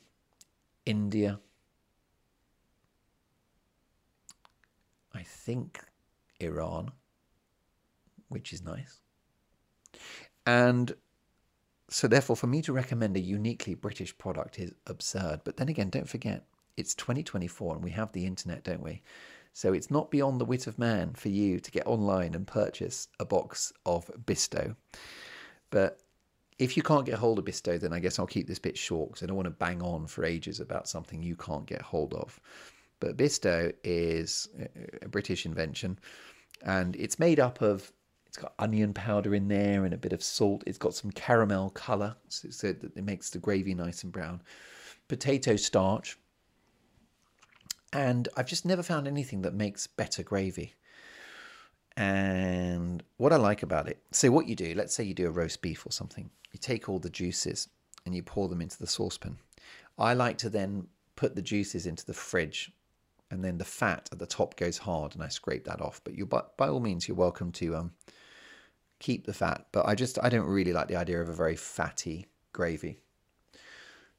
India, 0.85 1.39
I 5.13 5.23
think 5.23 5.79
Iran, 6.39 6.91
which 8.29 8.51
is 8.53 8.63
nice. 8.63 8.99
And 10.45 10.93
so, 11.89 12.07
therefore, 12.07 12.35
for 12.35 12.47
me 12.47 12.61
to 12.63 12.73
recommend 12.73 13.15
a 13.15 13.19
uniquely 13.19 13.75
British 13.75 14.17
product 14.17 14.59
is 14.59 14.73
absurd. 14.87 15.41
But 15.43 15.57
then 15.57 15.69
again, 15.69 15.89
don't 15.89 16.09
forget, 16.09 16.45
it's 16.75 16.95
2024 16.95 17.75
and 17.75 17.83
we 17.83 17.91
have 17.91 18.11
the 18.11 18.25
internet, 18.25 18.63
don't 18.63 18.81
we? 18.81 19.03
So 19.53 19.73
it's 19.73 19.91
not 19.91 20.09
beyond 20.09 20.41
the 20.41 20.45
wit 20.45 20.65
of 20.65 20.79
man 20.79 21.13
for 21.13 21.29
you 21.29 21.59
to 21.59 21.71
get 21.71 21.85
online 21.85 22.33
and 22.33 22.47
purchase 22.47 23.07
a 23.19 23.25
box 23.25 23.71
of 23.85 24.09
Bisto. 24.25 24.75
But 25.69 25.99
if 26.59 26.77
you 26.77 26.83
can't 26.83 27.05
get 27.05 27.15
hold 27.15 27.39
of 27.39 27.45
Bisto, 27.45 27.79
then 27.79 27.93
I 27.93 27.99
guess 27.99 28.19
I'll 28.19 28.27
keep 28.27 28.47
this 28.47 28.59
bit 28.59 28.77
short 28.77 29.09
because 29.09 29.23
I 29.23 29.25
don't 29.27 29.35
want 29.35 29.47
to 29.47 29.51
bang 29.51 29.81
on 29.81 30.07
for 30.07 30.23
ages 30.25 30.59
about 30.59 30.87
something 30.87 31.21
you 31.21 31.35
can't 31.35 31.65
get 31.65 31.81
hold 31.81 32.13
of. 32.13 32.39
But 32.99 33.17
Bisto 33.17 33.73
is 33.83 34.47
a 35.01 35.09
British 35.09 35.45
invention, 35.45 35.99
and 36.65 36.95
it's 36.95 37.19
made 37.19 37.39
up 37.39 37.61
of 37.61 37.91
it's 38.27 38.37
got 38.37 38.53
onion 38.57 38.93
powder 38.93 39.35
in 39.35 39.47
there 39.47 39.85
and 39.85 39.93
a 39.93 39.97
bit 39.97 40.13
of 40.13 40.23
salt. 40.23 40.63
It's 40.65 40.77
got 40.77 40.95
some 40.95 41.11
caramel 41.11 41.69
colour, 41.71 42.15
so, 42.29 42.49
so 42.49 42.73
that 42.73 42.97
it 42.97 43.03
makes 43.03 43.29
the 43.29 43.39
gravy 43.39 43.73
nice 43.73 44.03
and 44.03 44.11
brown. 44.11 44.41
Potato 45.07 45.55
starch, 45.55 46.17
and 47.91 48.27
I've 48.35 48.47
just 48.47 48.65
never 48.65 48.81
found 48.81 49.07
anything 49.07 49.41
that 49.41 49.53
makes 49.53 49.85
better 49.85 50.23
gravy. 50.23 50.73
And 51.95 53.03
what 53.17 53.33
I 53.33 53.35
like 53.35 53.63
about 53.63 53.87
it, 53.87 54.01
so 54.11 54.31
what 54.31 54.47
you 54.47 54.55
do, 54.55 54.73
let's 54.75 54.95
say 54.95 55.03
you 55.03 55.13
do 55.13 55.27
a 55.27 55.31
roast 55.31 55.61
beef 55.61 55.85
or 55.85 55.91
something, 55.91 56.29
you 56.51 56.59
take 56.59 56.89
all 56.89 56.99
the 56.99 57.09
juices 57.09 57.69
and 58.05 58.15
you 58.15 58.23
pour 58.23 58.49
them 58.49 58.61
into 58.61 58.79
the 58.79 58.87
saucepan. 58.87 59.37
I 59.97 60.13
like 60.13 60.37
to 60.39 60.49
then 60.49 60.87
put 61.15 61.35
the 61.35 61.41
juices 61.41 61.85
into 61.85 62.05
the 62.05 62.13
fridge 62.13 62.71
and 63.33 63.43
then 63.43 63.57
the 63.57 63.65
fat 63.65 64.09
at 64.11 64.19
the 64.19 64.27
top 64.27 64.55
goes 64.57 64.77
hard, 64.77 65.15
and 65.15 65.23
I 65.23 65.27
scrape 65.27 65.65
that 65.65 65.81
off. 65.81 66.01
But 66.03 66.15
you, 66.15 66.27
by, 66.27 66.43
by 66.55 66.67
all 66.67 66.79
means, 66.79 67.07
you're 67.07 67.17
welcome 67.17 67.51
to 67.53 67.75
um, 67.75 67.91
keep 68.99 69.25
the 69.25 69.33
fat, 69.33 69.65
but 69.71 69.87
I 69.87 69.95
just 69.95 70.19
I 70.21 70.29
don't 70.29 70.45
really 70.45 70.71
like 70.71 70.87
the 70.87 70.97
idea 70.97 71.19
of 71.19 71.29
a 71.29 71.33
very 71.33 71.55
fatty 71.55 72.27
gravy. 72.51 72.99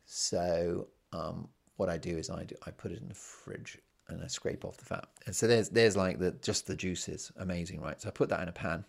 So 0.05 0.89
um, 1.13 1.49
what 1.77 1.89
I 1.89 1.97
do 1.97 2.19
is 2.19 2.29
I 2.29 2.43
do, 2.43 2.57
I 2.67 2.73
put 2.73 2.91
it 2.91 3.01
in 3.01 3.09
the 3.09 3.15
fridge 3.15 3.79
and 4.09 4.23
I 4.23 4.27
scrape 4.27 4.65
off 4.65 4.77
the 4.77 4.85
fat. 4.85 5.07
And 5.27 5.35
so 5.35 5.47
there's 5.47 5.71
there's 5.71 5.97
like 5.97 6.19
the 6.19 6.33
just 6.43 6.67
the 6.67 6.77
juices, 6.77 7.33
amazing, 7.37 7.81
right? 7.81 8.01
So 8.01 8.09
I 8.09 8.13
put 8.13 8.29
that 8.29 8.43
in 8.43 8.49
a 8.49 8.53
pan. 8.53 8.85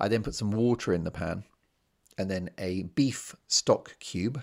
I 0.00 0.08
then 0.08 0.22
put 0.22 0.34
some 0.34 0.52
water 0.52 0.92
in 0.92 1.04
the 1.04 1.10
pan, 1.10 1.44
and 2.16 2.30
then 2.30 2.50
a 2.58 2.84
beef 2.84 3.34
stock 3.48 3.98
cube, 3.98 4.40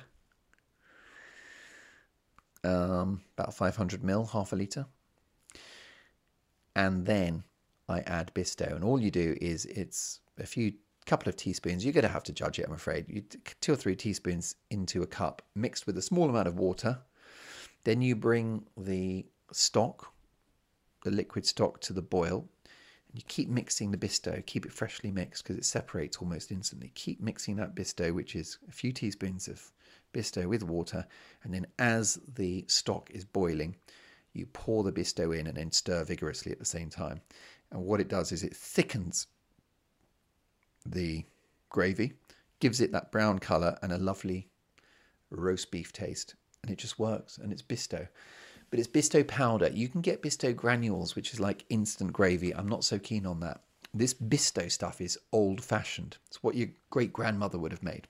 um, 2.64 3.22
about 3.38 3.54
500 3.54 4.04
mil, 4.04 4.26
half 4.26 4.52
a 4.52 4.56
liter, 4.56 4.86
and 6.76 7.06
then 7.06 7.44
I 7.88 8.00
add 8.02 8.34
Bisto. 8.34 8.76
And 8.76 8.84
all 8.84 9.00
you 9.00 9.12
do 9.12 9.38
is 9.40 9.66
it's 9.66 10.20
a 10.38 10.46
few 10.46 10.74
couple 11.06 11.30
of 11.30 11.36
teaspoons. 11.36 11.86
You're 11.86 11.94
going 11.94 12.04
to 12.04 12.10
have 12.10 12.24
to 12.24 12.34
judge 12.34 12.60
it, 12.60 12.66
I'm 12.68 12.74
afraid. 12.74 13.06
You, 13.08 13.24
two 13.62 13.74
or 13.74 13.76
three 13.76 13.96
teaspoons 13.96 14.56
into 14.70 15.04
a 15.04 15.08
cup, 15.08 15.42
mixed 15.56 15.88
with 15.88 15.98
a 15.98 16.02
small 16.02 16.30
amount 16.30 16.48
of 16.48 16.58
water. 16.58 17.00
Then 17.86 18.02
you 18.02 18.15
bring 18.15 18.65
the 18.76 19.26
stock, 19.52 20.12
the 21.04 21.12
liquid 21.12 21.45
stock, 21.45 21.80
to 21.82 21.93
the 21.93 22.02
boil. 22.02 22.50
And 23.08 23.17
you 23.17 23.24
keep 23.28 23.48
mixing 23.48 23.91
the 23.91 23.98
Bisto. 23.98 24.43
Keep 24.48 24.65
it 24.65 24.74
freshly 24.74 25.12
mixed 25.12 25.43
because 25.43 25.58
it 25.58 25.65
separates 25.65 26.17
almost 26.17 26.52
instantly. 26.52 26.91
Keep 26.95 27.21
mixing 27.21 27.56
that 27.58 27.76
Bisto, 27.76 28.13
which 28.13 28.36
is 28.36 28.58
a 28.67 28.71
few 28.71 28.91
teaspoons 28.91 29.48
of 29.48 29.71
Bisto 30.13 30.48
with 30.48 30.63
water. 30.63 31.06
And 31.43 31.54
then 31.54 31.67
as 31.78 32.19
the 32.36 32.65
stock 32.67 33.12
is 33.12 33.24
boiling, 33.24 33.76
you 34.34 34.48
pour 34.48 34.84
the 34.84 34.91
Bisto 34.91 35.38
in 35.38 35.45
and 35.45 35.56
then 35.56 35.71
stir 35.71 36.04
vigorously 36.04 36.52
at 36.52 36.60
the 36.60 36.65
same 36.65 36.89
time. 36.89 37.21
And 37.71 37.86
what 37.86 38.02
it 38.02 38.10
does 38.10 38.32
is 38.32 38.43
it 38.43 38.56
thickens 38.56 39.28
the 40.88 41.24
gravy, 41.69 42.13
gives 42.60 42.82
it 42.82 42.91
that 42.93 43.12
brown 43.12 43.38
colour 43.38 43.78
and 43.84 43.91
a 43.91 43.98
lovely 43.98 44.48
roast 45.30 45.69
beef 45.69 45.93
taste. 45.93 46.36
And 46.65 46.71
it 46.71 46.80
just 46.80 46.97
works. 46.97 47.38
And 47.38 47.51
it's 47.51 47.62
Bisto. 47.62 48.08
But 48.71 48.80
it's 48.80 48.88
Bisto 48.88 49.25
powder. 49.28 49.69
You 49.71 49.88
can 49.88 50.01
get 50.01 50.23
Bisto 50.23 50.56
granules, 50.56 51.15
which 51.15 51.32
is 51.32 51.39
like 51.39 51.63
instant 51.69 52.12
gravy. 52.12 52.56
I'm 52.56 52.67
not 52.67 52.84
so 52.84 52.97
keen 52.97 53.28
on 53.28 53.39
that. 53.41 53.62
This 53.93 54.15
Bisto 54.15 54.71
stuff 54.71 54.99
is 54.99 55.19
old 55.32 55.63
fashioned. 55.63 56.17
It's 56.25 56.41
what 56.41 56.56
your 56.56 56.69
great 56.89 57.13
grandmother 57.13 57.60
would 57.60 57.71
have 57.71 57.84
made. 57.84 58.08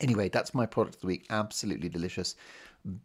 Anyway, 0.00 0.28
that's 0.28 0.54
my 0.54 0.66
product 0.66 0.96
of 0.96 1.00
the 1.00 1.06
week. 1.06 1.24
Absolutely 1.30 1.88
delicious. 1.88 2.36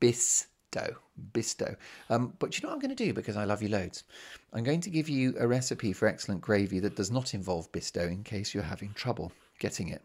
Bisto. 0.02 0.98
Bisto. 1.32 1.78
Um, 2.10 2.34
but 2.38 2.58
you 2.58 2.64
know 2.64 2.70
what 2.70 2.76
I'm 2.76 2.82
going 2.82 2.96
to 2.96 3.04
do 3.06 3.14
because 3.14 3.38
I 3.38 3.46
love 3.46 3.64
you 3.64 3.70
loads? 3.70 4.04
I'm 4.52 4.66
going 4.66 4.82
to 4.82 4.90
give 4.90 5.08
you 5.08 5.36
a 5.40 5.48
recipe 5.48 5.94
for 5.94 6.10
excellent 6.10 6.42
gravy 6.42 6.80
that 6.80 6.98
does 6.98 7.12
not 7.12 7.34
involve 7.34 7.72
Bisto 7.72 8.12
in 8.12 8.24
case 8.24 8.54
you're 8.54 8.64
having 8.64 8.92
trouble 8.94 9.32
getting 9.60 9.88
it. 9.88 10.04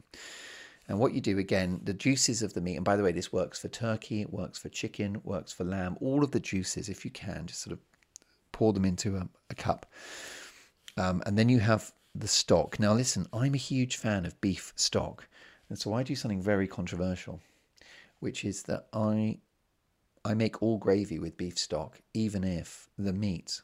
And 0.88 0.98
what 0.98 1.12
you 1.12 1.20
do 1.20 1.38
again, 1.38 1.80
the 1.84 1.92
juices 1.92 2.42
of 2.42 2.54
the 2.54 2.62
meat, 2.62 2.76
and 2.76 2.84
by 2.84 2.96
the 2.96 3.02
way, 3.02 3.12
this 3.12 3.32
works 3.32 3.58
for 3.60 3.68
turkey, 3.68 4.22
it 4.22 4.32
works 4.32 4.58
for 4.58 4.70
chicken, 4.70 5.20
works 5.22 5.52
for 5.52 5.64
lamb, 5.64 5.98
all 6.00 6.24
of 6.24 6.30
the 6.30 6.40
juices, 6.40 6.88
if 6.88 7.04
you 7.04 7.10
can, 7.10 7.46
just 7.46 7.60
sort 7.60 7.72
of 7.72 7.80
pour 8.52 8.72
them 8.72 8.86
into 8.86 9.16
a, 9.16 9.28
a 9.50 9.54
cup. 9.54 9.86
Um, 10.96 11.22
and 11.26 11.38
then 11.38 11.50
you 11.50 11.60
have 11.60 11.92
the 12.14 12.26
stock. 12.26 12.80
Now, 12.80 12.94
listen, 12.94 13.26
I'm 13.32 13.54
a 13.54 13.58
huge 13.58 13.96
fan 13.96 14.24
of 14.24 14.40
beef 14.40 14.72
stock. 14.76 15.28
And 15.68 15.78
so 15.78 15.92
I 15.92 16.02
do 16.02 16.16
something 16.16 16.42
very 16.42 16.66
controversial, 16.66 17.40
which 18.20 18.44
is 18.44 18.62
that 18.64 18.86
I 18.92 19.38
I 20.24 20.34
make 20.34 20.62
all 20.62 20.78
gravy 20.78 21.18
with 21.18 21.36
beef 21.36 21.58
stock, 21.58 22.00
even 22.12 22.42
if 22.44 22.88
the 22.98 23.12
meat 23.12 23.62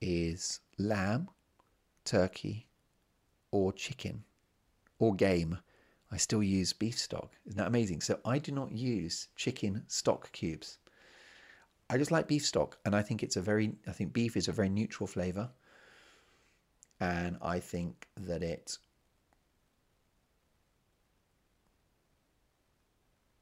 is 0.00 0.60
lamb, 0.78 1.28
turkey, 2.04 2.66
or 3.50 3.72
chicken, 3.72 4.24
or 4.98 5.14
game. 5.14 5.58
I 6.12 6.16
still 6.18 6.42
use 6.42 6.72
beef 6.72 6.98
stock. 6.98 7.32
Isn't 7.46 7.58
that 7.58 7.66
amazing? 7.66 8.02
So 8.02 8.20
I 8.24 8.38
do 8.38 8.52
not 8.52 8.70
use 8.72 9.28
chicken 9.34 9.82
stock 9.88 10.30
cubes. 10.32 10.78
I 11.90 11.98
just 11.98 12.10
like 12.10 12.28
beef 12.28 12.44
stock, 12.46 12.78
and 12.84 12.94
I 12.94 13.02
think 13.02 13.22
it's 13.22 13.36
a 13.36 13.42
very, 13.42 13.72
I 13.86 13.92
think 13.92 14.12
beef 14.12 14.36
is 14.36 14.48
a 14.48 14.52
very 14.52 14.68
neutral 14.68 15.06
flavor, 15.06 15.50
and 17.00 17.36
I 17.42 17.60
think 17.60 18.06
that 18.16 18.42
it. 18.42 18.78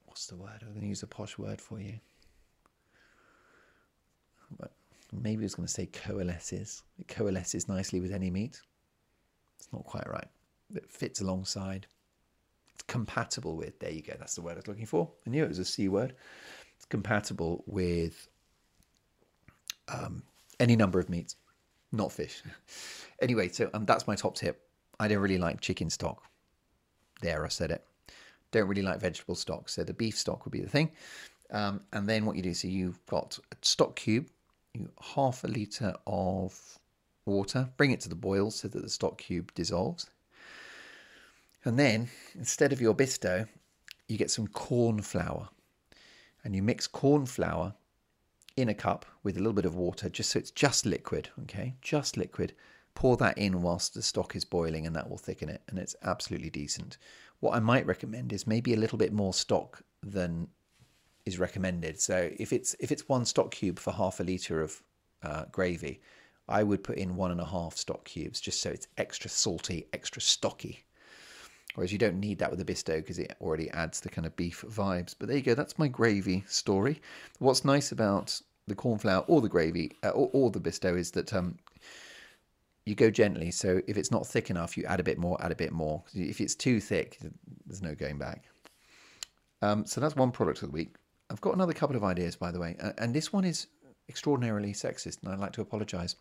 What's 0.06 0.26
the 0.26 0.36
word? 0.36 0.62
I'm 0.62 0.70
going 0.70 0.82
to 0.82 0.88
use 0.88 1.02
a 1.02 1.06
posh 1.06 1.38
word 1.38 1.60
for 1.60 1.80
you 1.80 2.00
but 4.58 4.72
maybe 5.12 5.42
I 5.42 5.46
was 5.46 5.54
going 5.54 5.66
to 5.66 5.72
say 5.72 5.86
coalesces. 5.86 6.82
It 6.98 7.08
coalesces 7.08 7.68
nicely 7.68 8.00
with 8.00 8.12
any 8.12 8.30
meat. 8.30 8.60
It's 9.58 9.68
not 9.72 9.84
quite 9.84 10.08
right. 10.08 10.28
It 10.74 10.90
fits 10.90 11.20
alongside. 11.20 11.86
Compatible 12.90 13.54
with. 13.54 13.78
There 13.78 13.92
you 13.92 14.02
go. 14.02 14.14
That's 14.18 14.34
the 14.34 14.42
word 14.42 14.54
I 14.54 14.56
was 14.56 14.66
looking 14.66 14.84
for. 14.84 15.08
I 15.24 15.30
knew 15.30 15.44
it 15.44 15.48
was 15.48 15.60
a 15.60 15.64
C 15.64 15.88
word. 15.88 16.12
It's 16.74 16.86
compatible 16.86 17.62
with 17.68 18.26
um, 19.86 20.24
any 20.58 20.74
number 20.74 20.98
of 20.98 21.08
meats, 21.08 21.36
not 21.92 22.10
fish. 22.10 22.42
anyway, 23.22 23.46
so 23.46 23.70
um, 23.74 23.84
that's 23.84 24.08
my 24.08 24.16
top 24.16 24.34
tip. 24.34 24.66
I 24.98 25.06
don't 25.06 25.20
really 25.20 25.38
like 25.38 25.60
chicken 25.60 25.88
stock. 25.88 26.24
There, 27.22 27.44
I 27.44 27.48
said 27.48 27.70
it. 27.70 27.86
Don't 28.50 28.66
really 28.66 28.82
like 28.82 28.98
vegetable 28.98 29.36
stock. 29.36 29.68
So 29.68 29.84
the 29.84 29.94
beef 29.94 30.18
stock 30.18 30.44
would 30.44 30.50
be 30.50 30.60
the 30.60 30.68
thing. 30.68 30.90
Um, 31.52 31.82
and 31.92 32.08
then 32.08 32.24
what 32.24 32.34
you 32.34 32.42
do, 32.42 32.54
so 32.54 32.66
you've 32.66 33.06
got 33.06 33.38
a 33.52 33.56
stock 33.62 33.94
cube, 33.94 34.26
half 35.14 35.44
a 35.44 35.46
litre 35.46 35.94
of 36.08 36.58
water, 37.24 37.68
bring 37.76 37.92
it 37.92 38.00
to 38.00 38.08
the 38.08 38.16
boil 38.16 38.50
so 38.50 38.66
that 38.66 38.82
the 38.82 38.88
stock 38.88 39.16
cube 39.18 39.54
dissolves. 39.54 40.10
And 41.64 41.78
then, 41.78 42.08
instead 42.34 42.72
of 42.72 42.80
your 42.80 42.94
bisto, 42.94 43.46
you 44.08 44.16
get 44.16 44.30
some 44.30 44.46
corn 44.48 45.02
flour. 45.02 45.48
And 46.42 46.56
you 46.56 46.62
mix 46.62 46.86
corn 46.86 47.26
flour 47.26 47.74
in 48.56 48.68
a 48.68 48.74
cup 48.74 49.06
with 49.22 49.36
a 49.36 49.40
little 49.40 49.52
bit 49.52 49.66
of 49.66 49.76
water, 49.76 50.08
just 50.08 50.30
so 50.30 50.38
it's 50.38 50.50
just 50.50 50.86
liquid, 50.86 51.28
okay? 51.42 51.74
Just 51.82 52.16
liquid. 52.16 52.54
Pour 52.94 53.16
that 53.18 53.38
in 53.38 53.62
whilst 53.62 53.94
the 53.94 54.02
stock 54.02 54.34
is 54.34 54.44
boiling, 54.44 54.86
and 54.86 54.96
that 54.96 55.08
will 55.08 55.18
thicken 55.18 55.48
it, 55.48 55.62
and 55.68 55.78
it's 55.78 55.96
absolutely 56.02 56.50
decent. 56.50 56.96
What 57.40 57.54
I 57.54 57.60
might 57.60 57.86
recommend 57.86 58.32
is 58.32 58.46
maybe 58.46 58.74
a 58.74 58.78
little 58.78 58.98
bit 58.98 59.12
more 59.12 59.34
stock 59.34 59.82
than 60.02 60.48
is 61.26 61.38
recommended. 61.38 62.00
So 62.00 62.30
if 62.38 62.52
it's 62.52 62.74
if 62.80 62.90
it's 62.90 63.08
one 63.08 63.24
stock 63.24 63.50
cube 63.50 63.78
for 63.78 63.92
half 63.92 64.20
a 64.20 64.24
liter 64.24 64.62
of 64.62 64.82
uh, 65.22 65.44
gravy, 65.52 66.00
I 66.48 66.62
would 66.62 66.82
put 66.82 66.98
in 66.98 67.16
one 67.16 67.30
and 67.30 67.40
a 67.40 67.46
half 67.46 67.76
stock 67.76 68.04
cubes 68.04 68.40
just 68.40 68.60
so 68.60 68.70
it's 68.70 68.88
extra 68.98 69.30
salty, 69.30 69.86
extra 69.92 70.20
stocky. 70.20 70.84
Whereas 71.74 71.92
you 71.92 71.98
don't 71.98 72.18
need 72.18 72.38
that 72.40 72.50
with 72.50 72.64
the 72.64 72.72
bisto 72.72 72.96
because 72.96 73.18
it 73.18 73.36
already 73.40 73.70
adds 73.70 74.00
the 74.00 74.08
kind 74.08 74.26
of 74.26 74.34
beef 74.36 74.64
vibes. 74.68 75.14
But 75.18 75.28
there 75.28 75.36
you 75.36 75.42
go. 75.42 75.54
That's 75.54 75.78
my 75.78 75.88
gravy 75.88 76.44
story. 76.48 77.00
What's 77.38 77.64
nice 77.64 77.92
about 77.92 78.40
the 78.66 78.74
corn 78.74 78.98
flour 78.98 79.24
or 79.28 79.40
the 79.40 79.48
gravy 79.48 79.92
uh, 80.02 80.10
or, 80.10 80.30
or, 80.32 80.50
the 80.50 80.60
bisto 80.60 80.96
is 80.98 81.10
that 81.12 81.32
um, 81.32 81.58
you 82.86 82.94
go 82.94 83.10
gently. 83.10 83.50
So 83.50 83.80
if 83.86 83.96
it's 83.96 84.10
not 84.10 84.26
thick 84.26 84.50
enough, 84.50 84.76
you 84.76 84.84
add 84.84 85.00
a 85.00 85.04
bit 85.04 85.18
more, 85.18 85.42
add 85.42 85.52
a 85.52 85.56
bit 85.56 85.72
more. 85.72 86.02
If 86.14 86.40
it's 86.40 86.54
too 86.54 86.80
thick, 86.80 87.18
there's 87.66 87.82
no 87.82 87.94
going 87.94 88.18
back. 88.18 88.44
Um, 89.62 89.86
so 89.86 90.00
that's 90.00 90.16
one 90.16 90.32
product 90.32 90.62
of 90.62 90.70
the 90.70 90.74
week. 90.74 90.94
I've 91.30 91.40
got 91.40 91.54
another 91.54 91.72
couple 91.72 91.96
of 91.96 92.02
ideas, 92.02 92.34
by 92.34 92.50
the 92.50 92.58
way, 92.58 92.76
and 92.98 93.14
this 93.14 93.32
one 93.32 93.44
is 93.44 93.68
extraordinarily 94.08 94.72
sexist, 94.72 95.22
and 95.22 95.32
I'd 95.32 95.38
like 95.38 95.52
to 95.52 95.60
apologise. 95.60 96.16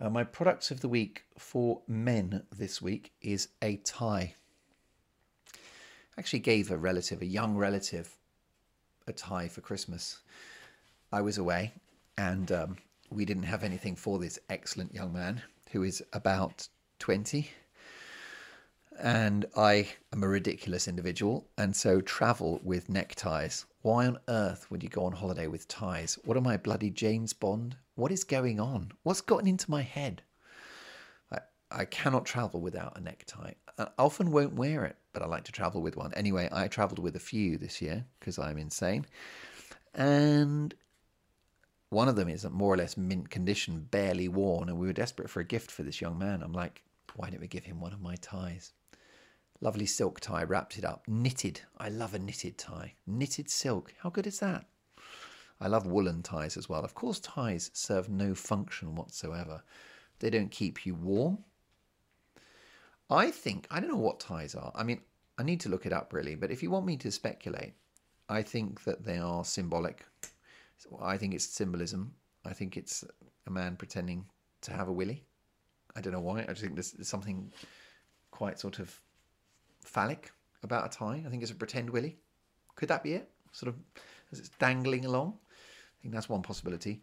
Uh, 0.00 0.10
my 0.10 0.24
product 0.24 0.70
of 0.70 0.80
the 0.80 0.88
week 0.88 1.24
for 1.38 1.82
men 1.86 2.42
this 2.50 2.82
week 2.82 3.12
is 3.20 3.48
a 3.62 3.76
tie. 3.78 4.34
I 5.54 6.18
actually 6.18 6.40
gave 6.40 6.70
a 6.70 6.76
relative, 6.76 7.22
a 7.22 7.26
young 7.26 7.56
relative, 7.56 8.16
a 9.06 9.12
tie 9.12 9.48
for 9.48 9.60
Christmas. 9.60 10.18
I 11.12 11.20
was 11.20 11.38
away, 11.38 11.72
and 12.18 12.50
um, 12.50 12.76
we 13.10 13.24
didn't 13.24 13.44
have 13.44 13.64
anything 13.64 13.96
for 13.96 14.18
this 14.18 14.38
excellent 14.50 14.94
young 14.94 15.12
man 15.12 15.42
who 15.70 15.82
is 15.82 16.02
about 16.12 16.68
20 16.98 17.48
and 18.98 19.46
I 19.56 19.88
am 20.12 20.22
a 20.22 20.28
ridiculous 20.28 20.86
individual, 20.86 21.48
and 21.56 21.74
so 21.74 22.00
travel 22.00 22.60
with 22.62 22.88
neckties. 22.88 23.64
Why 23.80 24.06
on 24.06 24.18
earth 24.28 24.70
would 24.70 24.82
you 24.82 24.88
go 24.88 25.04
on 25.04 25.12
holiday 25.12 25.46
with 25.46 25.66
ties? 25.66 26.18
What 26.24 26.36
am 26.36 26.46
I, 26.46 26.56
bloody 26.56 26.90
James 26.90 27.32
Bond? 27.32 27.76
What 27.94 28.12
is 28.12 28.24
going 28.24 28.58
on? 28.58 28.92
What's 29.02 29.20
gotten 29.20 29.46
into 29.46 29.70
my 29.70 29.82
head? 29.82 30.22
I, 31.30 31.38
I 31.70 31.84
cannot 31.84 32.24
travel 32.24 32.60
without 32.60 32.96
a 32.96 33.00
necktie. 33.00 33.52
I 33.78 33.88
often 33.98 34.30
won't 34.30 34.54
wear 34.54 34.84
it, 34.84 34.96
but 35.12 35.22
I 35.22 35.26
like 35.26 35.44
to 35.44 35.52
travel 35.52 35.82
with 35.82 35.96
one. 35.96 36.12
Anyway, 36.14 36.48
I 36.50 36.68
travelled 36.68 36.98
with 36.98 37.16
a 37.16 37.20
few 37.20 37.58
this 37.58 37.82
year 37.82 38.04
because 38.18 38.38
I'm 38.38 38.58
insane. 38.58 39.06
And 39.94 40.74
one 41.90 42.08
of 42.08 42.16
them 42.16 42.28
is 42.28 42.48
more 42.48 42.72
or 42.72 42.76
less 42.78 42.96
mint 42.96 43.28
condition, 43.28 43.86
barely 43.90 44.28
worn, 44.28 44.70
and 44.70 44.78
we 44.78 44.86
were 44.86 44.94
desperate 44.94 45.28
for 45.28 45.40
a 45.40 45.44
gift 45.44 45.70
for 45.70 45.82
this 45.82 46.00
young 46.00 46.18
man. 46.18 46.42
I'm 46.42 46.54
like, 46.54 46.82
why 47.16 47.28
don't 47.28 47.40
we 47.40 47.46
give 47.48 47.64
him 47.64 47.80
one 47.80 47.92
of 47.92 48.00
my 48.00 48.16
ties? 48.16 48.72
Lovely 49.60 49.86
silk 49.86 50.18
tie, 50.18 50.42
wrapped 50.44 50.78
it 50.78 50.84
up. 50.84 51.04
Knitted. 51.06 51.60
I 51.76 51.90
love 51.90 52.14
a 52.14 52.18
knitted 52.18 52.56
tie. 52.56 52.94
Knitted 53.06 53.50
silk. 53.50 53.92
How 53.98 54.08
good 54.08 54.26
is 54.26 54.40
that? 54.40 54.64
I 55.62 55.68
love 55.68 55.86
woolen 55.86 56.22
ties 56.22 56.56
as 56.56 56.68
well. 56.68 56.84
Of 56.84 56.94
course, 56.94 57.20
ties 57.20 57.70
serve 57.72 58.08
no 58.08 58.34
function 58.34 58.96
whatsoever. 58.96 59.62
They 60.18 60.28
don't 60.28 60.50
keep 60.50 60.84
you 60.84 60.94
warm. 60.94 61.38
I 63.08 63.30
think 63.30 63.68
I 63.70 63.78
don't 63.78 63.90
know 63.90 63.96
what 63.96 64.18
ties 64.18 64.56
are. 64.56 64.72
I 64.74 64.82
mean, 64.82 65.00
I 65.38 65.44
need 65.44 65.60
to 65.60 65.68
look 65.68 65.86
it 65.86 65.92
up 65.92 66.12
really, 66.12 66.34
but 66.34 66.50
if 66.50 66.62
you 66.62 66.70
want 66.70 66.86
me 66.86 66.96
to 66.96 67.12
speculate, 67.12 67.74
I 68.28 68.42
think 68.42 68.82
that 68.84 69.04
they 69.04 69.18
are 69.18 69.44
symbolic. 69.44 70.04
I 71.00 71.16
think 71.16 71.32
it's 71.32 71.46
symbolism. 71.46 72.12
I 72.44 72.52
think 72.54 72.76
it's 72.76 73.04
a 73.46 73.50
man 73.50 73.76
pretending 73.76 74.24
to 74.62 74.72
have 74.72 74.88
a 74.88 74.92
willy. 74.92 75.24
I 75.94 76.00
don't 76.00 76.12
know 76.12 76.20
why. 76.20 76.40
I 76.40 76.46
just 76.46 76.62
think 76.62 76.74
there's, 76.74 76.96
something 77.06 77.52
quite 78.32 78.58
sort 78.58 78.80
of 78.80 79.00
phallic 79.84 80.32
about 80.64 80.86
a 80.86 80.88
tie. 80.88 81.22
I 81.24 81.30
think 81.30 81.42
it's 81.42 81.52
a 81.52 81.54
pretend 81.54 81.90
willy. 81.90 82.16
Could 82.74 82.88
that 82.88 83.04
be 83.04 83.12
it? 83.12 83.30
Sort 83.52 83.68
of 83.68 83.76
as 84.32 84.40
it's 84.40 84.48
dangling 84.48 85.04
along. 85.04 85.34
I 86.02 86.04
think 86.04 86.14
that's 86.14 86.28
one 86.28 86.42
possibility. 86.42 87.00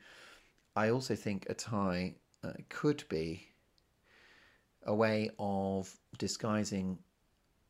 I 0.76 0.90
also 0.90 1.16
think 1.16 1.46
a 1.50 1.54
tie 1.54 2.16
uh, 2.44 2.52
could 2.68 3.04
be 3.08 3.48
a 4.84 4.94
way 4.94 5.30
of 5.40 5.96
disguising 6.18 6.98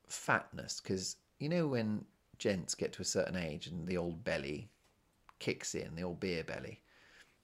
fatness 0.07 0.81
because 0.81 1.17
you 1.37 1.47
know 1.47 1.67
when 1.67 2.03
gents 2.39 2.73
get 2.73 2.93
to 2.93 3.03
a 3.03 3.05
certain 3.05 3.35
age 3.35 3.67
and 3.67 3.87
the 3.87 3.97
old 3.97 4.23
belly 4.23 4.71
kicks 5.37 5.75
in, 5.75 5.95
the 5.95 6.01
old 6.01 6.19
beer 6.19 6.43
belly, 6.43 6.81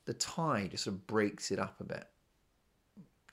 the 0.06 0.16
tie 0.16 0.68
just 0.72 0.86
sort 0.86 0.96
of 0.96 1.06
breaks 1.06 1.52
it 1.52 1.60
up 1.60 1.80
a 1.80 1.84
bit. 1.84 2.08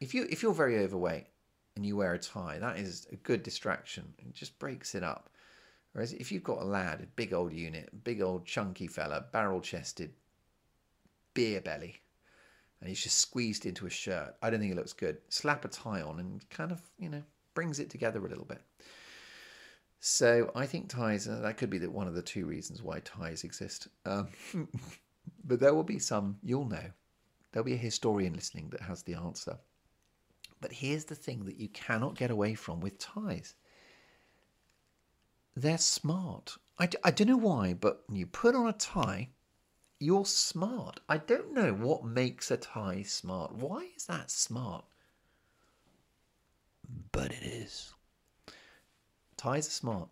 If 0.01 0.13
you 0.13 0.27
if 0.29 0.43
you're 0.43 0.53
very 0.53 0.81
overweight 0.81 1.29
and 1.77 1.87
you 1.87 1.97
wear 1.97 2.13
a 2.13 2.19
tie, 2.19 2.59
that 2.59 2.79
is 2.79 3.07
a 3.11 3.17
good 3.17 3.43
distraction. 3.43 4.13
It 4.19 4.35
just 4.35 4.59
breaks 4.59 4.95
it 4.95 5.03
up. 5.03 5.31
Whereas 5.93 6.13
if 6.13 6.31
you've 6.31 6.45
got 6.45 6.61
a 6.61 6.65
lad, 6.65 7.01
a 7.01 7.07
big 7.07 7.33
old 7.33 7.55
unit, 7.55 8.05
big 8.05 8.21
old 8.21 8.45
chunky 8.45 8.87
fella, 8.87 9.25
barrel 9.33 9.61
chested, 9.61 10.13
beer 11.35 11.61
belly, 11.61 12.01
and 12.81 12.89
he's 12.89 13.03
just 13.03 13.19
squeezed 13.19 13.67
into 13.67 13.87
a 13.87 13.91
shirt, 13.91 14.35
I 14.43 14.51
don't 14.51 14.61
think 14.61 14.73
it 14.73 14.77
looks 14.77 14.93
good. 14.93 15.19
Slap 15.29 15.65
a 15.65 15.69
tie 15.69 16.03
on 16.03 16.19
and 16.19 16.49
kind 16.51 16.73
of, 16.73 16.81
you 16.99 17.09
know, 17.09 17.23
brings 17.55 17.79
it 17.79 17.91
together 17.91 18.25
a 18.25 18.29
little 18.29 18.45
bit. 18.45 18.61
So 20.01 20.51
I 20.55 20.67
think 20.67 20.89
ties, 20.89 21.27
that 21.27 21.57
could 21.57 21.71
be 21.71 21.79
the, 21.79 21.91
one 21.91 22.09
of 22.09 22.15
the 22.15 22.23
two 22.23 22.45
reasons 22.45 22.83
why 22.83 23.01
ties 23.01 23.45
exist. 23.45 23.89
Um, 24.05 24.29
but 25.45 25.61
there 25.61 25.75
will 25.75 25.85
be 25.85 26.01
some, 26.01 26.39
you'll 26.43 26.69
know. 26.69 26.91
There'll 27.53 27.65
be 27.65 27.75
a 27.75 27.77
historian 27.77 28.35
listening 28.35 28.71
that 28.71 28.81
has 28.81 29.03
the 29.03 29.15
answer. 29.15 29.59
But 30.61 30.73
here's 30.73 31.05
the 31.05 31.15
thing 31.15 31.45
that 31.45 31.59
you 31.59 31.69
cannot 31.69 32.17
get 32.17 32.31
away 32.31 32.55
from 32.55 32.81
with 32.81 32.99
ties 32.99 33.55
they're 35.55 35.79
smart. 35.79 36.57
I 36.79 36.87
d- 36.87 36.99
I 37.05 37.11
don't 37.11 37.29
know 37.29 37.37
why, 37.37 37.75
but 37.75 38.05
when 38.07 38.17
you 38.17 38.27
put 38.27 38.55
on 38.55 38.69
a 38.69 38.73
tie, 38.73 39.29
you're 40.03 40.27
smart. 40.27 41.01
I 41.09 41.19
don't 41.19 41.55
know 41.55 41.73
what 41.73 42.05
makes 42.05 42.51
a 42.51 42.57
tie 42.57 43.03
smart. 43.03 43.55
Why 43.55 43.89
is 43.97 44.07
that 44.07 44.31
smart? 44.31 44.85
But 47.13 47.31
it 47.31 47.45
is. 47.45 47.95
Ties 49.37 49.69
are 49.69 49.71
smart. 49.71 50.09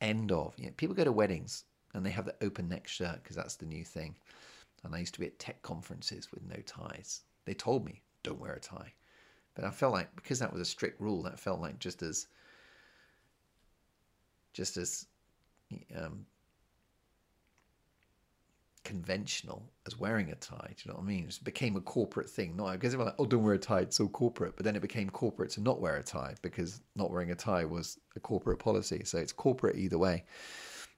End 0.00 0.30
of. 0.30 0.52
You 0.58 0.66
know, 0.66 0.72
people 0.76 0.94
go 0.94 1.04
to 1.04 1.12
weddings 1.12 1.64
and 1.94 2.04
they 2.04 2.10
have 2.10 2.26
the 2.26 2.34
open 2.42 2.68
neck 2.68 2.86
shirt 2.86 3.22
because 3.22 3.36
that's 3.36 3.56
the 3.56 3.64
new 3.64 3.84
thing. 3.84 4.14
And 4.84 4.94
I 4.94 4.98
used 4.98 5.14
to 5.14 5.20
be 5.20 5.26
at 5.26 5.38
tech 5.38 5.62
conferences 5.62 6.30
with 6.30 6.44
no 6.44 6.60
ties. 6.66 7.22
They 7.46 7.54
told 7.54 7.86
me, 7.86 8.02
don't 8.22 8.38
wear 8.38 8.52
a 8.52 8.60
tie. 8.60 8.92
But 9.54 9.64
I 9.64 9.70
felt 9.70 9.94
like, 9.94 10.14
because 10.14 10.38
that 10.40 10.52
was 10.52 10.60
a 10.60 10.66
strict 10.66 11.00
rule, 11.00 11.22
that 11.22 11.40
felt 11.40 11.60
like 11.60 11.78
just 11.78 12.02
as 12.02 12.26
just 14.52 14.76
as 14.76 15.06
um, 15.96 16.26
conventional 18.86 19.68
as 19.84 19.98
wearing 19.98 20.30
a 20.30 20.36
tie. 20.36 20.68
Do 20.68 20.82
you 20.84 20.90
know 20.90 20.98
what 20.98 21.04
I 21.04 21.08
mean? 21.08 21.24
It 21.24 21.40
became 21.42 21.74
a 21.74 21.80
corporate 21.80 22.30
thing. 22.30 22.56
Not 22.56 22.72
because 22.72 22.94
everyone 22.94 23.08
like, 23.08 23.16
oh, 23.18 23.26
don't 23.26 23.42
wear 23.42 23.54
a 23.54 23.58
tie, 23.58 23.80
it's 23.80 23.96
so 23.96 24.06
corporate. 24.06 24.54
But 24.56 24.64
then 24.64 24.76
it 24.76 24.82
became 24.82 25.10
corporate 25.10 25.50
to 25.52 25.60
not 25.60 25.80
wear 25.80 25.96
a 25.96 26.02
tie 26.02 26.36
because 26.40 26.80
not 26.94 27.10
wearing 27.10 27.32
a 27.32 27.34
tie 27.34 27.64
was 27.64 27.98
a 28.14 28.20
corporate 28.20 28.60
policy. 28.60 29.02
So 29.04 29.18
it's 29.18 29.32
corporate 29.32 29.76
either 29.76 29.98
way. 29.98 30.24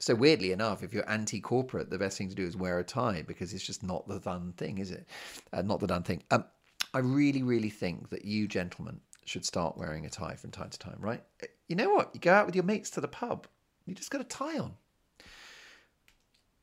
So 0.01 0.15
weirdly 0.15 0.53
enough, 0.53 0.83
if 0.83 0.93
you're 0.93 1.11
anti-corporate, 1.11 1.89
the 1.89 1.99
best 1.99 2.19
thing 2.19 2.29
to 2.29 2.35
do 2.35 2.47
is 2.47 2.57
wear 2.57 2.79
a 2.79 2.85
tie 2.85 3.25
because 3.27 3.55
it's 3.55 3.67
just 3.67 3.83
not 3.83 4.07
the 4.07 4.21
done 4.21 4.53
thing, 4.59 4.79
is 4.79 4.91
it? 4.91 5.09
Uh, 5.53 5.63
not 5.63 5.81
the 5.81 5.87
done 5.87 6.03
thing. 6.03 6.23
Um, 6.31 6.45
I 6.93 6.99
really, 6.99 7.43
really 7.43 7.71
think 7.71 8.11
that 8.11 8.25
you 8.25 8.47
gentlemen 8.47 9.01
should 9.25 9.47
start 9.47 9.79
wearing 9.79 10.05
a 10.05 10.11
tie 10.11 10.37
from 10.37 10.51
time 10.51 10.71
to 10.71 10.79
time, 10.79 10.99
right? 11.01 11.23
You 11.69 11.77
know 11.77 11.91
what? 11.95 12.11
You 12.13 12.21
go 12.21 12.33
out 12.33 12.47
with 12.47 12.55
your 12.55 12.65
mates 12.65 12.91
to 12.91 13.01
the 13.01 13.09
pub, 13.09 13.47
you 13.87 13.95
just 13.95 14.11
got 14.11 14.21
a 14.21 14.25
tie 14.25 14.59
on. 14.59 14.75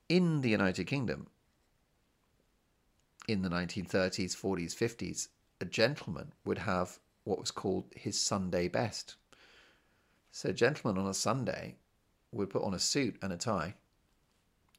In 0.08 0.42
the 0.42 0.50
United 0.50 0.86
Kingdom, 0.86 1.28
in 3.28 3.42
the 3.42 3.50
1930s, 3.50 4.36
40s, 4.36 4.76
50s, 4.76 5.30
a 5.60 5.66
gentleman 5.66 6.32
would 6.46 6.60
have 6.60 7.00
what 7.24 7.40
was 7.40 7.50
called 7.50 7.86
his 7.96 8.20
Sunday 8.20 8.68
best. 8.68 9.16
So, 10.32 10.50
a 10.50 10.54
gentleman 10.54 11.02
on 11.02 11.10
a 11.10 11.14
Sunday 11.14 11.78
would 12.32 12.52
put 12.52 12.62
on 12.62 12.76
a 12.76 12.80
suit 12.80 13.18
and 13.24 13.34
a 13.34 13.38
tie, 13.38 13.74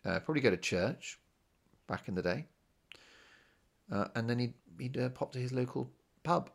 uh, 0.04 0.20
probably 0.20 0.42
go 0.42 0.50
to 0.50 0.56
church 0.56 1.18
back 1.88 2.06
in 2.06 2.14
the 2.14 2.22
day, 2.22 2.46
uh, 3.90 4.06
and 4.14 4.30
then 4.30 4.38
he'd, 4.38 4.54
he'd 4.78 4.96
uh, 4.96 5.08
pop 5.08 5.32
to 5.32 5.40
his 5.40 5.52
local 5.52 5.90
pub 6.22 6.50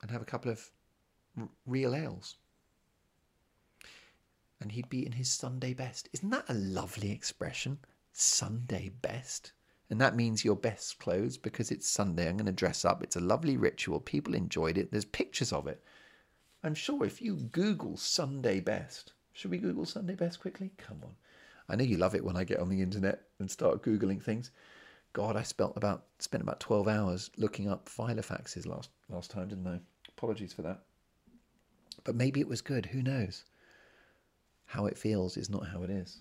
and 0.00 0.10
have 0.10 0.22
a 0.22 0.26
couple 0.26 0.50
of 0.50 0.70
r- 1.38 1.48
real 1.66 1.94
ales. 1.94 2.36
And 4.62 4.70
he'd 4.70 4.88
be 4.88 5.04
in 5.04 5.12
his 5.12 5.28
Sunday 5.28 5.74
best. 5.74 6.08
Isn't 6.12 6.30
that 6.30 6.48
a 6.48 6.54
lovely 6.54 7.10
expression? 7.10 7.78
Sunday 8.12 8.92
best. 9.02 9.52
And 9.90 10.00
that 10.00 10.14
means 10.14 10.44
your 10.44 10.54
best 10.54 11.00
clothes 11.00 11.36
because 11.36 11.72
it's 11.72 11.88
Sunday. 11.88 12.28
I'm 12.28 12.36
going 12.36 12.46
to 12.46 12.52
dress 12.52 12.84
up. 12.84 13.02
It's 13.02 13.16
a 13.16 13.20
lovely 13.20 13.56
ritual. 13.56 13.98
People 13.98 14.34
enjoyed 14.34 14.78
it. 14.78 14.92
There's 14.92 15.04
pictures 15.04 15.52
of 15.52 15.66
it. 15.66 15.82
I'm 16.62 16.76
sure 16.76 17.04
if 17.04 17.20
you 17.20 17.34
Google 17.34 17.96
Sunday 17.96 18.60
best, 18.60 19.14
should 19.32 19.50
we 19.50 19.58
Google 19.58 19.84
Sunday 19.84 20.14
best 20.14 20.38
quickly? 20.38 20.70
Come 20.78 21.00
on. 21.02 21.16
I 21.68 21.74
know 21.74 21.84
you 21.84 21.96
love 21.96 22.14
it 22.14 22.24
when 22.24 22.36
I 22.36 22.44
get 22.44 22.60
on 22.60 22.68
the 22.68 22.80
internet 22.80 23.22
and 23.40 23.50
start 23.50 23.82
Googling 23.82 24.22
things. 24.22 24.52
God, 25.12 25.36
I 25.36 25.42
spent 25.42 25.72
about 25.74 26.04
spent 26.20 26.42
about 26.42 26.60
twelve 26.60 26.86
hours 26.86 27.30
looking 27.36 27.68
up 27.68 27.88
Filofaxes 27.88 28.64
last 28.64 28.90
last 29.08 29.30
time, 29.32 29.48
didn't 29.48 29.66
I? 29.66 29.80
Apologies 30.08 30.52
for 30.52 30.62
that. 30.62 30.82
But 32.04 32.14
maybe 32.14 32.40
it 32.40 32.48
was 32.48 32.60
good. 32.60 32.86
Who 32.86 33.02
knows? 33.02 33.44
How 34.66 34.86
it 34.86 34.98
feels 34.98 35.36
is 35.36 35.50
not 35.50 35.66
how 35.68 35.82
it 35.82 35.90
is. 35.90 36.18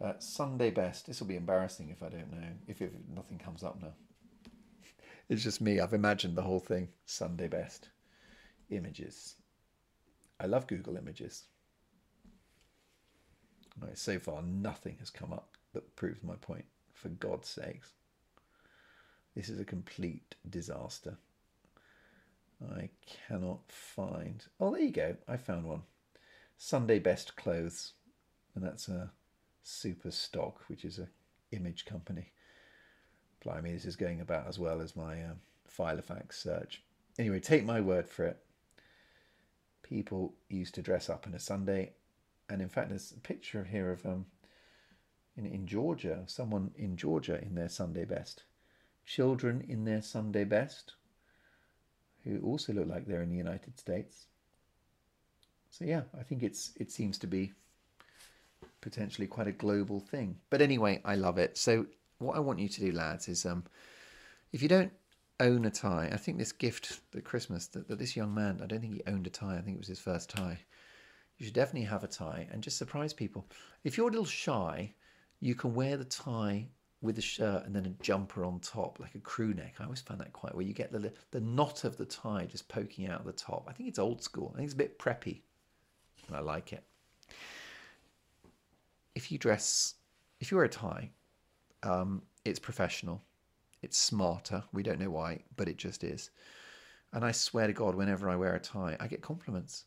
Uh, 0.00 0.12
Sunday 0.18 0.70
best. 0.70 1.06
This 1.06 1.20
will 1.20 1.26
be 1.26 1.36
embarrassing 1.36 1.90
if 1.90 2.02
I 2.02 2.08
don't 2.08 2.30
know. 2.30 2.46
If, 2.66 2.80
if 2.80 2.90
nothing 3.14 3.38
comes 3.38 3.62
up 3.62 3.80
now. 3.80 3.92
It's 5.28 5.42
just 5.42 5.60
me. 5.60 5.78
I've 5.78 5.92
imagined 5.92 6.36
the 6.36 6.42
whole 6.42 6.60
thing. 6.60 6.88
Sunday 7.04 7.48
best. 7.48 7.90
Images. 8.70 9.34
I 10.40 10.46
love 10.46 10.66
Google 10.66 10.96
Images. 10.96 11.44
Right, 13.78 13.98
so 13.98 14.18
far, 14.18 14.40
nothing 14.42 14.96
has 15.00 15.10
come 15.10 15.34
up 15.34 15.56
that 15.74 15.96
proves 15.96 16.22
my 16.22 16.34
point. 16.36 16.64
For 16.94 17.10
God's 17.10 17.48
sakes. 17.48 17.92
This 19.36 19.48
is 19.48 19.60
a 19.60 19.64
complete 19.64 20.34
disaster. 20.48 21.18
I 22.74 22.88
cannot 23.06 23.60
find. 23.68 24.44
Oh, 24.58 24.72
there 24.72 24.82
you 24.82 24.90
go. 24.90 25.16
I 25.28 25.36
found 25.36 25.64
one. 25.64 25.82
Sunday 26.58 26.98
Best 26.98 27.36
Clothes. 27.36 27.92
And 28.54 28.62
that's 28.62 28.88
a 28.88 29.10
SuperStock, 29.64 30.54
which 30.66 30.84
is 30.84 30.98
a 30.98 31.08
image 31.52 31.86
company. 31.86 32.32
Blimey, 33.42 33.72
this 33.72 33.86
is 33.86 33.96
going 33.96 34.20
about 34.20 34.46
as 34.46 34.58
well 34.58 34.82
as 34.82 34.94
my 34.94 35.24
um, 35.24 35.40
Filofax 35.66 36.34
search. 36.34 36.82
Anyway, 37.18 37.40
take 37.40 37.64
my 37.64 37.80
word 37.80 38.08
for 38.08 38.26
it. 38.26 38.38
People 39.82 40.34
used 40.50 40.74
to 40.74 40.82
dress 40.82 41.08
up 41.08 41.26
on 41.26 41.32
a 41.32 41.38
Sunday, 41.38 41.92
and 42.50 42.60
in 42.60 42.68
fact, 42.68 42.90
there's 42.90 43.12
a 43.12 43.20
picture 43.20 43.64
here 43.64 43.90
of 43.90 44.04
um, 44.04 44.26
in, 45.36 45.46
in 45.46 45.66
Georgia, 45.66 46.24
someone 46.26 46.72
in 46.76 46.96
Georgia 46.96 47.40
in 47.40 47.54
their 47.54 47.70
Sunday 47.70 48.04
best 48.04 48.42
children 49.08 49.64
in 49.66 49.86
their 49.86 50.02
Sunday 50.02 50.44
best, 50.44 50.92
who 52.24 52.38
also 52.42 52.74
look 52.74 52.86
like 52.86 53.06
they're 53.06 53.22
in 53.22 53.30
the 53.30 53.36
United 53.36 53.78
States. 53.78 54.26
So 55.70 55.84
yeah, 55.84 56.02
I 56.18 56.22
think 56.22 56.42
it's 56.42 56.72
it 56.76 56.90
seems 56.90 57.18
to 57.18 57.26
be 57.26 57.52
potentially 58.80 59.26
quite 59.26 59.46
a 59.46 59.52
global 59.52 60.00
thing. 60.00 60.36
But 60.50 60.62
anyway, 60.62 61.00
I 61.04 61.14
love 61.14 61.38
it. 61.38 61.58
So 61.58 61.86
what 62.18 62.36
I 62.36 62.40
want 62.40 62.58
you 62.58 62.68
to 62.68 62.80
do, 62.80 62.92
lads, 62.92 63.28
is 63.28 63.46
um, 63.46 63.64
if 64.52 64.62
you 64.62 64.68
don't 64.68 64.92
own 65.40 65.64
a 65.64 65.70
tie, 65.70 66.10
I 66.12 66.16
think 66.16 66.38
this 66.38 66.52
gift 66.52 67.00
at 67.14 67.24
Christmas 67.24 67.66
that, 67.68 67.88
that 67.88 67.98
this 67.98 68.16
young 68.16 68.34
man, 68.34 68.60
I 68.62 68.66
don't 68.66 68.80
think 68.80 68.94
he 68.94 69.02
owned 69.06 69.26
a 69.26 69.30
tie. 69.30 69.56
I 69.56 69.60
think 69.60 69.76
it 69.76 69.80
was 69.80 69.88
his 69.88 70.00
first 70.00 70.30
tie. 70.30 70.58
You 71.38 71.46
should 71.46 71.54
definitely 71.54 71.88
have 71.88 72.02
a 72.02 72.08
tie 72.08 72.48
and 72.50 72.62
just 72.62 72.78
surprise 72.78 73.12
people. 73.12 73.46
If 73.84 73.96
you're 73.96 74.08
a 74.08 74.10
little 74.10 74.24
shy, 74.24 74.94
you 75.40 75.54
can 75.54 75.74
wear 75.74 75.96
the 75.96 76.04
tie 76.04 76.66
with 77.00 77.16
a 77.18 77.22
shirt 77.22 77.64
and 77.64 77.74
then 77.74 77.86
a 77.86 78.02
jumper 78.02 78.44
on 78.44 78.58
top, 78.58 78.98
like 78.98 79.14
a 79.14 79.20
crew 79.20 79.54
neck. 79.54 79.76
I 79.78 79.84
always 79.84 80.00
find 80.00 80.18
that 80.20 80.32
quite 80.32 80.54
where 80.54 80.64
you 80.64 80.74
get 80.74 80.90
the 80.90 81.12
the 81.30 81.40
knot 81.40 81.84
of 81.84 81.96
the 81.96 82.04
tie 82.04 82.46
just 82.46 82.68
poking 82.68 83.06
out 83.06 83.20
of 83.20 83.26
the 83.26 83.32
top. 83.32 83.66
I 83.68 83.72
think 83.72 83.88
it's 83.88 84.00
old 84.00 84.20
school. 84.20 84.50
I 84.52 84.56
think 84.56 84.64
it's 84.64 84.74
a 84.74 84.78
bit 84.78 84.98
preppy, 84.98 85.42
and 86.28 86.36
I 86.36 86.40
like 86.40 86.72
it. 86.72 86.84
If 89.14 89.32
you 89.32 89.38
dress, 89.38 89.94
if 90.40 90.50
you 90.50 90.56
wear 90.56 90.66
a 90.66 90.68
tie, 90.68 91.10
um, 91.82 92.22
it's 92.44 92.58
professional, 92.58 93.22
it's 93.82 93.96
smarter. 93.96 94.62
We 94.72 94.82
don't 94.82 95.00
know 95.00 95.10
why, 95.10 95.40
but 95.56 95.68
it 95.68 95.76
just 95.76 96.04
is. 96.04 96.30
And 97.12 97.24
I 97.24 97.32
swear 97.32 97.66
to 97.66 97.72
God, 97.72 97.94
whenever 97.94 98.28
I 98.28 98.36
wear 98.36 98.54
a 98.54 98.60
tie, 98.60 98.96
I 99.00 99.06
get 99.06 99.22
compliments. 99.22 99.84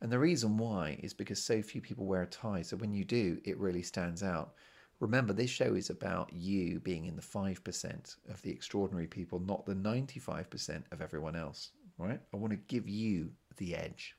And 0.00 0.10
the 0.10 0.18
reason 0.18 0.56
why 0.56 0.98
is 1.02 1.12
because 1.12 1.42
so 1.42 1.62
few 1.62 1.80
people 1.80 2.06
wear 2.06 2.22
a 2.22 2.26
tie. 2.26 2.62
So 2.62 2.76
when 2.76 2.92
you 2.92 3.04
do, 3.04 3.40
it 3.44 3.58
really 3.58 3.82
stands 3.82 4.22
out. 4.22 4.54
Remember, 4.98 5.32
this 5.32 5.50
show 5.50 5.74
is 5.74 5.88
about 5.88 6.30
you 6.32 6.80
being 6.80 7.06
in 7.06 7.16
the 7.16 7.22
5% 7.22 8.16
of 8.28 8.42
the 8.42 8.50
extraordinary 8.50 9.06
people, 9.06 9.40
not 9.40 9.64
the 9.64 9.74
95% 9.74 10.82
of 10.92 11.00
everyone 11.00 11.36
else, 11.36 11.70
right? 11.96 12.20
I 12.32 12.36
want 12.36 12.52
to 12.52 12.58
give 12.58 12.88
you 12.88 13.30
the 13.56 13.74
edge. 13.74 14.14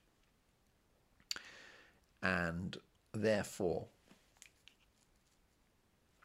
And 2.23 2.77
therefore, 3.13 3.87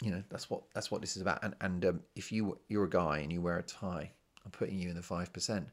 you 0.03 0.11
know, 0.11 0.23
that's 0.29 0.51
what 0.51 0.63
that's 0.75 0.91
what 0.91 1.01
this 1.01 1.17
is 1.17 1.23
about. 1.23 1.43
And 1.43 1.55
and 1.61 1.85
um, 1.85 2.01
if 2.15 2.31
you 2.31 2.59
you're 2.69 2.85
a 2.85 2.91
guy 2.91 3.19
and 3.19 3.33
you 3.33 3.41
wear 3.41 3.59
a 3.59 3.63
tie, 3.63 4.11
I'm 4.45 4.51
putting 4.51 4.79
you 4.79 4.91
in 4.91 4.97
the 4.97 5.03
5% 5.03 5.67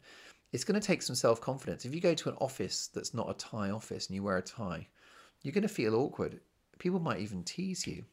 it's 0.53 0.63
going 0.63 0.79
to 0.79 0.87
take 0.87 1.01
some 1.01 1.15
self 1.15 1.41
confidence. 1.41 1.83
If 1.83 1.93
you 1.93 1.99
go 1.99 2.13
to 2.13 2.29
an 2.29 2.35
office 2.39 2.87
that's 2.93 3.13
not 3.13 3.29
a 3.29 3.33
tie 3.33 3.71
office 3.71 4.07
and 4.07 4.15
you 4.15 4.23
wear 4.23 4.37
a 4.37 4.41
tie, 4.41 4.87
you're 5.41 5.51
going 5.51 5.63
to 5.63 5.67
feel 5.67 5.95
awkward. 5.95 6.39
People 6.77 6.99
might 6.99 7.19
even 7.19 7.43
tease 7.43 7.85
you, 7.87 8.05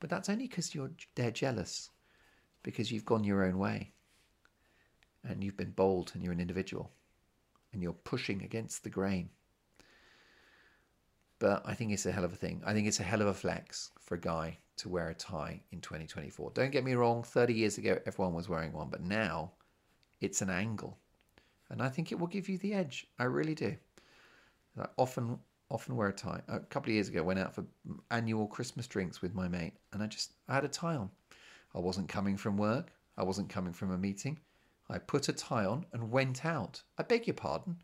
but 0.00 0.08
that's 0.08 0.28
only 0.28 0.46
because 0.46 0.74
you're 0.74 0.92
they're 1.16 1.32
jealous 1.32 1.90
because 2.62 2.90
you've 2.90 3.04
gone 3.04 3.24
your 3.24 3.44
own 3.44 3.58
way 3.58 3.92
and 5.24 5.42
you've 5.42 5.56
been 5.56 5.72
bold 5.72 6.12
and 6.14 6.22
you're 6.22 6.32
an 6.32 6.40
individual 6.40 6.92
and 7.72 7.82
you're 7.82 7.92
pushing 7.92 8.42
against 8.42 8.84
the 8.84 8.90
grain. 8.90 9.28
But 11.38 11.62
I 11.64 11.74
think 11.74 11.92
it's 11.92 12.06
a 12.06 12.12
hell 12.12 12.24
of 12.24 12.32
a 12.32 12.36
thing. 12.36 12.62
I 12.66 12.72
think 12.72 12.88
it's 12.88 13.00
a 13.00 13.04
hell 13.04 13.22
of 13.22 13.28
a 13.28 13.34
flex 13.34 13.90
for 14.00 14.16
a 14.16 14.20
guy 14.20 14.58
to 14.78 14.88
wear 14.88 15.08
a 15.08 15.14
tie 15.14 15.60
in 15.70 15.80
2024. 15.80 16.52
Don't 16.54 16.70
get 16.70 16.84
me 16.84 16.94
wrong, 16.94 17.22
30 17.22 17.54
years 17.54 17.78
ago 17.78 17.98
everyone 18.06 18.34
was 18.34 18.48
wearing 18.48 18.72
one, 18.72 18.88
but 18.90 19.02
now 19.02 19.52
it's 20.20 20.42
an 20.42 20.50
angle 20.50 20.98
and 21.70 21.82
I 21.82 21.88
think 21.88 22.12
it 22.12 22.18
will 22.18 22.26
give 22.26 22.48
you 22.48 22.58
the 22.58 22.74
edge. 22.74 23.06
I 23.18 23.24
really 23.24 23.54
do. 23.54 23.76
I 24.78 24.86
often 24.96 25.38
often 25.70 25.96
wear 25.96 26.08
a 26.08 26.12
tie. 26.12 26.40
A 26.48 26.60
couple 26.60 26.90
of 26.90 26.94
years 26.94 27.08
ago, 27.08 27.18
I 27.18 27.22
went 27.22 27.40
out 27.40 27.54
for 27.54 27.64
annual 28.10 28.46
Christmas 28.46 28.86
drinks 28.86 29.20
with 29.20 29.34
my 29.34 29.48
mate, 29.48 29.74
and 29.92 30.02
I 30.02 30.06
just 30.06 30.32
I 30.48 30.54
had 30.54 30.64
a 30.64 30.68
tie 30.68 30.96
on. 30.96 31.10
I 31.74 31.78
wasn't 31.78 32.08
coming 32.08 32.36
from 32.36 32.56
work. 32.56 32.92
I 33.16 33.24
wasn't 33.24 33.50
coming 33.50 33.72
from 33.72 33.90
a 33.90 33.98
meeting. 33.98 34.38
I 34.88 34.98
put 34.98 35.28
a 35.28 35.32
tie 35.32 35.66
on 35.66 35.84
and 35.92 36.10
went 36.10 36.46
out. 36.46 36.82
I 36.96 37.02
beg 37.02 37.26
your 37.26 37.34
pardon. 37.34 37.76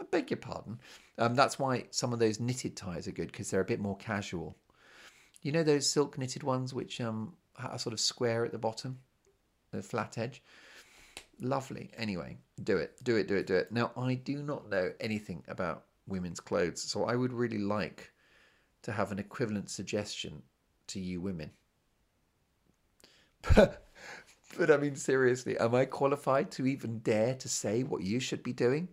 I 0.00 0.04
beg 0.10 0.30
your 0.30 0.38
pardon. 0.38 0.80
Um, 1.18 1.34
that's 1.34 1.58
why 1.58 1.84
some 1.90 2.12
of 2.12 2.18
those 2.18 2.40
knitted 2.40 2.76
ties 2.76 3.06
are 3.06 3.12
good 3.12 3.30
because 3.30 3.50
they're 3.50 3.60
a 3.60 3.64
bit 3.64 3.80
more 3.80 3.96
casual. 3.96 4.56
You 5.42 5.52
know 5.52 5.62
those 5.62 5.90
silk 5.90 6.18
knitted 6.18 6.42
ones 6.42 6.72
which 6.72 7.00
um, 7.00 7.34
are 7.58 7.78
sort 7.78 7.92
of 7.92 8.00
square 8.00 8.44
at 8.44 8.52
the 8.52 8.58
bottom, 8.58 8.98
the 9.72 9.82
flat 9.82 10.18
edge 10.18 10.42
lovely. 11.42 11.90
Anyway, 11.96 12.38
do 12.62 12.76
it, 12.76 13.02
do 13.02 13.16
it, 13.16 13.28
do 13.28 13.36
it, 13.36 13.46
do 13.46 13.54
it. 13.54 13.72
Now, 13.72 13.92
I 13.96 14.14
do 14.14 14.42
not 14.42 14.68
know 14.68 14.92
anything 15.00 15.42
about 15.48 15.84
women's 16.06 16.40
clothes, 16.40 16.82
so 16.82 17.04
I 17.04 17.16
would 17.16 17.32
really 17.32 17.58
like 17.58 18.12
to 18.82 18.92
have 18.92 19.12
an 19.12 19.18
equivalent 19.18 19.70
suggestion 19.70 20.42
to 20.88 21.00
you 21.00 21.20
women. 21.20 21.50
But, 23.54 23.86
but 24.58 24.70
I 24.70 24.76
mean, 24.76 24.96
seriously, 24.96 25.58
am 25.58 25.74
I 25.74 25.84
qualified 25.84 26.50
to 26.52 26.66
even 26.66 26.98
dare 27.00 27.34
to 27.34 27.48
say 27.48 27.82
what 27.82 28.02
you 28.02 28.20
should 28.20 28.42
be 28.42 28.52
doing? 28.52 28.88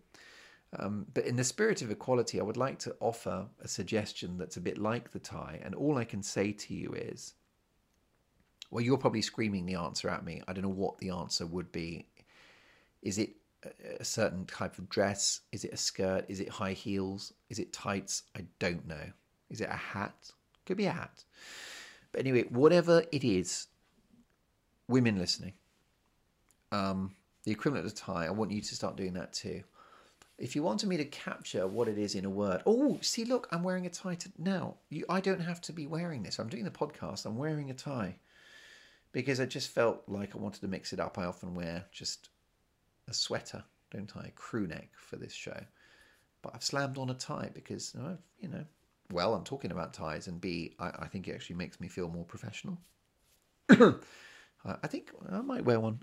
Um, 0.79 1.07
but 1.13 1.25
in 1.25 1.35
the 1.35 1.43
spirit 1.43 1.81
of 1.81 1.89
equality, 1.89 2.39
I 2.39 2.43
would 2.43 2.57
like 2.57 2.77
to 2.79 2.95
offer 2.99 3.47
a 3.61 3.67
suggestion 3.67 4.37
that's 4.37 4.57
a 4.57 4.61
bit 4.61 4.77
like 4.77 5.11
the 5.11 5.19
tie. 5.19 5.59
And 5.63 5.73
all 5.73 5.97
I 5.97 6.05
can 6.05 6.21
say 6.21 6.51
to 6.51 6.73
you 6.73 6.93
is, 6.93 7.33
well, 8.69 8.83
you're 8.83 8.97
probably 8.97 9.21
screaming 9.21 9.65
the 9.65 9.75
answer 9.75 10.09
at 10.09 10.23
me. 10.23 10.41
I 10.47 10.53
don't 10.53 10.63
know 10.63 10.69
what 10.69 10.99
the 10.99 11.09
answer 11.09 11.45
would 11.45 11.71
be 11.71 12.05
is 13.01 13.17
it 13.17 13.29
a 13.99 14.03
certain 14.03 14.45
type 14.45 14.77
of 14.77 14.89
dress? 14.89 15.41
Is 15.51 15.63
it 15.63 15.73
a 15.73 15.77
skirt? 15.77 16.25
Is 16.27 16.39
it 16.39 16.49
high 16.49 16.73
heels? 16.73 17.33
Is 17.49 17.59
it 17.59 17.73
tights? 17.73 18.23
I 18.35 18.41
don't 18.59 18.87
know. 18.87 19.11
Is 19.49 19.61
it 19.61 19.69
a 19.69 19.75
hat? 19.75 20.31
Could 20.65 20.77
be 20.77 20.85
a 20.85 20.91
hat. 20.91 21.23
But 22.11 22.21
anyway, 22.21 22.43
whatever 22.49 23.03
it 23.11 23.23
is, 23.23 23.67
women 24.87 25.17
listening, 25.17 25.53
um, 26.71 27.15
the 27.43 27.51
equivalent 27.51 27.85
of 27.85 27.95
tie, 27.95 28.25
I 28.25 28.31
want 28.31 28.51
you 28.51 28.61
to 28.61 28.75
start 28.75 28.97
doing 28.97 29.13
that 29.13 29.33
too. 29.33 29.63
If 30.37 30.55
you 30.55 30.61
wanted 30.61 30.87
me 30.87 30.97
to 30.97 31.05
capture 31.05 31.65
what 31.65 31.87
it 31.87 31.97
is 31.97 32.13
in 32.13 32.25
a 32.25 32.29
word, 32.29 32.61
oh, 32.65 32.99
see, 33.01 33.25
look, 33.25 33.47
I'm 33.51 33.63
wearing 33.63 33.87
a 33.87 33.89
tie 33.89 34.15
to, 34.15 34.29
now. 34.37 34.75
You, 34.89 35.05
I 35.09 35.19
don't 35.19 35.39
have 35.39 35.61
to 35.61 35.73
be 35.73 35.87
wearing 35.87 36.21
this. 36.21 36.37
I'm 36.37 36.47
doing 36.47 36.63
the 36.63 36.71
podcast. 36.71 37.25
I'm 37.25 37.37
wearing 37.37 37.71
a 37.71 37.73
tie 37.73 38.15
because 39.11 39.39
I 39.39 39.45
just 39.45 39.69
felt 39.69 40.03
like 40.07 40.35
I 40.35 40.39
wanted 40.39 40.61
to 40.61 40.67
mix 40.67 40.93
it 40.93 40.99
up. 40.99 41.17
I 41.17 41.25
often 41.25 41.55
wear 41.55 41.85
just 41.91 42.29
a 43.07 43.13
sweater, 43.13 43.63
don't 43.89 44.15
I? 44.15 44.27
A 44.27 44.31
crew 44.31 44.67
neck 44.67 44.89
for 44.95 45.15
this 45.15 45.33
show. 45.33 45.59
But 46.43 46.53
I've 46.53 46.63
slammed 46.63 46.99
on 46.99 47.09
a 47.09 47.15
tie 47.15 47.49
because, 47.53 47.95
you 48.39 48.47
know, 48.47 48.63
well, 49.11 49.33
I'm 49.33 49.43
talking 49.43 49.71
about 49.71 49.93
ties, 49.93 50.27
and 50.27 50.39
B, 50.39 50.75
I, 50.79 50.91
I 50.99 51.07
think 51.07 51.27
it 51.27 51.33
actually 51.33 51.55
makes 51.55 51.79
me 51.79 51.87
feel 51.87 52.09
more 52.09 52.25
professional. 52.25 52.77
I 53.69 54.87
think 54.87 55.11
I 55.31 55.41
might 55.41 55.65
wear 55.65 55.79
one. 55.79 56.01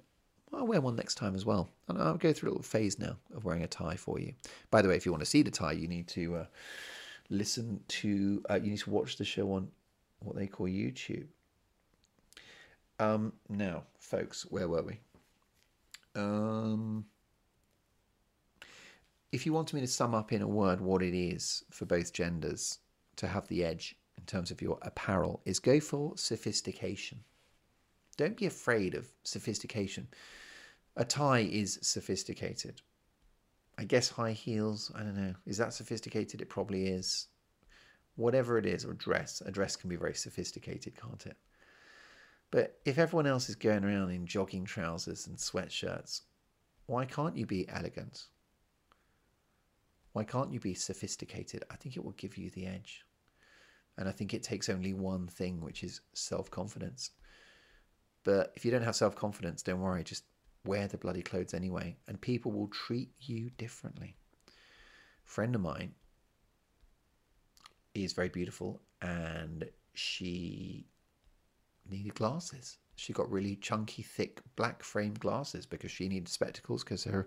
I'll 0.57 0.67
wear 0.67 0.81
one 0.81 0.97
next 0.97 1.17
time 1.17 1.35
as 1.35 1.45
well. 1.45 1.69
And 1.88 1.99
I'll 1.99 2.17
go 2.17 2.33
through 2.33 2.51
a 2.51 2.53
little 2.53 2.62
phase 2.62 2.99
now 2.99 3.17
of 3.35 3.45
wearing 3.45 3.62
a 3.62 3.67
tie 3.69 3.97
for 3.97 4.19
you. 4.19 4.35
By 4.71 4.83
the 4.83 4.88
way, 4.88 4.97
if 4.97 5.07
you 5.07 5.12
want 5.12 5.23
to 5.23 5.31
see 5.31 5.43
the 5.43 5.51
tie, 5.51 5.73
you 5.73 5.88
need 5.88 6.09
to 6.09 6.37
uh, 6.37 6.47
listen 7.31 7.81
to, 7.88 8.43
uh, 8.51 8.55
you 8.62 8.71
need 8.71 8.79
to 8.79 8.90
watch 8.90 9.17
the 9.17 9.25
show 9.25 9.53
on 9.53 9.69
what 10.21 10.37
they 10.37 10.47
call 10.47 10.67
YouTube. 10.67 11.27
Um, 12.99 13.33
now, 13.49 13.85
folks, 13.99 14.43
where 14.51 14.69
were 14.69 14.83
we? 14.83 15.01
Um, 16.14 17.07
if 19.33 19.45
you 19.45 19.53
wanted 19.53 19.75
me 19.75 19.81
to 19.81 19.87
sum 19.87 20.14
up 20.14 20.33
in 20.33 20.43
a 20.43 20.49
word 20.49 20.81
what 20.81 21.03
it 21.03 21.14
is 21.14 21.64
for 21.71 21.87
both 21.87 22.12
genders 22.12 22.79
to 23.17 23.27
have 23.27 23.49
the 23.49 23.64
edge 23.64 23.97
in 24.17 24.25
terms 24.25 24.51
of 24.51 24.62
your 24.62 24.79
apparel, 24.83 25.40
is 25.45 25.59
go 25.59 25.81
for 25.81 26.17
sophistication. 26.17 27.19
Don't 28.17 28.37
be 28.37 28.47
afraid 28.47 28.95
of 28.95 29.09
sophistication. 29.25 30.07
A 30.96 31.04
tie 31.04 31.40
is 31.40 31.78
sophisticated. 31.83 32.80
I 33.76 33.85
guess 33.85 34.09
high 34.11 34.33
heels, 34.33 34.92
I 34.94 35.00
don't 35.00 35.16
know. 35.16 35.35
Is 35.44 35.59
that 35.59 35.72
sophisticated? 35.72 36.40
It 36.40 36.48
probably 36.48 36.87
is. 36.87 37.26
Whatever 38.16 38.59
it 38.59 38.66
is, 38.66 38.85
or 38.85 38.94
dress. 38.94 39.42
A 39.44 39.50
dress 39.50 39.74
can 39.74 39.90
be 39.90 39.96
very 39.96 40.14
sophisticated, 40.14 40.94
can't 40.94 41.26
it? 41.26 41.37
But 42.52 42.78
if 42.85 42.98
everyone 42.98 43.26
else 43.26 43.48
is 43.48 43.57
going 43.57 43.85
around 43.85 44.11
in 44.11 44.26
jogging 44.26 44.64
trousers 44.64 45.26
and 45.26 45.37
sweatshirts, 45.37 46.20
why 46.87 47.04
can't 47.04 47.37
you 47.37 47.46
be 47.46 47.68
elegant? 47.68 48.28
Why 50.12 50.22
can't 50.22 50.52
you 50.52 50.61
be 50.61 50.74
sophisticated? 50.74 51.64
I 51.72 51.74
think 51.74 51.96
it 51.96 52.04
will 52.04 52.12
give 52.12 52.37
you 52.37 52.50
the 52.50 52.66
edge. 52.66 53.04
And 53.98 54.09
I 54.09 54.12
think 54.12 54.33
it 54.33 54.44
takes 54.44 54.68
only 54.68 54.92
one 54.92 55.26
thing, 55.26 55.61
which 55.61 55.83
is 55.83 56.00
self 56.12 56.48
confidence. 56.48 57.11
But 58.22 58.52
if 58.54 58.64
you 58.64 58.70
don't 58.70 58.83
have 58.83 58.94
self 58.94 59.16
confidence, 59.16 59.62
don't 59.62 59.80
worry, 59.80 60.04
just 60.04 60.22
wear 60.64 60.88
the 60.88 60.98
bloody 60.98 61.22
clothes 61.22 61.55
anyway, 61.55 61.96
and 62.09 62.20
people 62.20 62.53
will 62.53 62.68
treat 62.68 63.11
you 63.20 63.50
differently. 63.59 64.16
A 64.48 65.29
friend 65.29 65.55
of 65.55 65.61
mine 65.61 65.92
is 67.94 68.12
very 68.12 68.29
beautiful, 68.29 68.81
and 69.03 69.68
she 69.92 70.87
needed 71.88 72.14
glasses. 72.14 72.79
She 72.96 73.12
got 73.12 73.31
really 73.31 73.57
chunky, 73.57 74.03
thick, 74.03 74.40
black 74.57 74.83
framed 74.83 75.20
glasses 75.20 75.66
because 75.66 75.90
she 75.90 76.09
needed 76.09 76.29
spectacles 76.29 76.85
because 76.85 77.05
her 77.05 77.27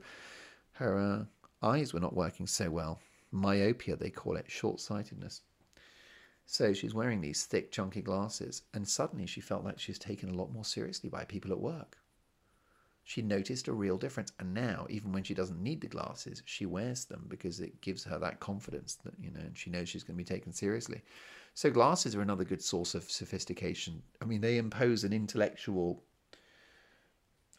her 0.74 0.98
uh, 0.98 1.66
eyes 1.66 1.94
were 1.94 2.00
not 2.00 2.16
working 2.16 2.48
so 2.48 2.70
well. 2.70 3.00
Myopia, 3.32 3.96
they 3.96 4.10
call 4.10 4.38
it, 4.38 4.50
short 4.50 4.80
sightedness. 4.80 5.42
So 6.46 6.72
she's 6.72 6.94
wearing 6.94 7.20
these 7.20 7.46
thick, 7.46 7.72
chunky 7.72 8.02
glasses, 8.02 8.62
and 8.74 8.88
suddenly 8.88 9.26
she 9.26 9.42
felt 9.42 9.66
like 9.66 9.80
she 9.80 9.92
was 9.92 10.00
taken 10.00 10.30
a 10.30 10.38
lot 10.38 10.54
more 10.54 10.64
seriously 10.64 11.10
by 11.10 11.26
people 11.26 11.52
at 11.52 11.60
work. 11.60 11.98
She 13.08 13.22
noticed 13.22 13.70
a 13.70 13.72
real 13.72 13.98
difference, 13.98 14.34
and 14.38 14.54
now, 14.54 14.86
even 14.90 15.14
when 15.14 15.24
she 15.24 15.34
doesn't 15.34 15.64
need 15.64 15.80
the 15.80 15.88
glasses, 15.88 16.44
she 16.44 16.66
wears 16.66 17.06
them 17.06 17.24
because 17.30 17.62
it 17.62 17.80
gives 17.80 18.04
her 18.04 18.20
that 18.20 18.42
confidence 18.42 18.96
that, 19.06 19.14
you 19.18 19.32
know, 19.32 19.40
and 19.40 19.58
she 19.58 19.70
knows 19.70 19.88
she's 19.88 20.04
going 20.04 20.18
to 20.18 20.24
be 20.26 20.26
taken 20.26 20.52
seriously. 20.52 21.02
So 21.54 21.70
glasses 21.70 22.18
are 22.18 22.22
another 22.22 22.44
good 22.44 22.62
source 22.62 22.96
of 22.96 23.10
sophistication. 23.10 24.04
I 24.22 24.26
mean, 24.26 24.42
they 24.42 24.58
impose 24.58 25.06
an 25.06 25.14
intellectual 25.14 26.04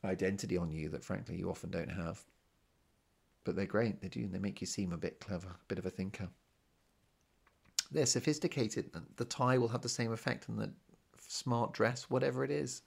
identity 0.04 0.58
on 0.58 0.70
you 0.70 0.90
that, 0.90 1.02
frankly, 1.02 1.36
you 1.36 1.48
often 1.48 1.70
don't 1.70 1.90
have. 1.90 2.20
But 3.44 3.56
they're 3.56 3.64
great. 3.64 4.02
They 4.02 4.08
do. 4.08 4.28
They 4.28 4.38
make 4.38 4.60
you 4.60 4.66
seem 4.66 4.92
a 4.92 4.98
bit 4.98 5.18
clever, 5.18 5.48
a 5.48 5.66
bit 5.66 5.78
of 5.78 5.86
a 5.86 5.90
thinker. 5.90 6.28
They're 7.90 8.04
sophisticated. 8.04 8.90
The 9.16 9.24
tie 9.24 9.56
will 9.56 9.68
have 9.68 9.80
the 9.80 9.88
same 9.88 10.12
effect 10.12 10.44
on 10.50 10.56
the 10.56 10.70
smart 11.26 11.72
dress, 11.72 12.10
whatever 12.10 12.44
it 12.44 12.50
is. 12.50 12.82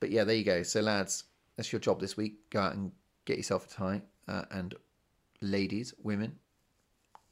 But 0.00 0.10
yeah, 0.10 0.24
there 0.24 0.36
you 0.36 0.44
go. 0.44 0.62
So, 0.62 0.80
lads, 0.80 1.24
that's 1.60 1.74
your 1.74 1.80
job 1.80 2.00
this 2.00 2.16
week. 2.16 2.48
Go 2.48 2.58
out 2.58 2.72
and 2.72 2.90
get 3.26 3.36
yourself 3.36 3.66
a 3.66 3.68
tie. 3.68 4.02
Uh, 4.26 4.44
and 4.50 4.74
ladies, 5.42 5.92
women, 6.02 6.38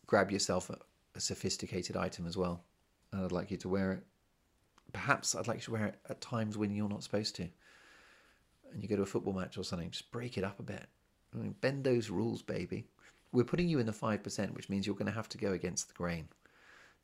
grab 0.07 0.31
yourself 0.31 0.69
a, 0.69 0.77
a 1.15 1.21
sophisticated 1.21 1.97
item 1.97 2.27
as 2.27 2.37
well 2.37 2.63
and 3.11 3.25
I'd 3.25 3.33
like 3.33 3.51
you 3.51 3.57
to 3.57 3.71
wear 3.71 3.93
it. 3.93 4.03
Perhaps 4.93 5.35
I'd 5.35 5.49
like 5.49 5.57
you 5.57 5.63
to 5.63 5.71
wear 5.71 5.87
it 5.87 5.95
at 6.11 6.21
times 6.21 6.59
when 6.59 6.75
you're 6.75 6.91
not 6.91 7.03
supposed 7.03 7.37
to. 7.37 7.49
And 8.71 8.83
you 8.83 8.87
go 8.91 8.97
to 8.97 9.03
a 9.03 9.07
football 9.07 9.33
match 9.33 9.57
or 9.57 9.65
something, 9.65 9.91
just 9.91 10.13
break 10.13 10.37
it 10.37 10.45
up 10.45 10.61
a 10.61 10.63
bit. 10.63 10.85
I 11.35 11.39
mean, 11.39 11.55
bend 11.63 11.85
those 11.85 12.11
rules, 12.11 12.43
baby. 12.43 12.85
we're 13.33 13.45
putting 13.45 13.71
you 13.71 13.79
in 13.79 13.87
the 13.87 13.93
5%, 13.93 14.55
which 14.55 14.69
means 14.69 14.87
you're 14.87 14.95
going 14.95 15.07
to 15.07 15.13
have 15.13 15.31
to 15.31 15.39
go 15.39 15.53
against 15.53 15.89
the 15.89 15.95
grain. 15.95 16.29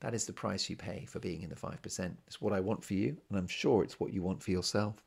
That 0.00 0.12
is 0.12 0.26
the 0.26 0.34
price 0.34 0.68
you 0.68 0.76
pay 0.76 1.06
for 1.06 1.20
being 1.20 1.40
in 1.40 1.48
the 1.48 1.56
5%. 1.56 2.12
It's 2.26 2.42
what 2.42 2.52
I 2.52 2.60
want 2.60 2.84
for 2.84 2.92
you, 2.92 3.16
and 3.30 3.38
I'm 3.38 3.48
sure 3.48 3.82
it's 3.82 3.98
what 3.98 4.12
you 4.12 4.22
want 4.22 4.42
for 4.42 4.50
yourself. 4.50 5.02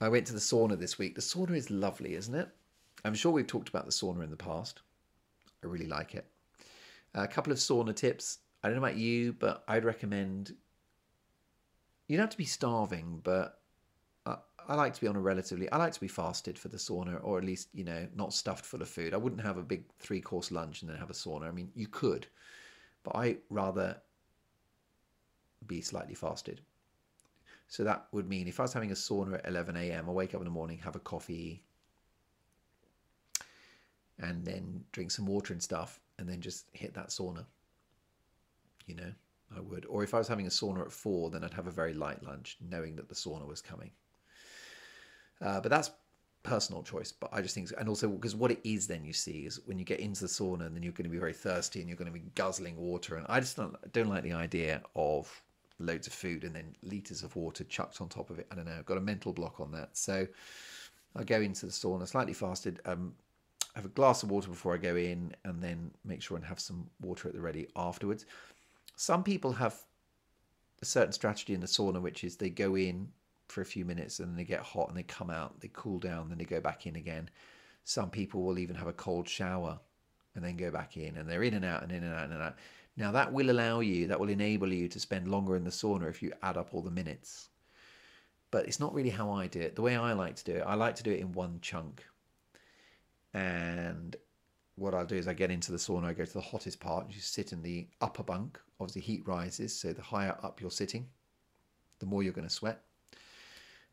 I 0.00 0.08
went 0.08 0.26
to 0.26 0.32
the 0.32 0.38
sauna 0.38 0.78
this 0.78 0.98
week. 0.98 1.14
The 1.14 1.20
sauna 1.20 1.56
is 1.56 1.70
lovely, 1.70 2.14
isn't 2.14 2.34
it? 2.34 2.48
I'm 3.04 3.14
sure 3.14 3.32
we've 3.32 3.46
talked 3.46 3.68
about 3.68 3.86
the 3.86 3.92
sauna 3.92 4.22
in 4.22 4.30
the 4.30 4.36
past. 4.36 4.80
I 5.62 5.66
really 5.66 5.86
like 5.86 6.14
it. 6.14 6.26
A 7.14 7.26
couple 7.26 7.52
of 7.52 7.58
sauna 7.58 7.94
tips. 7.94 8.38
I 8.62 8.68
don't 8.68 8.76
know 8.76 8.84
about 8.84 8.96
you, 8.96 9.32
but 9.32 9.64
I'd 9.66 9.84
recommend. 9.84 10.54
You 12.06 12.16
don't 12.16 12.24
have 12.24 12.30
to 12.30 12.38
be 12.38 12.44
starving, 12.44 13.20
but 13.22 13.60
I, 14.24 14.36
I 14.68 14.74
like 14.74 14.94
to 14.94 15.00
be 15.00 15.08
on 15.08 15.16
a 15.16 15.20
relatively. 15.20 15.70
I 15.70 15.78
like 15.78 15.92
to 15.92 16.00
be 16.00 16.08
fasted 16.08 16.58
for 16.58 16.68
the 16.68 16.76
sauna, 16.76 17.18
or 17.22 17.38
at 17.38 17.44
least 17.44 17.68
you 17.72 17.84
know 17.84 18.06
not 18.14 18.32
stuffed 18.32 18.64
full 18.64 18.82
of 18.82 18.88
food. 18.88 19.14
I 19.14 19.16
wouldn't 19.16 19.42
have 19.42 19.58
a 19.58 19.62
big 19.62 19.84
three 19.98 20.20
course 20.20 20.50
lunch 20.50 20.82
and 20.82 20.90
then 20.90 20.98
have 20.98 21.10
a 21.10 21.14
sauna. 21.14 21.48
I 21.48 21.52
mean, 21.52 21.70
you 21.74 21.88
could, 21.88 22.26
but 23.02 23.16
I 23.16 23.38
rather 23.50 23.96
be 25.66 25.80
slightly 25.80 26.14
fasted. 26.14 26.60
So 27.68 27.84
that 27.84 28.06
would 28.12 28.28
mean 28.28 28.48
if 28.48 28.58
I 28.58 28.62
was 28.62 28.72
having 28.72 28.90
a 28.90 28.94
sauna 28.94 29.34
at 29.34 29.46
11 29.46 29.76
a.m., 29.76 30.08
I 30.08 30.12
wake 30.12 30.34
up 30.34 30.40
in 30.40 30.46
the 30.46 30.50
morning, 30.50 30.78
have 30.78 30.96
a 30.96 31.00
coffee, 31.00 31.62
and 34.18 34.44
then 34.44 34.84
drink 34.92 35.10
some 35.10 35.26
water 35.26 35.52
and 35.52 35.62
stuff, 35.62 36.00
and 36.18 36.26
then 36.26 36.40
just 36.40 36.66
hit 36.72 36.94
that 36.94 37.08
sauna. 37.08 37.44
You 38.86 38.96
know, 38.96 39.12
I 39.54 39.60
would. 39.60 39.84
Or 39.84 40.02
if 40.02 40.14
I 40.14 40.18
was 40.18 40.28
having 40.28 40.46
a 40.46 40.50
sauna 40.50 40.80
at 40.80 40.90
four, 40.90 41.28
then 41.28 41.44
I'd 41.44 41.52
have 41.52 41.66
a 41.66 41.70
very 41.70 41.92
light 41.92 42.22
lunch, 42.22 42.56
knowing 42.58 42.96
that 42.96 43.10
the 43.10 43.14
sauna 43.14 43.46
was 43.46 43.60
coming. 43.60 43.90
Uh, 45.42 45.60
but 45.60 45.68
that's 45.68 45.90
personal 46.42 46.82
choice. 46.82 47.12
But 47.12 47.28
I 47.34 47.42
just 47.42 47.54
think, 47.54 47.70
and 47.78 47.86
also 47.86 48.08
because 48.08 48.34
what 48.34 48.50
it 48.50 48.60
is, 48.64 48.86
then 48.86 49.04
you 49.04 49.12
see, 49.12 49.44
is 49.44 49.60
when 49.66 49.78
you 49.78 49.84
get 49.84 50.00
into 50.00 50.22
the 50.22 50.26
sauna, 50.26 50.66
and 50.66 50.74
then 50.74 50.82
you're 50.82 50.92
going 50.92 51.04
to 51.04 51.10
be 51.10 51.18
very 51.18 51.34
thirsty, 51.34 51.80
and 51.80 51.88
you're 51.88 51.98
going 51.98 52.10
to 52.10 52.18
be 52.18 52.24
guzzling 52.34 52.78
water. 52.78 53.16
And 53.16 53.26
I 53.28 53.40
just 53.40 53.58
don't, 53.58 53.76
don't 53.92 54.08
like 54.08 54.22
the 54.22 54.32
idea 54.32 54.80
of 54.96 55.42
loads 55.78 56.06
of 56.06 56.12
food 56.12 56.44
and 56.44 56.54
then 56.54 56.74
liters 56.82 57.22
of 57.22 57.34
water 57.36 57.64
chucked 57.64 58.00
on 58.00 58.08
top 58.08 58.30
of 58.30 58.38
it. 58.38 58.46
I 58.50 58.54
don't 58.54 58.66
know. 58.66 58.76
I've 58.78 58.86
got 58.86 58.98
a 58.98 59.02
mental 59.02 59.32
block 59.32 59.60
on 59.60 59.70
that. 59.72 59.96
So 59.96 60.26
I 61.16 61.24
go 61.24 61.40
into 61.40 61.66
the 61.66 61.72
sauna 61.72 62.06
slightly 62.06 62.32
fasted. 62.32 62.80
Um, 62.84 63.14
have 63.74 63.84
a 63.84 63.90
glass 63.90 64.22
of 64.22 64.30
water 64.30 64.48
before 64.48 64.74
I 64.74 64.78
go 64.78 64.96
in 64.96 65.32
and 65.44 65.62
then 65.62 65.90
make 66.04 66.20
sure 66.20 66.36
and 66.36 66.44
have 66.44 66.58
some 66.58 66.88
water 67.00 67.28
at 67.28 67.34
the 67.34 67.40
ready 67.40 67.68
afterwards. 67.76 68.26
Some 68.96 69.22
people 69.22 69.52
have 69.52 69.76
a 70.82 70.84
certain 70.84 71.12
strategy 71.12 71.54
in 71.54 71.60
the 71.60 71.66
sauna, 71.66 72.00
which 72.00 72.24
is 72.24 72.36
they 72.36 72.50
go 72.50 72.76
in 72.76 73.08
for 73.46 73.60
a 73.60 73.66
few 73.66 73.84
minutes 73.84 74.18
and 74.18 74.28
then 74.28 74.36
they 74.36 74.44
get 74.44 74.60
hot 74.60 74.88
and 74.88 74.96
they 74.96 75.04
come 75.04 75.30
out, 75.30 75.60
they 75.60 75.70
cool 75.72 75.98
down, 75.98 76.28
then 76.28 76.38
they 76.38 76.44
go 76.44 76.60
back 76.60 76.86
in 76.86 76.96
again. 76.96 77.30
Some 77.84 78.10
people 78.10 78.42
will 78.42 78.58
even 78.58 78.76
have 78.76 78.88
a 78.88 78.92
cold 78.92 79.28
shower 79.28 79.78
and 80.34 80.44
then 80.44 80.56
go 80.56 80.70
back 80.70 80.96
in 80.96 81.16
and 81.16 81.28
they're 81.28 81.42
in 81.42 81.54
and 81.54 81.64
out 81.64 81.82
and 81.82 81.92
in 81.92 82.02
and 82.02 82.14
out 82.14 82.30
and 82.30 82.42
out. 82.42 82.56
Now 82.98 83.12
that 83.12 83.32
will 83.32 83.50
allow 83.50 83.78
you, 83.78 84.08
that 84.08 84.18
will 84.18 84.28
enable 84.28 84.72
you 84.72 84.88
to 84.88 84.98
spend 84.98 85.28
longer 85.28 85.54
in 85.54 85.62
the 85.62 85.70
sauna 85.70 86.10
if 86.10 86.20
you 86.20 86.32
add 86.42 86.56
up 86.56 86.70
all 86.74 86.82
the 86.82 86.90
minutes. 86.90 87.48
But 88.50 88.66
it's 88.66 88.80
not 88.80 88.92
really 88.92 89.10
how 89.10 89.30
I 89.30 89.46
do 89.46 89.60
it. 89.60 89.76
The 89.76 89.82
way 89.82 89.96
I 89.96 90.14
like 90.14 90.34
to 90.36 90.44
do 90.44 90.56
it, 90.56 90.64
I 90.66 90.74
like 90.74 90.96
to 90.96 91.04
do 91.04 91.12
it 91.12 91.20
in 91.20 91.32
one 91.32 91.60
chunk. 91.62 92.04
And 93.34 94.16
what 94.74 94.94
I'll 94.94 95.06
do 95.06 95.14
is 95.14 95.28
I 95.28 95.32
get 95.32 95.52
into 95.52 95.70
the 95.70 95.78
sauna, 95.78 96.06
I 96.06 96.12
go 96.12 96.24
to 96.24 96.32
the 96.32 96.40
hottest 96.40 96.80
part, 96.80 97.06
you 97.08 97.20
sit 97.20 97.52
in 97.52 97.62
the 97.62 97.86
upper 98.00 98.24
bunk. 98.24 98.58
Obviously, 98.80 99.02
heat 99.02 99.22
rises, 99.26 99.78
so 99.78 99.92
the 99.92 100.02
higher 100.02 100.36
up 100.42 100.60
you're 100.60 100.70
sitting, 100.70 101.06
the 102.00 102.06
more 102.06 102.22
you're 102.22 102.32
going 102.32 102.48
to 102.48 102.52
sweat. 102.52 102.82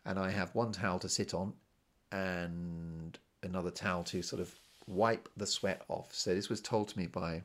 And 0.05 0.17
I 0.17 0.31
have 0.31 0.55
one 0.55 0.71
towel 0.71 0.99
to 0.99 1.09
sit 1.09 1.33
on 1.33 1.53
and 2.11 3.17
another 3.43 3.71
towel 3.71 4.03
to 4.05 4.21
sort 4.23 4.41
of 4.41 4.53
wipe 4.87 5.29
the 5.37 5.47
sweat 5.47 5.83
off. 5.89 6.13
So 6.13 6.33
this 6.33 6.49
was 6.49 6.61
told 6.61 6.87
to 6.89 6.97
me 6.97 7.07
by 7.07 7.43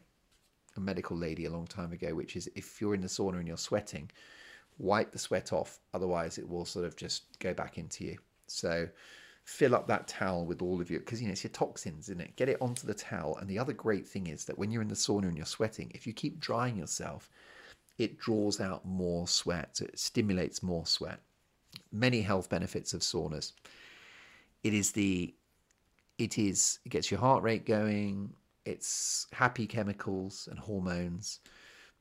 a 0.77 0.81
medical 0.81 1.17
lady 1.17 1.45
a 1.45 1.51
long 1.51 1.67
time 1.67 1.93
ago, 1.93 2.15
which 2.15 2.37
is 2.37 2.51
if 2.55 2.81
you're 2.81 2.95
in 2.95 3.01
the 3.01 3.09
sauna 3.09 3.39
and 3.39 3.49
you're 3.49 3.57
sweating, 3.57 4.11
wipe 4.79 5.13
the 5.13 5.19
sweat 5.19 5.53
off, 5.53 5.79
otherwise 5.95 6.39
it 6.39 6.49
will 6.49 6.65
sort 6.65 6.85
of 6.85 6.97
just 6.97 7.39
go 7.39 7.53
back 7.55 7.79
into 7.79 8.05
you. 8.05 8.19
So 8.47 8.89
fill 9.45 9.75
up 9.75 9.87
that 9.89 10.07
towel 10.07 10.45
with 10.45 10.63
all 10.63 10.81
of 10.81 10.91
your 10.91 11.01
because 11.01 11.21
you 11.21 11.27
know 11.27 11.33
it's 11.33 11.45
your 11.45 11.51
toxins 11.51 12.09
in 12.09 12.21
it? 12.21 12.37
Get 12.37 12.49
it 12.49 12.59
onto 12.61 12.87
the 12.87 12.95
towel. 12.95 13.37
And 13.39 13.49
the 13.49 13.59
other 13.59 13.73
great 13.73 14.07
thing 14.07 14.27
is 14.27 14.45
that 14.45 14.59
when 14.59 14.71
you're 14.71 14.83
in 14.83 14.89
the 14.89 14.95
sauna 14.95 15.25
and 15.25 15.37
you're 15.37 15.47
sweating 15.47 15.91
if 15.95 16.07
you 16.07 16.13
keep 16.13 16.41
drying 16.41 16.77
yourself 16.77 17.31
it 18.01 18.19
draws 18.19 18.61
out 18.61 18.85
more 18.87 19.29
sweat. 19.29 19.77
So 19.77 19.85
it 19.85 19.99
stimulates 19.99 20.63
more 20.63 20.87
sweat. 20.87 21.21
Many 21.93 22.23
health 22.23 22.49
benefits 22.49 22.95
of 22.95 23.03
saunas. 23.03 23.53
It 24.65 24.73
is 24.73 24.93
the 24.93 25.35
it 26.19 26.39
is 26.39 26.79
it 26.85 26.89
gets 26.89 27.11
your 27.11 27.21
heart 27.21 27.43
rate 27.43 27.67
going 27.67 28.33
it's 28.65 29.27
happy 29.33 29.67
chemicals 29.67 30.49
and 30.51 30.59
hormones 30.59 31.41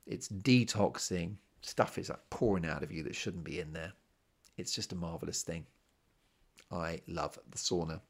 it's 0.06 0.28
detoxing 0.28 1.36
stuff 1.62 1.98
is 1.98 2.10
like 2.10 2.30
pouring 2.30 2.66
out 2.66 2.84
of 2.84 2.92
you 2.92 3.04
that 3.04 3.16
shouldn't 3.16 3.44
be 3.44 3.60
in 3.60 3.74
there 3.74 3.94
it's 4.58 4.74
just 4.74 4.92
a 4.92 4.96
marvelous 4.96 5.44
thing 5.44 5.66
I 6.72 7.02
love 7.08 7.38
the 7.50 7.58
sauna. 7.58 8.02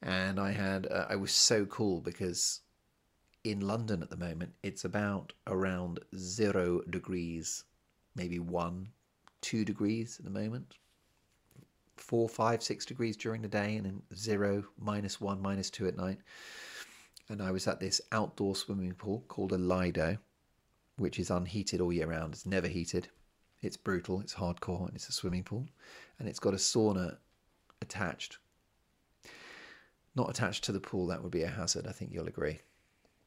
And 0.00 0.38
I 0.38 0.52
had, 0.52 0.86
uh, 0.86 1.06
I 1.08 1.16
was 1.16 1.32
so 1.32 1.66
cool 1.66 2.00
because 2.00 2.60
in 3.42 3.60
London 3.60 4.02
at 4.02 4.10
the 4.10 4.16
moment, 4.16 4.52
it's 4.62 4.84
about 4.84 5.32
around 5.46 6.00
zero 6.16 6.80
degrees, 6.88 7.64
maybe 8.14 8.38
one, 8.38 8.88
two 9.40 9.64
degrees 9.64 10.18
at 10.18 10.24
the 10.24 10.30
moment. 10.30 10.74
Four, 12.00 12.28
five, 12.28 12.62
six 12.62 12.86
degrees 12.86 13.16
during 13.16 13.42
the 13.42 13.48
day, 13.48 13.76
and 13.76 13.86
then 13.86 14.02
zero, 14.14 14.64
minus 14.78 15.20
one, 15.20 15.42
minus 15.42 15.70
two 15.70 15.86
at 15.86 15.96
night. 15.96 16.18
And 17.28 17.42
I 17.42 17.50
was 17.50 17.66
at 17.66 17.80
this 17.80 18.00
outdoor 18.12 18.56
swimming 18.56 18.94
pool 18.94 19.24
called 19.28 19.52
a 19.52 19.58
Lido, 19.58 20.16
which 20.96 21.18
is 21.18 21.30
unheated 21.30 21.80
all 21.80 21.92
year 21.92 22.06
round. 22.06 22.34
It's 22.34 22.46
never 22.46 22.68
heated. 22.68 23.08
It's 23.60 23.76
brutal, 23.76 24.20
it's 24.20 24.34
hardcore, 24.34 24.86
and 24.86 24.94
it's 24.94 25.08
a 25.08 25.12
swimming 25.12 25.42
pool. 25.42 25.66
And 26.18 26.28
it's 26.28 26.38
got 26.38 26.54
a 26.54 26.58
sauna 26.58 27.18
attached. 27.82 28.38
Not 30.14 30.30
attached 30.30 30.64
to 30.64 30.72
the 30.72 30.80
pool, 30.80 31.06
that 31.08 31.22
would 31.22 31.32
be 31.32 31.42
a 31.42 31.48
hazard, 31.48 31.86
I 31.86 31.92
think 31.92 32.12
you'll 32.12 32.28
agree. 32.28 32.60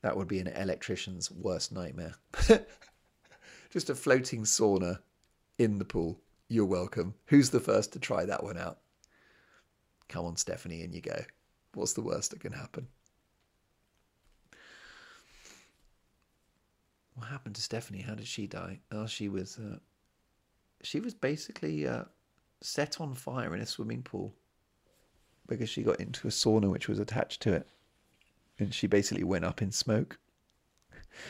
That 0.02 0.18
would 0.18 0.28
be 0.28 0.40
an 0.40 0.48
electrician's 0.48 1.32
worst 1.32 1.72
nightmare. 1.72 2.16
Just 3.70 3.90
a 3.90 3.96
floating 3.96 4.44
sauna 4.44 5.00
in 5.58 5.78
the 5.78 5.86
pool. 5.86 6.20
You're 6.52 6.66
welcome. 6.66 7.14
Who's 7.28 7.50
the 7.50 7.62
first 7.62 7.94
to 7.94 8.00
try 8.00 8.26
that 8.26 8.44
one 8.44 8.58
out? 8.58 8.80
Come 10.10 10.26
on, 10.26 10.36
Stephanie, 10.36 10.82
in 10.84 10.92
you 10.92 11.00
go. 11.00 11.24
What's 11.76 11.94
the 11.94 12.02
worst 12.02 12.32
that 12.32 12.42
can 12.42 12.52
happen? 12.52 12.90
What 17.16 17.30
happened 17.30 17.56
to 17.56 17.62
Stephanie? 17.62 18.02
How 18.02 18.16
did 18.16 18.28
she 18.28 18.48
die? 18.48 18.82
Oh, 18.92 19.08
she 19.08 19.30
was 19.30 19.60
uh, 19.60 19.78
she 20.84 21.00
was 21.00 21.14
basically 21.14 21.88
uh, 21.88 22.04
set 22.60 23.00
on 23.00 23.14
fire 23.14 23.56
in 23.56 23.62
a 23.62 23.66
swimming 23.66 24.04
pool 24.04 24.34
because 25.48 25.70
she 25.70 25.84
got 25.84 26.02
into 26.02 26.28
a 26.28 26.32
sauna 26.32 26.70
which 26.70 26.90
was 26.90 27.00
attached 27.00 27.42
to 27.44 27.54
it. 27.54 27.68
And 28.60 28.74
she 28.74 28.88
basically 28.88 29.24
went 29.24 29.46
up 29.46 29.62
in 29.62 29.72
smoke. 29.72 30.20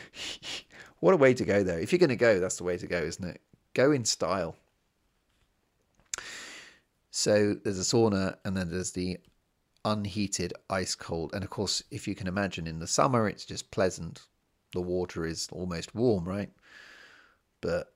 what 0.98 1.14
a 1.14 1.16
way 1.16 1.32
to 1.32 1.44
go, 1.44 1.62
though. 1.62 1.78
If 1.78 1.92
you're 1.92 2.00
going 2.00 2.08
to 2.08 2.16
go, 2.16 2.40
that's 2.40 2.56
the 2.56 2.64
way 2.64 2.76
to 2.76 2.88
go, 2.88 2.98
isn't 2.98 3.24
it? 3.24 3.40
Go 3.72 3.92
in 3.92 4.04
style. 4.04 4.56
So 7.14 7.54
there's 7.62 7.78
a 7.78 7.82
sauna, 7.82 8.38
and 8.42 8.56
then 8.56 8.70
there's 8.70 8.92
the 8.92 9.18
unheated, 9.84 10.54
ice 10.70 10.94
cold. 10.94 11.34
And 11.34 11.44
of 11.44 11.50
course, 11.50 11.82
if 11.90 12.08
you 12.08 12.14
can 12.14 12.26
imagine, 12.26 12.66
in 12.66 12.78
the 12.78 12.86
summer, 12.86 13.28
it's 13.28 13.44
just 13.44 13.70
pleasant. 13.70 14.22
The 14.72 14.80
water 14.80 15.26
is 15.26 15.46
almost 15.52 15.94
warm, 15.94 16.24
right? 16.24 16.50
But 17.60 17.92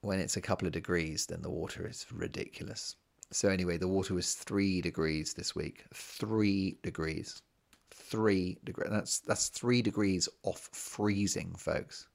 when 0.00 0.20
it's 0.20 0.38
a 0.38 0.40
couple 0.40 0.66
of 0.66 0.72
degrees, 0.72 1.26
then 1.26 1.42
the 1.42 1.50
water 1.50 1.86
is 1.86 2.06
ridiculous. 2.10 2.96
So 3.30 3.50
anyway, 3.50 3.76
the 3.76 3.88
water 3.88 4.14
was 4.14 4.32
three 4.32 4.80
degrees 4.80 5.34
this 5.34 5.54
week. 5.54 5.84
Three 5.92 6.78
degrees. 6.82 7.42
Three 7.90 8.56
degrees. 8.64 8.88
That's 8.90 9.18
that's 9.18 9.48
three 9.48 9.82
degrees 9.82 10.30
off 10.44 10.70
freezing, 10.72 11.54
folks. 11.58 12.08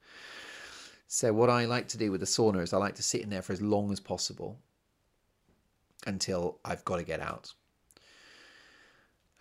So 1.07 1.34
what 1.34 1.51
I 1.51 1.66
like 1.66 1.88
to 1.89 1.99
do 1.99 2.12
with 2.12 2.22
the 2.22 2.26
sauna 2.26 2.64
is 2.64 2.74
I 2.74 2.78
like 2.78 2.95
to 2.95 3.03
sit 3.03 3.22
in 3.22 3.30
there 3.30 3.43
for 3.43 3.53
as 3.53 3.62
long 3.62 3.91
as 3.91 3.99
possible 3.99 4.60
until 6.06 6.60
I've 6.64 6.86
got 6.86 6.97
to 6.97 7.04
get 7.04 7.20
out. 7.20 7.54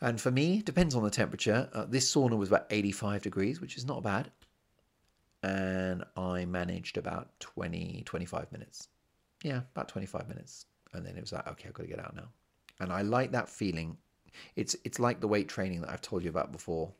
And 0.00 0.20
for 0.20 0.30
me, 0.30 0.62
depends 0.62 0.94
on 0.94 1.02
the 1.02 1.10
temperature. 1.10 1.68
Uh, 1.72 1.84
this 1.84 2.12
sauna 2.12 2.38
was 2.38 2.48
about 2.48 2.66
85 2.70 3.22
degrees, 3.22 3.60
which 3.60 3.76
is 3.76 3.84
not 3.84 4.02
bad 4.02 4.30
and 5.42 6.04
I 6.16 6.44
managed 6.44 6.98
about 6.98 7.28
20, 7.40 8.02
25 8.04 8.52
minutes. 8.52 8.88
Yeah, 9.42 9.60
about 9.74 9.88
25 9.88 10.28
minutes. 10.28 10.66
And 10.92 11.06
then 11.06 11.16
it 11.16 11.20
was 11.20 11.32
like, 11.32 11.46
okay, 11.46 11.68
I've 11.68 11.74
got 11.74 11.84
to 11.84 11.88
get 11.88 12.00
out 12.00 12.16
now. 12.16 12.28
And 12.80 12.92
I 12.92 13.02
like 13.02 13.32
that 13.32 13.48
feeling. 13.48 13.96
It's 14.56 14.76
it's 14.84 14.98
like 14.98 15.20
the 15.20 15.28
weight 15.28 15.48
training 15.48 15.80
that 15.82 15.90
I've 15.90 16.00
told 16.00 16.22
you 16.22 16.30
about 16.30 16.52
before. 16.52 16.92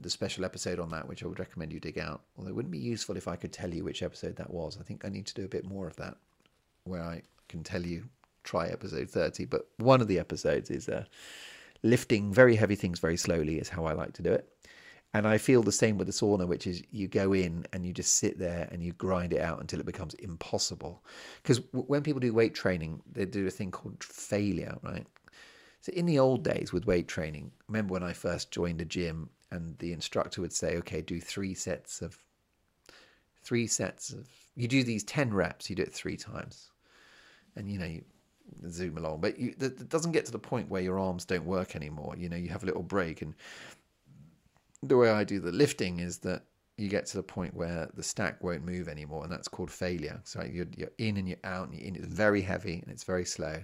The 0.00 0.10
special 0.10 0.44
episode 0.44 0.80
on 0.80 0.90
that, 0.90 1.08
which 1.08 1.22
I 1.22 1.26
would 1.28 1.38
recommend 1.38 1.72
you 1.72 1.80
dig 1.80 1.98
out. 1.98 2.22
Although 2.36 2.50
it 2.50 2.56
wouldn't 2.56 2.72
be 2.72 2.78
useful 2.78 3.16
if 3.16 3.28
I 3.28 3.36
could 3.36 3.52
tell 3.52 3.72
you 3.72 3.84
which 3.84 4.02
episode 4.02 4.36
that 4.36 4.52
was. 4.52 4.76
I 4.80 4.82
think 4.82 5.04
I 5.04 5.08
need 5.08 5.26
to 5.26 5.34
do 5.34 5.44
a 5.44 5.48
bit 5.48 5.64
more 5.64 5.86
of 5.86 5.96
that, 5.96 6.16
where 6.84 7.02
I 7.02 7.22
can 7.48 7.62
tell 7.62 7.82
you 7.82 8.04
try 8.48 8.68
episode 8.68 9.10
30. 9.10 9.44
But 9.44 9.68
one 9.76 10.00
of 10.00 10.08
the 10.08 10.18
episodes 10.18 10.70
is 10.70 10.88
uh, 10.88 11.04
Lifting 11.82 12.32
very 12.32 12.56
heavy 12.56 12.74
things 12.74 12.98
very 12.98 13.16
slowly 13.16 13.58
is 13.58 13.68
how 13.68 13.84
I 13.84 13.92
like 13.92 14.12
to 14.14 14.22
do 14.22 14.32
it. 14.32 14.48
And 15.14 15.26
I 15.26 15.38
feel 15.38 15.62
the 15.62 15.72
same 15.72 15.96
with 15.96 16.06
the 16.06 16.12
sauna, 16.12 16.46
which 16.46 16.66
is 16.66 16.82
you 16.90 17.08
go 17.08 17.32
in 17.32 17.66
and 17.72 17.86
you 17.86 17.92
just 17.92 18.16
sit 18.16 18.38
there 18.38 18.68
and 18.70 18.82
you 18.82 18.92
grind 18.92 19.32
it 19.32 19.40
out 19.40 19.60
until 19.60 19.80
it 19.80 19.86
becomes 19.86 20.14
impossible. 20.14 21.02
Because 21.42 21.62
when 21.72 22.02
people 22.02 22.20
do 22.20 22.34
weight 22.34 22.54
training, 22.54 23.00
they 23.10 23.24
do 23.24 23.46
a 23.46 23.50
thing 23.50 23.70
called 23.70 24.02
failure, 24.02 24.76
right? 24.82 25.06
So 25.80 25.92
in 25.92 26.04
the 26.04 26.18
old 26.18 26.44
days 26.44 26.72
with 26.72 26.86
weight 26.86 27.08
training, 27.08 27.52
remember 27.68 27.92
when 27.92 28.02
I 28.02 28.12
first 28.12 28.50
joined 28.50 28.80
a 28.82 28.84
gym 28.84 29.30
and 29.50 29.78
the 29.78 29.92
instructor 29.92 30.42
would 30.42 30.52
say, 30.52 30.76
okay, 30.78 31.00
do 31.00 31.20
three 31.20 31.54
sets 31.54 32.02
of, 32.02 32.18
three 33.42 33.66
sets 33.66 34.12
of, 34.12 34.28
you 34.56 34.68
do 34.68 34.82
these 34.82 35.04
10 35.04 35.32
reps, 35.32 35.70
you 35.70 35.76
do 35.76 35.82
it 35.82 35.94
three 35.94 36.16
times. 36.16 36.70
And, 37.56 37.70
you 37.70 37.78
know, 37.78 37.86
you 37.86 38.02
zoom 38.68 38.98
along, 38.98 39.20
but 39.20 39.38
you, 39.38 39.54
it 39.60 39.88
doesn't 39.88 40.12
get 40.12 40.26
to 40.26 40.32
the 40.32 40.38
point 40.38 40.68
where 40.68 40.82
your 40.82 40.98
arms 40.98 41.24
don't 41.24 41.44
work 41.44 41.76
anymore. 41.76 42.14
You 42.16 42.28
know, 42.28 42.36
you 42.36 42.48
have 42.48 42.62
a 42.62 42.66
little 42.66 42.82
break 42.82 43.22
and 43.22 43.34
the 44.82 44.96
way 44.96 45.10
I 45.10 45.24
do 45.24 45.40
the 45.40 45.52
lifting 45.52 46.00
is 46.00 46.18
that 46.18 46.44
you 46.76 46.88
get 46.88 47.06
to 47.06 47.16
the 47.16 47.22
point 47.22 47.54
where 47.54 47.90
the 47.94 48.02
stack 48.02 48.42
won't 48.42 48.64
move 48.64 48.88
anymore, 48.88 49.24
and 49.24 49.32
that's 49.32 49.48
called 49.48 49.70
failure. 49.70 50.20
So 50.22 50.44
you're, 50.44 50.68
you're 50.76 50.92
in 50.98 51.16
and 51.16 51.28
you're 51.28 51.38
out, 51.42 51.68
and 51.68 51.76
you're 51.76 51.88
in. 51.88 51.96
It's 51.96 52.06
very 52.06 52.40
heavy 52.40 52.74
and 52.74 52.88
it's 52.88 53.04
very 53.04 53.24
slow. 53.24 53.62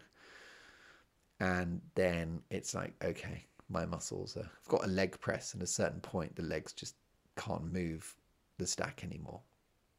And 1.39 1.80
then 1.95 2.43
it's 2.51 2.74
like, 2.74 2.93
okay, 3.05 3.45
my 3.68 3.87
muscles 3.87 4.37
are. 4.37 4.41
I've 4.41 4.68
got 4.68 4.85
a 4.85 4.89
leg 4.89 5.18
press, 5.20 5.53
and 5.53 5.62
at 5.62 5.68
a 5.68 5.72
certain 5.72 6.01
point, 6.01 6.35
the 6.35 6.43
legs 6.43 6.72
just 6.72 6.97
can't 7.37 7.72
move 7.72 8.12
the 8.59 8.66
stack 8.66 9.05
anymore. 9.05 9.41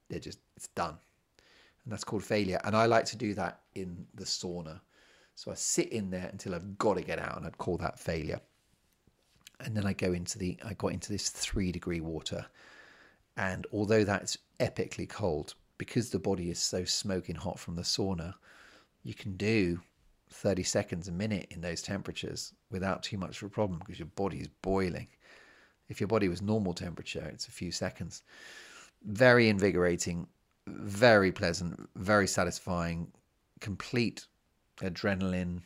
They're 0.10 0.20
just, 0.20 0.40
it's 0.58 0.68
done. 0.70 0.98
And 1.86 1.94
that's 1.94 2.04
called 2.04 2.24
failure. 2.24 2.60
And 2.66 2.76
I 2.76 2.88
like 2.88 3.06
to 3.06 3.18
do 3.18 3.34
that 3.36 3.62
in 3.76 4.06
the 4.16 4.26
sauna. 4.26 4.82
So 5.36 5.52
I 5.52 5.56
sit 5.56 5.90
in 5.90 6.10
there 6.10 6.28
until 6.32 6.56
I've 6.56 6.78
got 6.78 6.96
to 6.96 7.04
get 7.04 7.20
out, 7.20 7.38
and 7.38 7.46
I'd 7.46 7.58
call 7.58 7.78
that 7.78 8.00
failure 8.00 8.42
and 9.60 9.76
then 9.76 9.86
I 9.86 9.94
go 9.94 10.14
into 10.14 10.38
the 10.38 10.58
I 10.64 10.74
got 10.74 10.94
into 10.94 11.12
this 11.12 11.30
three 11.30 11.72
degree 11.72 12.02
water, 12.02 12.46
and 13.38 13.66
although 13.72 14.04
that's 14.04 14.38
epically 14.60 15.08
cold, 15.08 15.56
because 15.78 16.10
the 16.10 16.20
body 16.20 16.50
is 16.50 16.60
so 16.60 16.86
smoking 16.86 17.36
hot 17.36 17.60
from 17.60 17.76
the 17.76 17.82
sauna, 17.82 18.36
you 19.04 19.14
can 19.14 19.38
do 19.38 19.82
30 20.32 20.64
seconds 20.64 21.08
a 21.08 21.12
minute 21.12 21.48
in 21.52 21.62
those 21.62 21.82
temperatures 21.82 22.54
without 22.72 23.04
too 23.04 23.18
much 23.18 23.42
of 23.42 23.48
a 23.48 23.50
problem 23.50 23.80
because 23.80 24.00
your 24.00 24.08
body 24.16 24.40
is 24.40 24.48
boiling. 24.62 25.08
If 25.88 26.02
your 26.02 26.08
body 26.08 26.28
was 26.28 26.42
normal 26.42 26.74
temperature, 26.74 27.30
it's 27.32 27.48
a 27.48 27.52
few 27.52 27.72
seconds. 27.72 28.24
Very 29.04 29.50
invigorating, 29.50 30.28
very 30.68 31.32
pleasant, 31.32 31.90
very 31.96 32.28
satisfying, 32.28 33.12
complete 33.60 34.26
adrenaline 34.78 35.62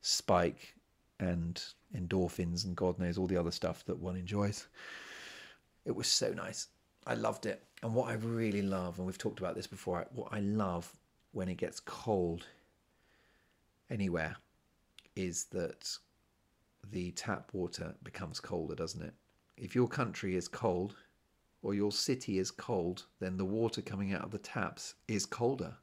spike 0.00 0.74
and 1.20 1.62
endorphins 1.96 2.64
and 2.64 2.76
God 2.76 2.98
knows 2.98 3.18
all 3.18 3.26
the 3.26 3.36
other 3.36 3.50
stuff 3.50 3.84
that 3.86 3.98
one 3.98 4.16
enjoys. 4.16 4.66
It 5.84 5.94
was 5.94 6.06
so 6.06 6.32
nice. 6.32 6.68
I 7.06 7.14
loved 7.14 7.46
it. 7.46 7.62
And 7.82 7.94
what 7.94 8.08
I 8.08 8.14
really 8.14 8.62
love, 8.62 8.98
and 8.98 9.06
we've 9.06 9.18
talked 9.18 9.38
about 9.38 9.54
this 9.54 9.66
before, 9.66 10.06
what 10.14 10.28
I 10.32 10.40
love 10.40 10.90
when 11.32 11.48
it 11.48 11.56
gets 11.56 11.80
cold 11.80 12.46
anywhere 13.90 14.36
is 15.16 15.44
that 15.46 15.90
the 16.90 17.10
tap 17.12 17.50
water 17.52 17.94
becomes 18.02 18.40
colder, 18.40 18.74
doesn't 18.74 19.02
it? 19.02 19.14
If 19.56 19.74
your 19.74 19.88
country 19.88 20.36
is 20.36 20.48
cold 20.48 20.96
or 21.64 21.74
your 21.74 21.90
city 21.90 22.38
is 22.38 22.50
cold, 22.50 23.06
then 23.20 23.38
the 23.38 23.44
water 23.44 23.80
coming 23.80 24.12
out 24.12 24.22
of 24.22 24.30
the 24.30 24.38
taps 24.38 24.94
is 25.08 25.24
colder. 25.24 25.74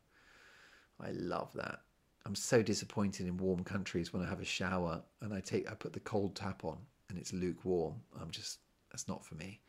I 1.00 1.10
love 1.12 1.52
that. 1.56 1.80
I'm 2.24 2.36
so 2.36 2.62
disappointed 2.62 3.26
in 3.26 3.36
warm 3.36 3.64
countries 3.64 4.14
when 4.14 4.22
I 4.22 4.30
have 4.30 4.40
a 4.40 4.46
shower 4.46 5.02
and 5.22 5.34
I 5.34 5.40
take 5.40 5.70
I 5.70 5.74
put 5.74 5.92
the 5.92 6.00
cold 6.00 6.36
tap 6.36 6.64
on 6.64 6.78
and 7.10 7.18
it's 7.18 7.34
lukewarm. 7.34 7.96
I'm 8.22 8.30
just 8.30 8.60
that's 8.92 9.08
not 9.08 9.26
for 9.26 9.34
me. 9.36 9.60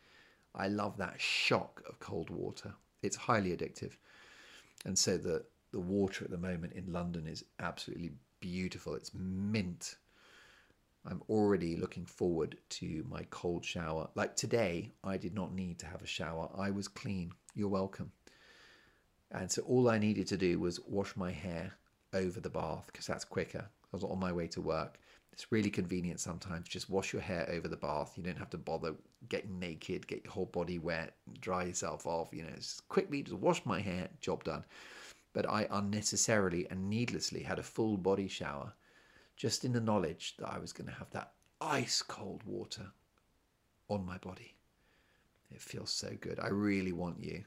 I 0.54 0.68
love 0.68 0.98
that 0.98 1.18
shock 1.18 1.82
of 1.88 1.98
cold 1.98 2.28
water. 2.28 2.74
It's 3.02 3.16
highly 3.16 3.56
addictive. 3.56 3.92
And 4.84 4.98
so 4.98 5.16
the 5.16 5.44
the 5.72 5.80
water 5.80 6.26
at 6.26 6.30
the 6.30 6.36
moment 6.36 6.74
in 6.74 6.92
London 6.92 7.26
is 7.26 7.42
absolutely 7.58 8.10
beautiful. 8.40 8.94
It's 8.94 9.12
mint. 9.14 9.96
I'm 11.04 11.22
already 11.28 11.76
looking 11.76 12.06
forward 12.06 12.56
to 12.70 13.04
my 13.08 13.26
cold 13.30 13.64
shower. 13.64 14.08
Like 14.14 14.36
today, 14.36 14.92
I 15.02 15.16
did 15.16 15.34
not 15.34 15.52
need 15.52 15.78
to 15.80 15.86
have 15.86 16.02
a 16.02 16.06
shower. 16.06 16.48
I 16.56 16.70
was 16.70 16.86
clean. 16.86 17.32
You're 17.54 17.68
welcome. 17.68 18.12
And 19.32 19.50
so 19.50 19.62
all 19.62 19.88
I 19.88 19.98
needed 19.98 20.26
to 20.28 20.36
do 20.36 20.60
was 20.60 20.80
wash 20.86 21.16
my 21.16 21.32
hair 21.32 21.72
over 22.12 22.40
the 22.40 22.50
bath 22.50 22.86
because 22.86 23.06
that's 23.06 23.24
quicker. 23.24 23.64
I 23.64 23.88
was 23.90 24.04
on 24.04 24.20
my 24.20 24.32
way 24.32 24.46
to 24.48 24.60
work. 24.60 24.98
It's 25.32 25.50
really 25.50 25.70
convenient 25.70 26.20
sometimes. 26.20 26.68
Just 26.68 26.90
wash 26.90 27.12
your 27.12 27.22
hair 27.22 27.48
over 27.50 27.66
the 27.66 27.76
bath. 27.76 28.12
You 28.16 28.22
don't 28.22 28.38
have 28.38 28.50
to 28.50 28.58
bother 28.58 28.94
getting 29.28 29.58
naked, 29.58 30.06
get 30.06 30.24
your 30.24 30.32
whole 30.32 30.46
body 30.46 30.78
wet, 30.78 31.16
dry 31.40 31.64
yourself 31.64 32.06
off. 32.06 32.28
You 32.32 32.42
know, 32.42 32.50
just 32.54 32.86
quickly 32.88 33.22
just 33.22 33.36
wash 33.36 33.64
my 33.64 33.80
hair, 33.80 34.08
job 34.20 34.44
done. 34.44 34.64
But 35.32 35.48
I 35.48 35.66
unnecessarily 35.70 36.68
and 36.70 36.90
needlessly 36.90 37.42
had 37.42 37.58
a 37.58 37.62
full 37.62 37.96
body 37.96 38.28
shower 38.28 38.74
just 39.42 39.64
in 39.64 39.72
the 39.72 39.80
knowledge 39.80 40.36
that 40.38 40.48
I 40.48 40.60
was 40.60 40.72
going 40.72 40.86
to 40.86 40.94
have 40.94 41.10
that 41.10 41.32
ice 41.60 42.00
cold 42.00 42.44
water 42.46 42.86
on 43.88 44.06
my 44.06 44.16
body. 44.18 44.54
It 45.50 45.60
feels 45.60 45.90
so 45.90 46.10
good. 46.20 46.38
I 46.38 46.46
really 46.46 46.92
want 46.92 47.20
you 47.20 47.42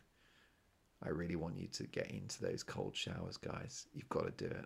I 1.01 1.09
really 1.09 1.37
want 1.37 1.57
you 1.57 1.67
to 1.67 1.83
get 1.83 2.11
into 2.11 2.41
those 2.41 2.63
cold 2.63 2.97
showers, 2.97 3.37
guys. 3.37 3.87
You've 3.93 4.09
got 4.09 4.25
to 4.25 4.47
do 4.47 4.53
it. 4.53 4.65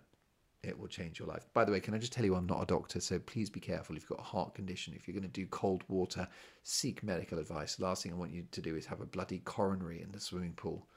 It 0.64 0.80
will 0.80 0.88
change 0.88 1.20
your 1.20 1.28
life. 1.28 1.46
By 1.54 1.66
the 1.66 1.72
way, 1.72 1.80
can 1.80 1.94
I 1.94 2.00
just 2.00 2.14
tell 2.14 2.26
you 2.26 2.34
I'm 2.34 2.48
not 2.48 2.64
a 2.64 2.66
doctor, 2.66 3.00
so 3.00 3.20
please 3.20 3.50
be 3.52 3.60
careful 3.60 3.96
if 3.96 4.04
you've 4.04 4.18
got 4.18 4.26
a 4.26 4.32
heart 4.32 4.56
condition. 4.56 4.96
If 4.96 5.08
you're 5.08 5.20
going 5.20 5.30
to 5.30 5.42
do 5.42 5.46
cold 5.48 5.84
water, 5.88 6.28
seek 6.64 7.04
medical 7.04 7.38
advice. 7.38 7.80
Last 7.80 8.02
thing 8.02 8.12
I 8.12 8.16
want 8.16 8.32
you 8.32 8.46
to 8.50 8.62
do 8.62 8.76
is 8.76 8.88
have 8.88 9.02
a 9.02 9.06
bloody 9.06 9.40
coronary 9.40 10.02
in 10.02 10.12
the 10.12 10.20
swimming 10.20 10.54
pool 10.54 10.88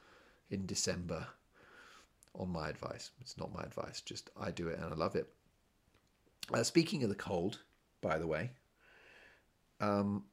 in 0.49 0.65
December. 0.65 1.27
On 2.35 2.49
my 2.49 2.71
advice, 2.71 3.11
it's 3.21 3.37
not 3.37 3.53
my 3.53 3.63
advice. 3.63 4.01
Just 4.01 4.31
I 4.41 4.51
do 4.51 4.69
it 4.69 4.79
and 4.79 4.91
I 4.91 4.97
love 4.97 5.17
it. 5.17 5.29
Uh, 6.53 6.63
speaking 6.63 7.03
of 7.03 7.09
the 7.09 7.15
cold, 7.15 7.59
by 8.01 8.19
the 8.19 8.27
way, 8.27 8.51
um, 9.81 10.25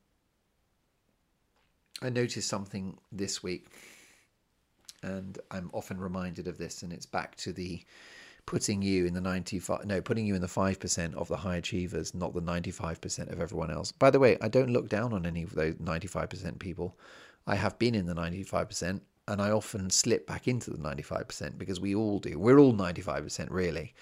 I 2.02 2.10
noticed 2.10 2.48
something 2.48 2.98
this 3.12 3.44
week 3.44 3.68
and 5.04 5.38
I'm 5.52 5.70
often 5.74 6.00
reminded 6.00 6.48
of 6.48 6.58
this, 6.58 6.84
and 6.84 6.92
it's 6.92 7.06
back 7.06 7.36
to 7.38 7.54
the 7.54 7.84
putting 8.46 8.82
you 8.82 9.06
in 9.06 9.14
the 9.14 9.22
95 9.22 9.86
no 9.86 10.02
putting 10.02 10.26
you 10.26 10.34
in 10.34 10.42
the 10.42 10.48
5% 10.48 11.14
of 11.14 11.28
the 11.28 11.38
high 11.38 11.58
achievers 11.58 12.16
not 12.16 12.34
the 12.34 12.42
95% 12.42 13.32
of 13.32 13.40
everyone 13.40 13.70
else. 13.70 13.92
By 13.92 14.10
the 14.10 14.18
way 14.18 14.38
i 14.42 14.48
don't 14.48 14.72
look 14.72 14.90
down 14.90 15.14
on 15.14 15.28
any 15.28 15.44
of 15.44 15.54
those 15.54 15.76
95% 15.76 16.58
people. 16.58 16.98
I 17.46 17.56
have 17.56 17.78
been 17.78 17.94
in 17.94 18.08
the 18.08 18.16
95% 18.16 19.02
and 19.28 19.42
i 19.42 19.52
often 19.52 19.92
slip 19.92 20.26
back 20.26 20.48
into 20.48 20.72
the 20.72 20.80
95% 20.80 21.60
because 21.60 21.80
we 21.80 21.94
all 21.94 22.18
do. 22.18 22.40
We're 22.40 22.58
all 22.58 22.74
95% 22.74 23.52
really 23.52 23.94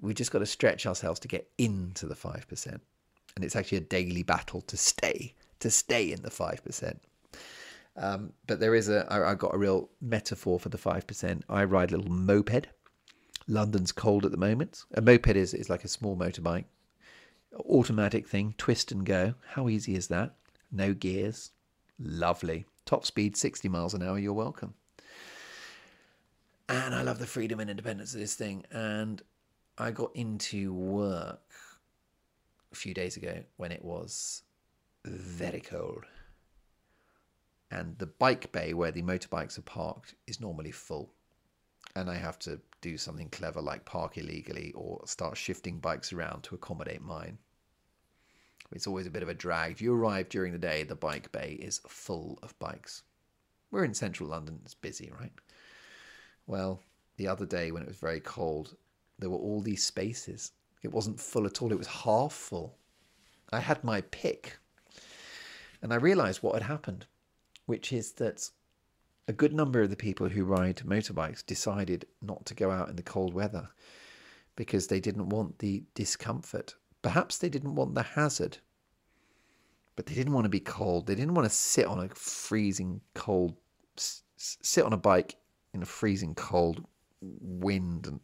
we 0.00 0.14
just 0.14 0.30
got 0.30 0.38
to 0.40 0.46
stretch 0.46 0.86
ourselves 0.86 1.20
to 1.20 1.28
get 1.28 1.50
into 1.58 2.06
the 2.06 2.14
5% 2.14 2.66
and 2.66 3.44
it's 3.44 3.56
actually 3.56 3.78
a 3.78 3.82
daily 3.82 4.22
battle 4.22 4.60
to 4.62 4.76
stay 4.76 5.34
to 5.58 5.70
stay 5.70 6.12
in 6.12 6.22
the 6.22 6.30
5% 6.30 6.98
um, 7.96 8.32
but 8.46 8.60
there 8.60 8.74
is 8.74 8.88
a, 8.88 9.06
I, 9.12 9.32
I 9.32 9.34
got 9.34 9.54
a 9.54 9.58
real 9.58 9.90
metaphor 10.00 10.58
for 10.58 10.68
the 10.68 10.78
5%. 10.78 11.42
I 11.48 11.64
ride 11.64 11.92
a 11.92 11.96
little 11.96 12.12
moped. 12.12 12.68
London's 13.48 13.92
cold 13.92 14.24
at 14.24 14.30
the 14.30 14.36
moment. 14.36 14.84
A 14.94 15.00
moped 15.00 15.36
is, 15.36 15.54
is 15.54 15.68
like 15.68 15.84
a 15.84 15.88
small 15.88 16.16
motorbike, 16.16 16.64
automatic 17.68 18.28
thing, 18.28 18.54
twist 18.56 18.92
and 18.92 19.04
go. 19.04 19.34
How 19.48 19.68
easy 19.68 19.94
is 19.96 20.06
that? 20.08 20.34
No 20.70 20.94
gears. 20.94 21.50
Lovely. 21.98 22.64
Top 22.86 23.04
speed 23.04 23.36
60 23.36 23.68
miles 23.68 23.92
an 23.92 24.02
hour. 24.02 24.18
You're 24.18 24.32
welcome. 24.32 24.74
And 26.68 26.94
I 26.94 27.02
love 27.02 27.18
the 27.18 27.26
freedom 27.26 27.58
and 27.58 27.68
independence 27.68 28.14
of 28.14 28.20
this 28.20 28.36
thing. 28.36 28.64
And 28.70 29.20
I 29.80 29.90
got 29.90 30.14
into 30.14 30.74
work 30.74 31.40
a 32.70 32.74
few 32.74 32.92
days 32.92 33.16
ago 33.16 33.42
when 33.56 33.72
it 33.72 33.82
was 33.84 34.42
very 35.04 35.60
mm. 35.60 35.66
cold 35.66 36.04
and 37.70 37.96
the 37.98 38.06
bike 38.06 38.52
bay 38.52 38.74
where 38.74 38.90
the 38.90 39.02
motorbikes 39.02 39.58
are 39.58 39.62
parked 39.62 40.14
is 40.26 40.40
normally 40.40 40.70
full. 40.70 41.10
And 41.96 42.10
I 42.10 42.16
have 42.16 42.38
to 42.40 42.60
do 42.80 42.98
something 42.98 43.30
clever 43.30 43.62
like 43.62 43.84
park 43.84 44.18
illegally 44.18 44.72
or 44.74 45.00
start 45.06 45.36
shifting 45.36 45.78
bikes 45.78 46.12
around 46.12 46.42
to 46.44 46.54
accommodate 46.54 47.02
mine. 47.02 47.38
It's 48.72 48.86
always 48.86 49.06
a 49.06 49.10
bit 49.10 49.22
of 49.22 49.28
a 49.28 49.34
drag. 49.34 49.72
If 49.72 49.82
you 49.82 49.94
arrive 49.94 50.28
during 50.28 50.52
the 50.52 50.58
day, 50.58 50.84
the 50.84 50.94
bike 50.94 51.32
bay 51.32 51.58
is 51.60 51.80
full 51.88 52.38
of 52.42 52.58
bikes. 52.58 53.02
We're 53.70 53.84
in 53.84 53.94
central 53.94 54.28
London, 54.28 54.60
it's 54.64 54.74
busy, 54.74 55.10
right? 55.18 55.32
Well, 56.46 56.80
the 57.16 57.28
other 57.28 57.46
day 57.46 57.70
when 57.70 57.82
it 57.82 57.88
was 57.88 57.96
very 57.96 58.20
cold, 58.20 58.76
there 59.20 59.30
were 59.30 59.36
all 59.36 59.60
these 59.60 59.84
spaces. 59.84 60.52
It 60.82 60.92
wasn't 60.92 61.20
full 61.20 61.46
at 61.46 61.62
all, 61.62 61.72
it 61.72 61.78
was 61.78 61.86
half 61.86 62.32
full. 62.32 62.76
I 63.52 63.60
had 63.60 63.84
my 63.84 64.00
pick. 64.00 64.58
And 65.82 65.92
I 65.92 65.96
realized 65.96 66.42
what 66.42 66.54
had 66.54 66.62
happened 66.62 67.06
which 67.66 67.92
is 67.92 68.12
that 68.12 68.50
a 69.28 69.32
good 69.32 69.52
number 69.52 69.80
of 69.80 69.90
the 69.90 69.96
people 69.96 70.28
who 70.28 70.42
ride 70.42 70.78
motorbikes 70.78 71.46
decided 71.46 72.04
not 72.20 72.44
to 72.44 72.52
go 72.52 72.72
out 72.72 72.88
in 72.88 72.96
the 72.96 73.02
cold 73.02 73.32
weather 73.32 73.68
because 74.56 74.88
they 74.88 74.98
didn't 74.98 75.28
want 75.28 75.60
the 75.60 75.84
discomfort 75.94 76.74
Perhaps 77.02 77.38
they 77.38 77.48
didn't 77.48 77.74
want 77.74 77.94
the 77.94 78.02
hazard, 78.02 78.58
but 79.96 80.06
they 80.06 80.14
didn't 80.14 80.34
want 80.34 80.44
to 80.44 80.50
be 80.50 80.60
cold. 80.60 81.06
They 81.06 81.14
didn't 81.14 81.34
want 81.34 81.48
to 81.48 81.54
sit 81.54 81.86
on 81.86 81.98
a 81.98 82.08
freezing 82.08 83.00
cold, 83.14 83.56
sit 83.96 84.84
on 84.84 84.92
a 84.92 84.98
bike 84.98 85.36
in 85.72 85.82
a 85.82 85.86
freezing 85.86 86.34
cold 86.34 86.84
wind. 87.22 88.06
And 88.06 88.20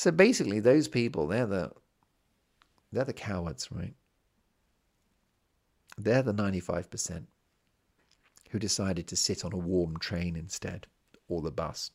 so 0.00 0.10
basically, 0.10 0.60
those 0.60 0.88
people, 0.88 1.26
they're 1.26 1.44
the 1.44 1.72
they're 2.90 3.04
the 3.04 3.12
cowards, 3.12 3.70
right? 3.70 3.92
They're 5.98 6.22
the 6.22 6.32
95% 6.32 7.24
who 8.48 8.58
decided 8.58 9.06
to 9.08 9.16
sit 9.16 9.44
on 9.44 9.52
a 9.52 9.58
warm 9.58 9.98
train 9.98 10.36
instead, 10.36 10.86
or 11.28 11.42
the 11.42 11.50
bus. 11.50 11.90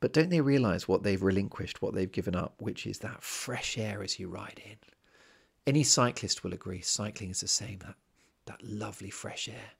But 0.00 0.12
don't 0.12 0.28
they 0.28 0.42
realize 0.42 0.86
what 0.86 1.02
they've 1.02 1.22
relinquished, 1.22 1.80
what 1.80 1.94
they've 1.94 2.12
given 2.12 2.36
up, 2.36 2.56
which 2.58 2.86
is 2.86 2.98
that 2.98 3.22
fresh 3.22 3.78
air 3.78 4.02
as 4.02 4.20
you 4.20 4.28
ride 4.28 4.60
in? 4.62 4.76
Any 5.66 5.82
cyclist 5.82 6.44
will 6.44 6.52
agree 6.52 6.82
cycling 6.82 7.30
is 7.30 7.40
the 7.40 7.48
same, 7.48 7.78
that, 7.78 7.94
that 8.44 8.62
lovely 8.62 9.08
fresh 9.08 9.48
air. 9.48 9.70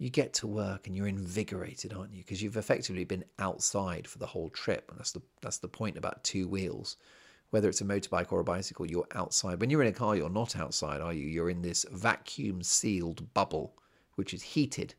You 0.00 0.10
get 0.10 0.32
to 0.34 0.48
work 0.48 0.86
and 0.86 0.96
you're 0.96 1.06
invigorated, 1.06 1.92
aren't 1.92 2.14
you? 2.14 2.22
Because 2.22 2.42
you've 2.42 2.56
effectively 2.56 3.04
been 3.04 3.24
outside 3.38 4.08
for 4.08 4.18
the 4.18 4.26
whole 4.26 4.48
trip. 4.48 4.90
And 4.90 4.98
that's 4.98 5.12
the, 5.12 5.22
that's 5.42 5.58
the 5.58 5.68
point 5.68 5.96
about 5.96 6.24
two 6.24 6.48
wheels 6.48 6.96
whether 7.50 7.68
it's 7.68 7.80
a 7.80 7.84
motorbike 7.84 8.32
or 8.32 8.40
a 8.40 8.44
bicycle, 8.44 8.86
you're 8.86 9.06
outside. 9.14 9.60
When 9.60 9.70
you're 9.70 9.82
in 9.82 9.88
a 9.88 9.92
car, 9.92 10.16
you're 10.16 10.30
not 10.30 10.56
outside, 10.56 11.00
are 11.00 11.12
you? 11.12 11.26
You're 11.26 11.50
in 11.50 11.62
this 11.62 11.84
vacuum 11.90 12.62
sealed 12.62 13.32
bubble, 13.34 13.74
which 14.14 14.32
is 14.32 14.42
heated. 14.42 14.94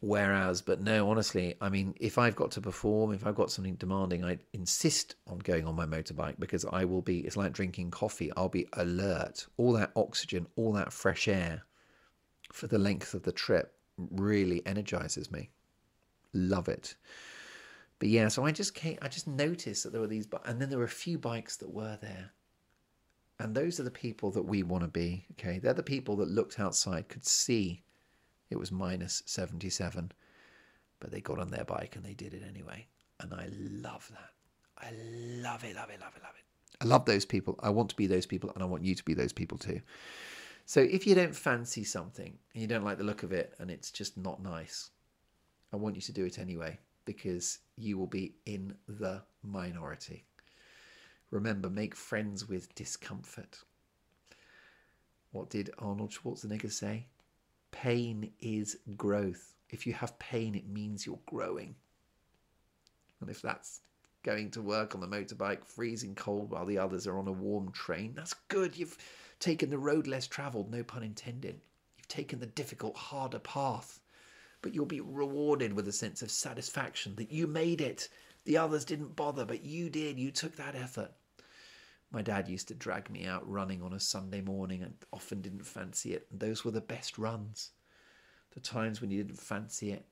Whereas, 0.00 0.62
but 0.62 0.80
no, 0.80 1.10
honestly, 1.10 1.56
I 1.60 1.68
mean, 1.68 1.94
if 1.98 2.18
I've 2.18 2.36
got 2.36 2.52
to 2.52 2.60
perform, 2.60 3.12
if 3.12 3.26
I've 3.26 3.34
got 3.34 3.50
something 3.50 3.74
demanding, 3.74 4.24
I 4.24 4.38
insist 4.52 5.16
on 5.26 5.38
going 5.38 5.66
on 5.66 5.74
my 5.74 5.86
motorbike 5.86 6.38
because 6.38 6.64
I 6.70 6.84
will 6.84 7.02
be, 7.02 7.20
it's 7.20 7.36
like 7.36 7.52
drinking 7.52 7.90
coffee. 7.90 8.30
I'll 8.36 8.48
be 8.48 8.68
alert. 8.74 9.48
All 9.56 9.72
that 9.72 9.90
oxygen, 9.96 10.46
all 10.54 10.72
that 10.74 10.92
fresh 10.92 11.26
air 11.26 11.64
for 12.52 12.66
the 12.66 12.78
length 12.78 13.14
of 13.14 13.22
the 13.22 13.32
trip 13.32 13.74
really 13.96 14.64
energizes 14.66 15.30
me. 15.30 15.50
Love 16.32 16.68
it. 16.68 16.94
But 17.98 18.08
yeah, 18.08 18.28
so 18.28 18.44
I 18.44 18.52
just 18.52 18.74
came, 18.74 18.98
I 19.02 19.08
just 19.08 19.26
noticed 19.26 19.82
that 19.82 19.90
there 19.90 20.00
were 20.00 20.06
these, 20.06 20.28
and 20.44 20.60
then 20.60 20.70
there 20.70 20.78
were 20.78 20.84
a 20.84 20.88
few 20.88 21.18
bikes 21.18 21.56
that 21.56 21.70
were 21.70 21.98
there. 22.00 22.30
And 23.40 23.54
those 23.54 23.78
are 23.78 23.84
the 23.84 23.90
people 23.90 24.30
that 24.32 24.42
we 24.42 24.62
want 24.62 24.82
to 24.84 24.88
be. 24.88 25.26
Okay, 25.32 25.58
they're 25.58 25.72
the 25.72 25.82
people 25.82 26.16
that 26.16 26.28
looked 26.28 26.58
outside, 26.58 27.08
could 27.08 27.26
see 27.26 27.82
it 28.50 28.58
was 28.58 28.72
minus 28.72 29.22
77, 29.26 30.12
but 31.00 31.10
they 31.10 31.20
got 31.20 31.38
on 31.38 31.50
their 31.50 31.64
bike 31.64 31.96
and 31.96 32.04
they 32.04 32.14
did 32.14 32.34
it 32.34 32.42
anyway. 32.48 32.86
And 33.20 33.34
I 33.34 33.48
love 33.52 34.10
that. 34.12 34.30
I 34.78 34.92
love 35.42 35.64
it, 35.64 35.74
love 35.74 35.90
it, 35.90 36.00
love 36.00 36.12
it, 36.16 36.22
love 36.22 36.34
it. 36.36 36.44
I 36.80 36.84
love 36.84 37.04
those 37.04 37.24
people. 37.24 37.58
I 37.60 37.70
want 37.70 37.90
to 37.90 37.96
be 37.96 38.06
those 38.06 38.26
people, 38.26 38.50
and 38.54 38.62
I 38.62 38.66
want 38.66 38.84
you 38.84 38.94
to 38.94 39.04
be 39.04 39.14
those 39.14 39.32
people 39.32 39.58
too. 39.58 39.80
So 40.68 40.82
if 40.82 41.06
you 41.06 41.14
don't 41.14 41.34
fancy 41.34 41.82
something 41.82 42.36
and 42.52 42.60
you 42.60 42.68
don't 42.68 42.84
like 42.84 42.98
the 42.98 43.04
look 43.04 43.22
of 43.22 43.32
it 43.32 43.54
and 43.58 43.70
it's 43.70 43.90
just 43.90 44.18
not 44.18 44.42
nice, 44.42 44.90
I 45.72 45.76
want 45.76 45.94
you 45.94 46.02
to 46.02 46.12
do 46.12 46.26
it 46.26 46.38
anyway 46.38 46.78
because 47.06 47.60
you 47.78 47.96
will 47.96 48.06
be 48.06 48.34
in 48.44 48.74
the 48.86 49.22
minority. 49.42 50.26
Remember, 51.30 51.70
make 51.70 51.94
friends 51.94 52.46
with 52.46 52.74
discomfort. 52.74 53.60
What 55.32 55.48
did 55.48 55.70
Arnold 55.78 56.10
Schwarzenegger 56.10 56.70
say? 56.70 57.06
Pain 57.70 58.30
is 58.38 58.76
growth. 58.94 59.54
If 59.70 59.86
you 59.86 59.94
have 59.94 60.18
pain, 60.18 60.54
it 60.54 60.68
means 60.68 61.06
you're 61.06 61.18
growing. 61.24 61.76
And 63.22 63.30
if 63.30 63.40
that's 63.40 63.80
going 64.22 64.50
to 64.50 64.60
work 64.60 64.94
on 64.94 65.00
the 65.00 65.06
motorbike, 65.08 65.64
freezing 65.64 66.14
cold 66.14 66.50
while 66.50 66.66
the 66.66 66.76
others 66.76 67.06
are 67.06 67.18
on 67.18 67.26
a 67.26 67.32
warm 67.32 67.72
train, 67.72 68.12
that's 68.14 68.34
good. 68.48 68.76
You've 68.76 68.98
taken 69.38 69.70
the 69.70 69.78
road 69.78 70.06
less 70.06 70.26
travelled, 70.26 70.70
no 70.70 70.82
pun 70.82 71.02
intended. 71.02 71.60
You've 71.96 72.08
taken 72.08 72.38
the 72.40 72.46
difficult, 72.46 72.96
harder 72.96 73.38
path 73.38 74.00
but 74.62 74.74
you'll 74.74 74.86
be 74.86 75.00
rewarded 75.00 75.72
with 75.72 75.86
a 75.88 75.92
sense 75.92 76.22
of 76.22 76.30
satisfaction 76.30 77.14
that 77.16 77.30
you 77.30 77.46
made 77.46 77.80
it. 77.80 78.08
The 78.44 78.56
others 78.56 78.84
didn't 78.84 79.16
bother, 79.16 79.44
but 79.44 79.64
you 79.64 79.90
did. 79.90 80.18
You 80.18 80.30
took 80.30 80.56
that 80.56 80.74
effort. 80.74 81.12
My 82.10 82.22
dad 82.22 82.48
used 82.48 82.68
to 82.68 82.74
drag 82.74 83.10
me 83.10 83.26
out 83.26 83.48
running 83.48 83.82
on 83.82 83.92
a 83.92 84.00
Sunday 84.00 84.40
morning 84.40 84.82
and 84.82 84.94
often 85.12 85.42
didn't 85.42 85.66
fancy 85.66 86.14
it. 86.14 86.26
And 86.30 86.40
those 86.40 86.64
were 86.64 86.70
the 86.70 86.80
best 86.80 87.18
runs. 87.18 87.70
The 88.54 88.60
times 88.60 89.00
when 89.00 89.10
you 89.10 89.22
didn't 89.22 89.38
fancy 89.38 89.92
it 89.92 90.06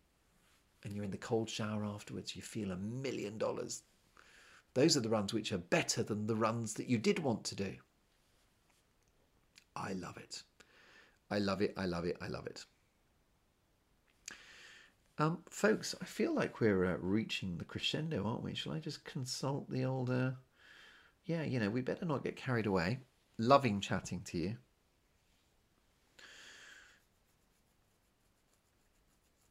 and 0.85 0.95
you're 0.95 1.05
in 1.05 1.11
the 1.11 1.17
cold 1.17 1.49
shower 1.49 1.85
afterwards, 1.85 2.37
you 2.37 2.43
feel 2.43 2.71
a 2.71 2.77
million 2.77 3.39
dollars. 3.39 3.83
Those 4.75 4.97
are 4.97 5.01
the 5.01 5.09
runs 5.09 5.33
which 5.33 5.53
are 5.53 5.59
better 5.59 6.03
than 6.03 6.27
the 6.27 6.37
runs 6.37 6.75
that 6.75 6.89
you 6.89 6.99
did 6.99 7.19
want 7.19 7.45
to 7.45 7.55
do. 7.55 7.75
I 9.77 9.93
love 9.93 10.17
it. 10.17 10.43
I 11.31 11.39
love 11.39 11.61
it. 11.61 11.75
I 11.77 11.87
love 11.87 12.05
it. 12.05 12.17
I 12.21 12.29
love 12.29 12.47
it. 12.47 12.65
Um, 15.19 15.39
folks, 15.49 15.95
I 16.01 16.05
feel 16.05 16.35
like 16.35 16.61
we're 16.61 16.85
uh, 16.85 16.97
reaching 17.01 17.57
the 17.57 17.65
crescendo, 17.65 18.27
aren't 18.27 18.43
we? 18.43 18.55
Shall 18.55 18.73
I 18.73 18.81
just 18.81 19.05
consult 19.05 19.71
the 19.71 19.85
old? 19.85 20.11
Uh... 20.11 20.33
Yeah, 21.25 21.43
you 21.43 21.59
know, 21.59 21.71
we 21.71 21.81
better 21.81 22.05
not 22.05 22.23
get 22.23 22.37
carried 22.37 22.67
away. 22.67 23.01
Loving 23.39 23.81
chatting 23.81 24.23
to 24.27 24.39
you. 24.39 24.57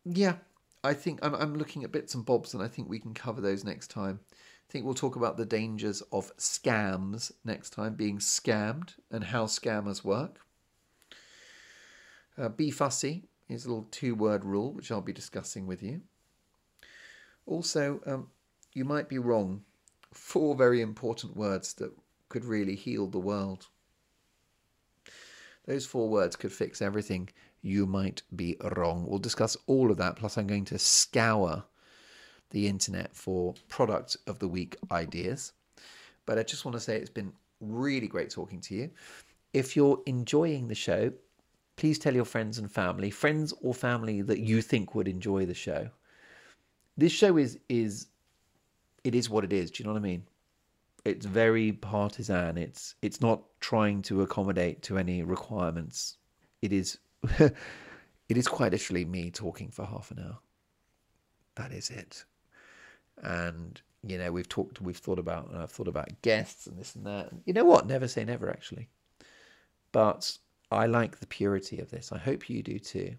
Yeah, 0.05 0.36
I 0.84 0.93
think 0.93 1.19
I'm, 1.23 1.34
I'm 1.34 1.55
looking 1.55 1.84
at 1.84 1.91
bits 1.91 2.13
and 2.13 2.26
bobs, 2.26 2.53
and 2.53 2.61
I 2.61 2.67
think 2.67 2.88
we 2.88 2.99
can 2.99 3.13
cover 3.13 3.41
those 3.41 3.63
next 3.63 3.89
time. 3.89 4.19
I 4.68 4.72
think 4.72 4.86
we'll 4.86 4.93
talk 4.95 5.16
about 5.16 5.38
the 5.38 5.45
dangers 5.45 6.01
of 6.11 6.36
scams 6.38 7.32
next 7.43 7.70
time, 7.72 7.95
being 7.95 8.18
scammed, 8.18 8.95
and 9.11 9.26
how 9.26 9.45
scammers 9.45 10.03
work. 10.03 10.39
Uh, 12.38 12.49
be 12.49 12.72
fussy 12.72 13.24
is 13.47 13.66
a 13.66 13.70
little 13.70 13.88
two 13.91 14.16
word 14.16 14.43
rule, 14.43 14.74
which 14.74 14.91
I'll 14.91 15.01
be 15.01 15.13
discussing 15.13 15.68
with 15.68 15.84
you. 15.84 16.01
Also, 17.45 18.01
um, 18.05 18.28
you 18.74 18.84
might 18.86 19.07
be 19.07 19.20
wrong. 19.20 19.63
Four 20.11 20.55
very 20.55 20.82
important 20.82 21.38
words 21.38 21.74
that 21.76 21.91
could 22.30 22.43
really 22.43 22.76
heal 22.76 23.07
the 23.07 23.20
world. 23.20 23.68
Those 25.66 25.86
four 25.86 26.09
words 26.09 26.36
could 26.36 26.51
fix 26.51 26.82
everything. 26.82 27.30
You 27.61 27.86
might 27.86 28.24
be 28.36 28.57
wrong. 28.76 29.05
We'll 29.07 29.20
discuss 29.20 29.57
all 29.68 29.91
of 29.91 29.97
that. 29.97 30.16
Plus, 30.16 30.38
I'm 30.38 30.47
going 30.47 30.66
to 30.66 30.80
scour 30.80 31.66
the 32.56 32.70
internet 32.70 33.14
for 33.14 33.53
product 33.68 34.16
of 34.28 34.39
the 34.39 34.47
week 34.47 34.78
ideas. 34.89 35.51
But 36.26 36.39
I 36.39 36.43
just 36.43 36.64
want 36.64 36.74
to 36.76 36.80
say 36.80 36.95
it's 36.95 37.10
been 37.10 37.34
really 37.60 38.08
great 38.08 38.30
talking 38.30 38.62
to 38.62 38.74
you. 38.74 38.89
If 39.51 39.76
you're 39.76 40.01
enjoying 40.06 40.70
the 40.70 40.74
show, 40.74 41.12
please 41.76 41.99
tell 41.99 42.16
your 42.16 42.24
friends 42.24 42.58
and 42.58 42.72
family, 42.72 43.12
friends 43.12 43.53
or 43.62 43.74
family 43.74 44.22
that 44.22 44.39
you 44.39 44.62
think 44.62 44.95
would 44.95 45.10
enjoy 45.10 45.45
the 45.45 45.53
show. 45.53 45.89
This 46.95 47.12
show 47.12 47.36
is 47.36 47.60
is 47.68 48.08
it 49.03 49.16
is 49.16 49.30
what 49.30 49.43
it 49.43 49.51
is. 49.51 49.70
Do 49.70 49.84
you 49.84 49.88
know 49.88 49.93
what 49.93 49.99
I 49.99 50.12
mean? 50.12 50.24
It's 51.03 51.26
very 51.26 51.74
partisan. 51.74 52.58
It's 52.58 52.95
it's 53.01 53.20
not 53.20 53.41
trying 53.60 54.01
to 54.03 54.22
accommodate 54.22 54.82
to 54.84 54.97
any 54.97 55.24
requirements. 55.24 56.16
It 56.62 56.72
is 56.72 56.99
it 57.38 57.58
is 58.30 58.47
quite 58.47 58.72
literally 58.72 59.03
me 59.03 59.30
talking 59.30 59.72
for 59.72 59.86
half 59.86 60.10
an 60.12 60.20
hour. 60.20 60.38
That 61.56 61.74
is 61.74 61.89
it. 61.89 62.24
And 63.24 63.82
you 64.07 64.18
know, 64.18 64.32
we've 64.32 64.49
talked, 64.49 64.82
we've 64.82 64.97
thought 64.97 65.20
about, 65.20 65.49
and 65.49 65.57
I've 65.57 65.72
thought 65.72 65.88
about 65.88 66.22
guests 66.22 66.68
and 66.68 66.78
this 66.78 66.95
and 66.95 67.05
that. 67.05 67.32
You 67.45 67.53
know 67.53 67.66
what? 67.66 67.88
Never 67.88 68.07
say 68.07 68.24
never, 68.24 68.49
actually. 68.49 68.88
But 69.91 70.38
I 70.72 70.86
like 70.86 71.20
the 71.20 71.28
purity 71.28 71.80
of 71.80 71.89
this. 71.89 72.11
I 72.11 72.18
hope 72.18 72.49
you 72.49 72.61
do 72.61 72.78
too. 72.78 73.16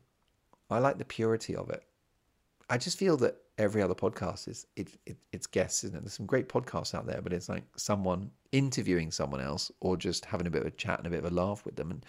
I 0.71 0.79
like 0.79 0.99
the 0.99 1.05
purity 1.05 1.57
of 1.57 1.71
it. 1.71 1.83
I 2.69 2.79
just 2.79 2.99
feel 2.99 3.17
that 3.19 3.37
every 3.59 3.81
other 3.81 3.95
podcast 3.95 4.49
is 4.49 4.67
it, 4.77 4.91
it, 5.07 5.17
it's 5.33 5.47
guests, 5.47 5.85
isn't 5.85 5.97
it? 5.97 6.01
There's 6.01 6.13
some 6.13 6.27
great 6.27 6.49
podcasts 6.49 6.95
out 6.95 7.07
there, 7.07 7.23
but 7.23 7.33
it's 7.33 7.49
like 7.49 7.65
someone 7.77 8.31
interviewing 8.53 9.11
someone 9.11 9.41
else 9.41 9.71
or 9.81 9.97
just 9.97 10.25
having 10.25 10.47
a 10.47 10.51
bit 10.51 10.63
of 10.63 10.69
a 10.69 10.73
chat 10.73 10.99
and 10.99 11.07
a 11.07 11.11
bit 11.11 11.25
of 11.25 11.31
a 11.31 11.35
laugh 11.35 11.65
with 11.65 11.77
them. 11.77 11.91
And 11.91 12.05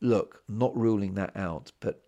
look, 0.00 0.42
not 0.48 0.76
ruling 0.76 1.14
that 1.14 1.36
out, 1.36 1.72
but 1.80 2.02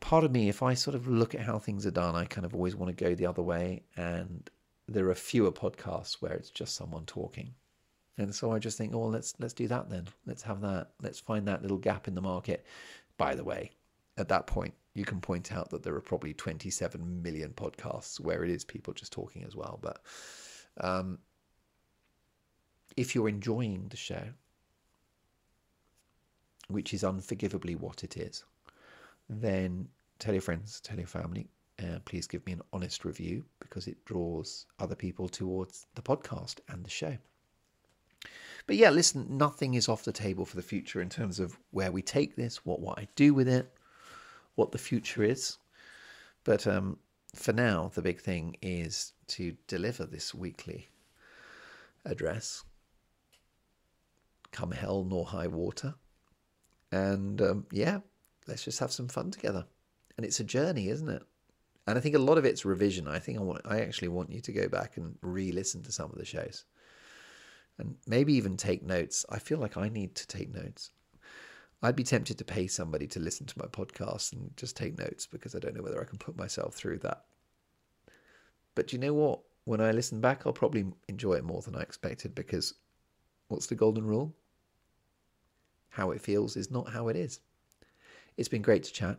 part 0.00 0.24
of 0.24 0.32
me, 0.32 0.48
if 0.48 0.62
I 0.62 0.74
sort 0.74 0.94
of 0.94 1.08
look 1.08 1.34
at 1.34 1.40
how 1.40 1.58
things 1.58 1.86
are 1.86 1.90
done, 1.90 2.14
I 2.14 2.24
kind 2.24 2.44
of 2.44 2.54
always 2.54 2.76
want 2.76 2.96
to 2.96 3.04
go 3.04 3.14
the 3.14 3.26
other 3.26 3.42
way. 3.42 3.82
And 3.96 4.48
there 4.88 5.08
are 5.08 5.14
fewer 5.14 5.52
podcasts 5.52 6.14
where 6.20 6.32
it's 6.32 6.50
just 6.50 6.74
someone 6.74 7.04
talking. 7.06 7.54
And 8.18 8.34
so 8.34 8.52
I 8.52 8.58
just 8.58 8.78
think, 8.78 8.94
oh, 8.94 9.06
let's 9.06 9.34
let's 9.38 9.52
do 9.52 9.68
that 9.68 9.90
then. 9.90 10.06
Let's 10.24 10.42
have 10.42 10.60
that. 10.62 10.92
Let's 11.02 11.20
find 11.20 11.46
that 11.48 11.62
little 11.62 11.76
gap 11.76 12.08
in 12.08 12.14
the 12.14 12.22
market. 12.22 12.64
By 13.18 13.34
the 13.34 13.44
way, 13.44 13.72
at 14.16 14.28
that 14.28 14.46
point, 14.46 14.74
you 14.94 15.04
can 15.04 15.20
point 15.20 15.52
out 15.52 15.70
that 15.70 15.82
there 15.82 15.94
are 15.94 16.00
probably 16.00 16.32
27 16.32 17.22
million 17.22 17.50
podcasts 17.50 18.18
where 18.18 18.44
it 18.44 18.50
is 18.50 18.64
people 18.64 18.94
just 18.94 19.12
talking 19.12 19.44
as 19.44 19.54
well. 19.54 19.78
But 19.82 20.00
um, 20.80 21.18
if 22.96 23.14
you're 23.14 23.28
enjoying 23.28 23.88
the 23.90 23.96
show, 23.96 24.22
which 26.68 26.94
is 26.94 27.04
unforgivably 27.04 27.76
what 27.76 28.02
it 28.02 28.16
is, 28.16 28.44
then 29.28 29.88
tell 30.18 30.34
your 30.34 30.42
friends, 30.42 30.80
tell 30.80 30.98
your 30.98 31.06
family. 31.06 31.48
Uh, 31.82 31.98
please 32.06 32.26
give 32.26 32.44
me 32.46 32.52
an 32.52 32.62
honest 32.72 33.04
review 33.04 33.44
because 33.60 33.86
it 33.86 34.02
draws 34.06 34.66
other 34.78 34.94
people 34.94 35.28
towards 35.28 35.86
the 35.94 36.02
podcast 36.02 36.60
and 36.68 36.84
the 36.84 36.90
show. 36.90 37.16
But 38.66 38.76
yeah, 38.76 38.90
listen, 38.90 39.26
nothing 39.36 39.74
is 39.74 39.88
off 39.88 40.04
the 40.04 40.12
table 40.12 40.44
for 40.44 40.56
the 40.56 40.62
future 40.62 41.00
in 41.00 41.08
terms 41.08 41.38
of 41.38 41.58
where 41.70 41.92
we 41.92 42.02
take 42.02 42.34
this, 42.34 42.64
what 42.64 42.80
what 42.80 42.98
I 42.98 43.08
do 43.14 43.34
with 43.34 43.46
it, 43.46 43.70
what 44.54 44.72
the 44.72 44.78
future 44.78 45.22
is. 45.22 45.58
But 46.44 46.66
um, 46.66 46.98
for 47.34 47.52
now, 47.52 47.90
the 47.94 48.02
big 48.02 48.20
thing 48.20 48.56
is 48.62 49.12
to 49.28 49.56
deliver 49.66 50.06
this 50.06 50.34
weekly 50.34 50.88
address, 52.04 52.64
come 54.50 54.72
hell 54.72 55.04
nor 55.04 55.26
high 55.26 55.48
water. 55.48 55.94
And 56.90 57.40
um, 57.42 57.66
yeah, 57.70 57.98
let's 58.46 58.64
just 58.64 58.78
have 58.78 58.92
some 58.92 59.08
fun 59.08 59.30
together. 59.30 59.66
And 60.16 60.24
it's 60.24 60.40
a 60.40 60.44
journey, 60.44 60.88
isn't 60.88 61.08
it? 61.08 61.22
And 61.86 61.96
I 61.96 62.00
think 62.00 62.14
a 62.14 62.20
lot 62.20 62.38
of 62.38 62.44
it's 62.44 62.64
revision. 62.64 63.06
I 63.06 63.18
think 63.18 63.38
I 63.38 63.42
want, 63.42 63.62
I 63.64 63.80
actually 63.80 64.08
want 64.08 64.32
you 64.32 64.40
to 64.40 64.52
go 64.52 64.68
back 64.68 64.96
and 64.96 65.16
re-listen 65.22 65.82
to 65.84 65.92
some 65.92 66.10
of 66.10 66.18
the 66.18 66.24
shows, 66.24 66.64
and 67.78 67.94
maybe 68.06 68.34
even 68.34 68.56
take 68.56 68.82
notes. 68.82 69.24
I 69.28 69.38
feel 69.38 69.58
like 69.58 69.76
I 69.76 69.88
need 69.88 70.14
to 70.16 70.26
take 70.26 70.52
notes. 70.52 70.90
I'd 71.82 71.94
be 71.94 72.04
tempted 72.04 72.38
to 72.38 72.44
pay 72.44 72.66
somebody 72.66 73.06
to 73.08 73.20
listen 73.20 73.46
to 73.46 73.58
my 73.58 73.66
podcast 73.66 74.32
and 74.32 74.56
just 74.56 74.76
take 74.76 74.98
notes 74.98 75.26
because 75.26 75.54
I 75.54 75.58
don't 75.58 75.76
know 75.76 75.82
whether 75.82 76.00
I 76.00 76.06
can 76.06 76.18
put 76.18 76.36
myself 76.36 76.74
through 76.74 76.98
that. 77.00 77.24
But 78.74 78.92
you 78.92 78.98
know 78.98 79.14
what? 79.14 79.40
When 79.64 79.80
I 79.80 79.90
listen 79.90 80.20
back, 80.20 80.46
I'll 80.46 80.52
probably 80.52 80.86
enjoy 81.08 81.34
it 81.34 81.44
more 81.44 81.60
than 81.60 81.76
I 81.76 81.82
expected 81.82 82.34
because 82.34 82.74
what's 83.48 83.66
the 83.66 83.74
golden 83.74 84.04
rule? 84.06 84.34
How 85.90 86.12
it 86.12 86.20
feels 86.20 86.56
is 86.56 86.70
not 86.70 86.88
how 86.88 87.08
it 87.08 87.16
is. 87.16 87.40
It's 88.36 88.48
been 88.48 88.62
great 88.62 88.84
to 88.84 88.92
chat. 88.92 89.18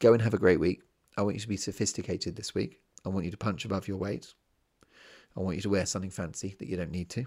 Go 0.00 0.12
and 0.12 0.22
have 0.22 0.34
a 0.34 0.38
great 0.38 0.60
week. 0.60 0.82
I 1.16 1.22
want 1.22 1.36
you 1.36 1.40
to 1.40 1.48
be 1.48 1.56
sophisticated 1.56 2.36
this 2.36 2.54
week. 2.54 2.80
I 3.04 3.08
want 3.08 3.24
you 3.24 3.30
to 3.30 3.36
punch 3.36 3.64
above 3.64 3.86
your 3.86 3.96
weight. 3.96 4.34
I 5.36 5.40
want 5.40 5.56
you 5.56 5.62
to 5.62 5.70
wear 5.70 5.86
something 5.86 6.10
fancy 6.10 6.56
that 6.58 6.68
you 6.68 6.76
don't 6.76 6.90
need 6.90 7.10
to. 7.10 7.26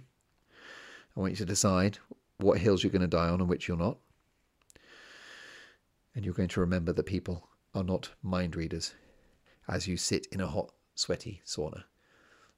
I 1.16 1.20
want 1.20 1.32
you 1.32 1.38
to 1.38 1.46
decide 1.46 1.98
what 2.38 2.60
hills 2.60 2.84
you're 2.84 2.92
going 2.92 3.02
to 3.02 3.08
die 3.08 3.30
on 3.30 3.42
and 3.42 3.50
which 3.50 3.68
you're 3.68 3.78
not. 3.78 3.98
And 6.16 6.26
you're 6.26 6.34
going 6.34 6.50
to 6.50 6.60
remember 6.60 6.94
that 6.94 7.06
people 7.06 7.48
are 7.74 7.84
not 7.84 8.10
mind 8.24 8.56
readers 8.56 8.94
as 9.68 9.88
you 9.88 9.98
sit 9.98 10.28
in 10.32 10.42
a 10.42 10.48
hot, 10.48 10.72
sweaty 10.96 11.42
sauna. 11.46 11.84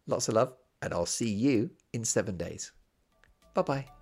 Lots 0.08 0.28
of 0.28 0.36
love, 0.36 0.54
and 0.82 0.94
I'll 0.94 1.06
see 1.06 1.30
you 1.30 1.72
in 1.94 2.04
seven 2.06 2.38
days. 2.38 2.72
Bye 3.54 3.62
bye. 3.62 3.99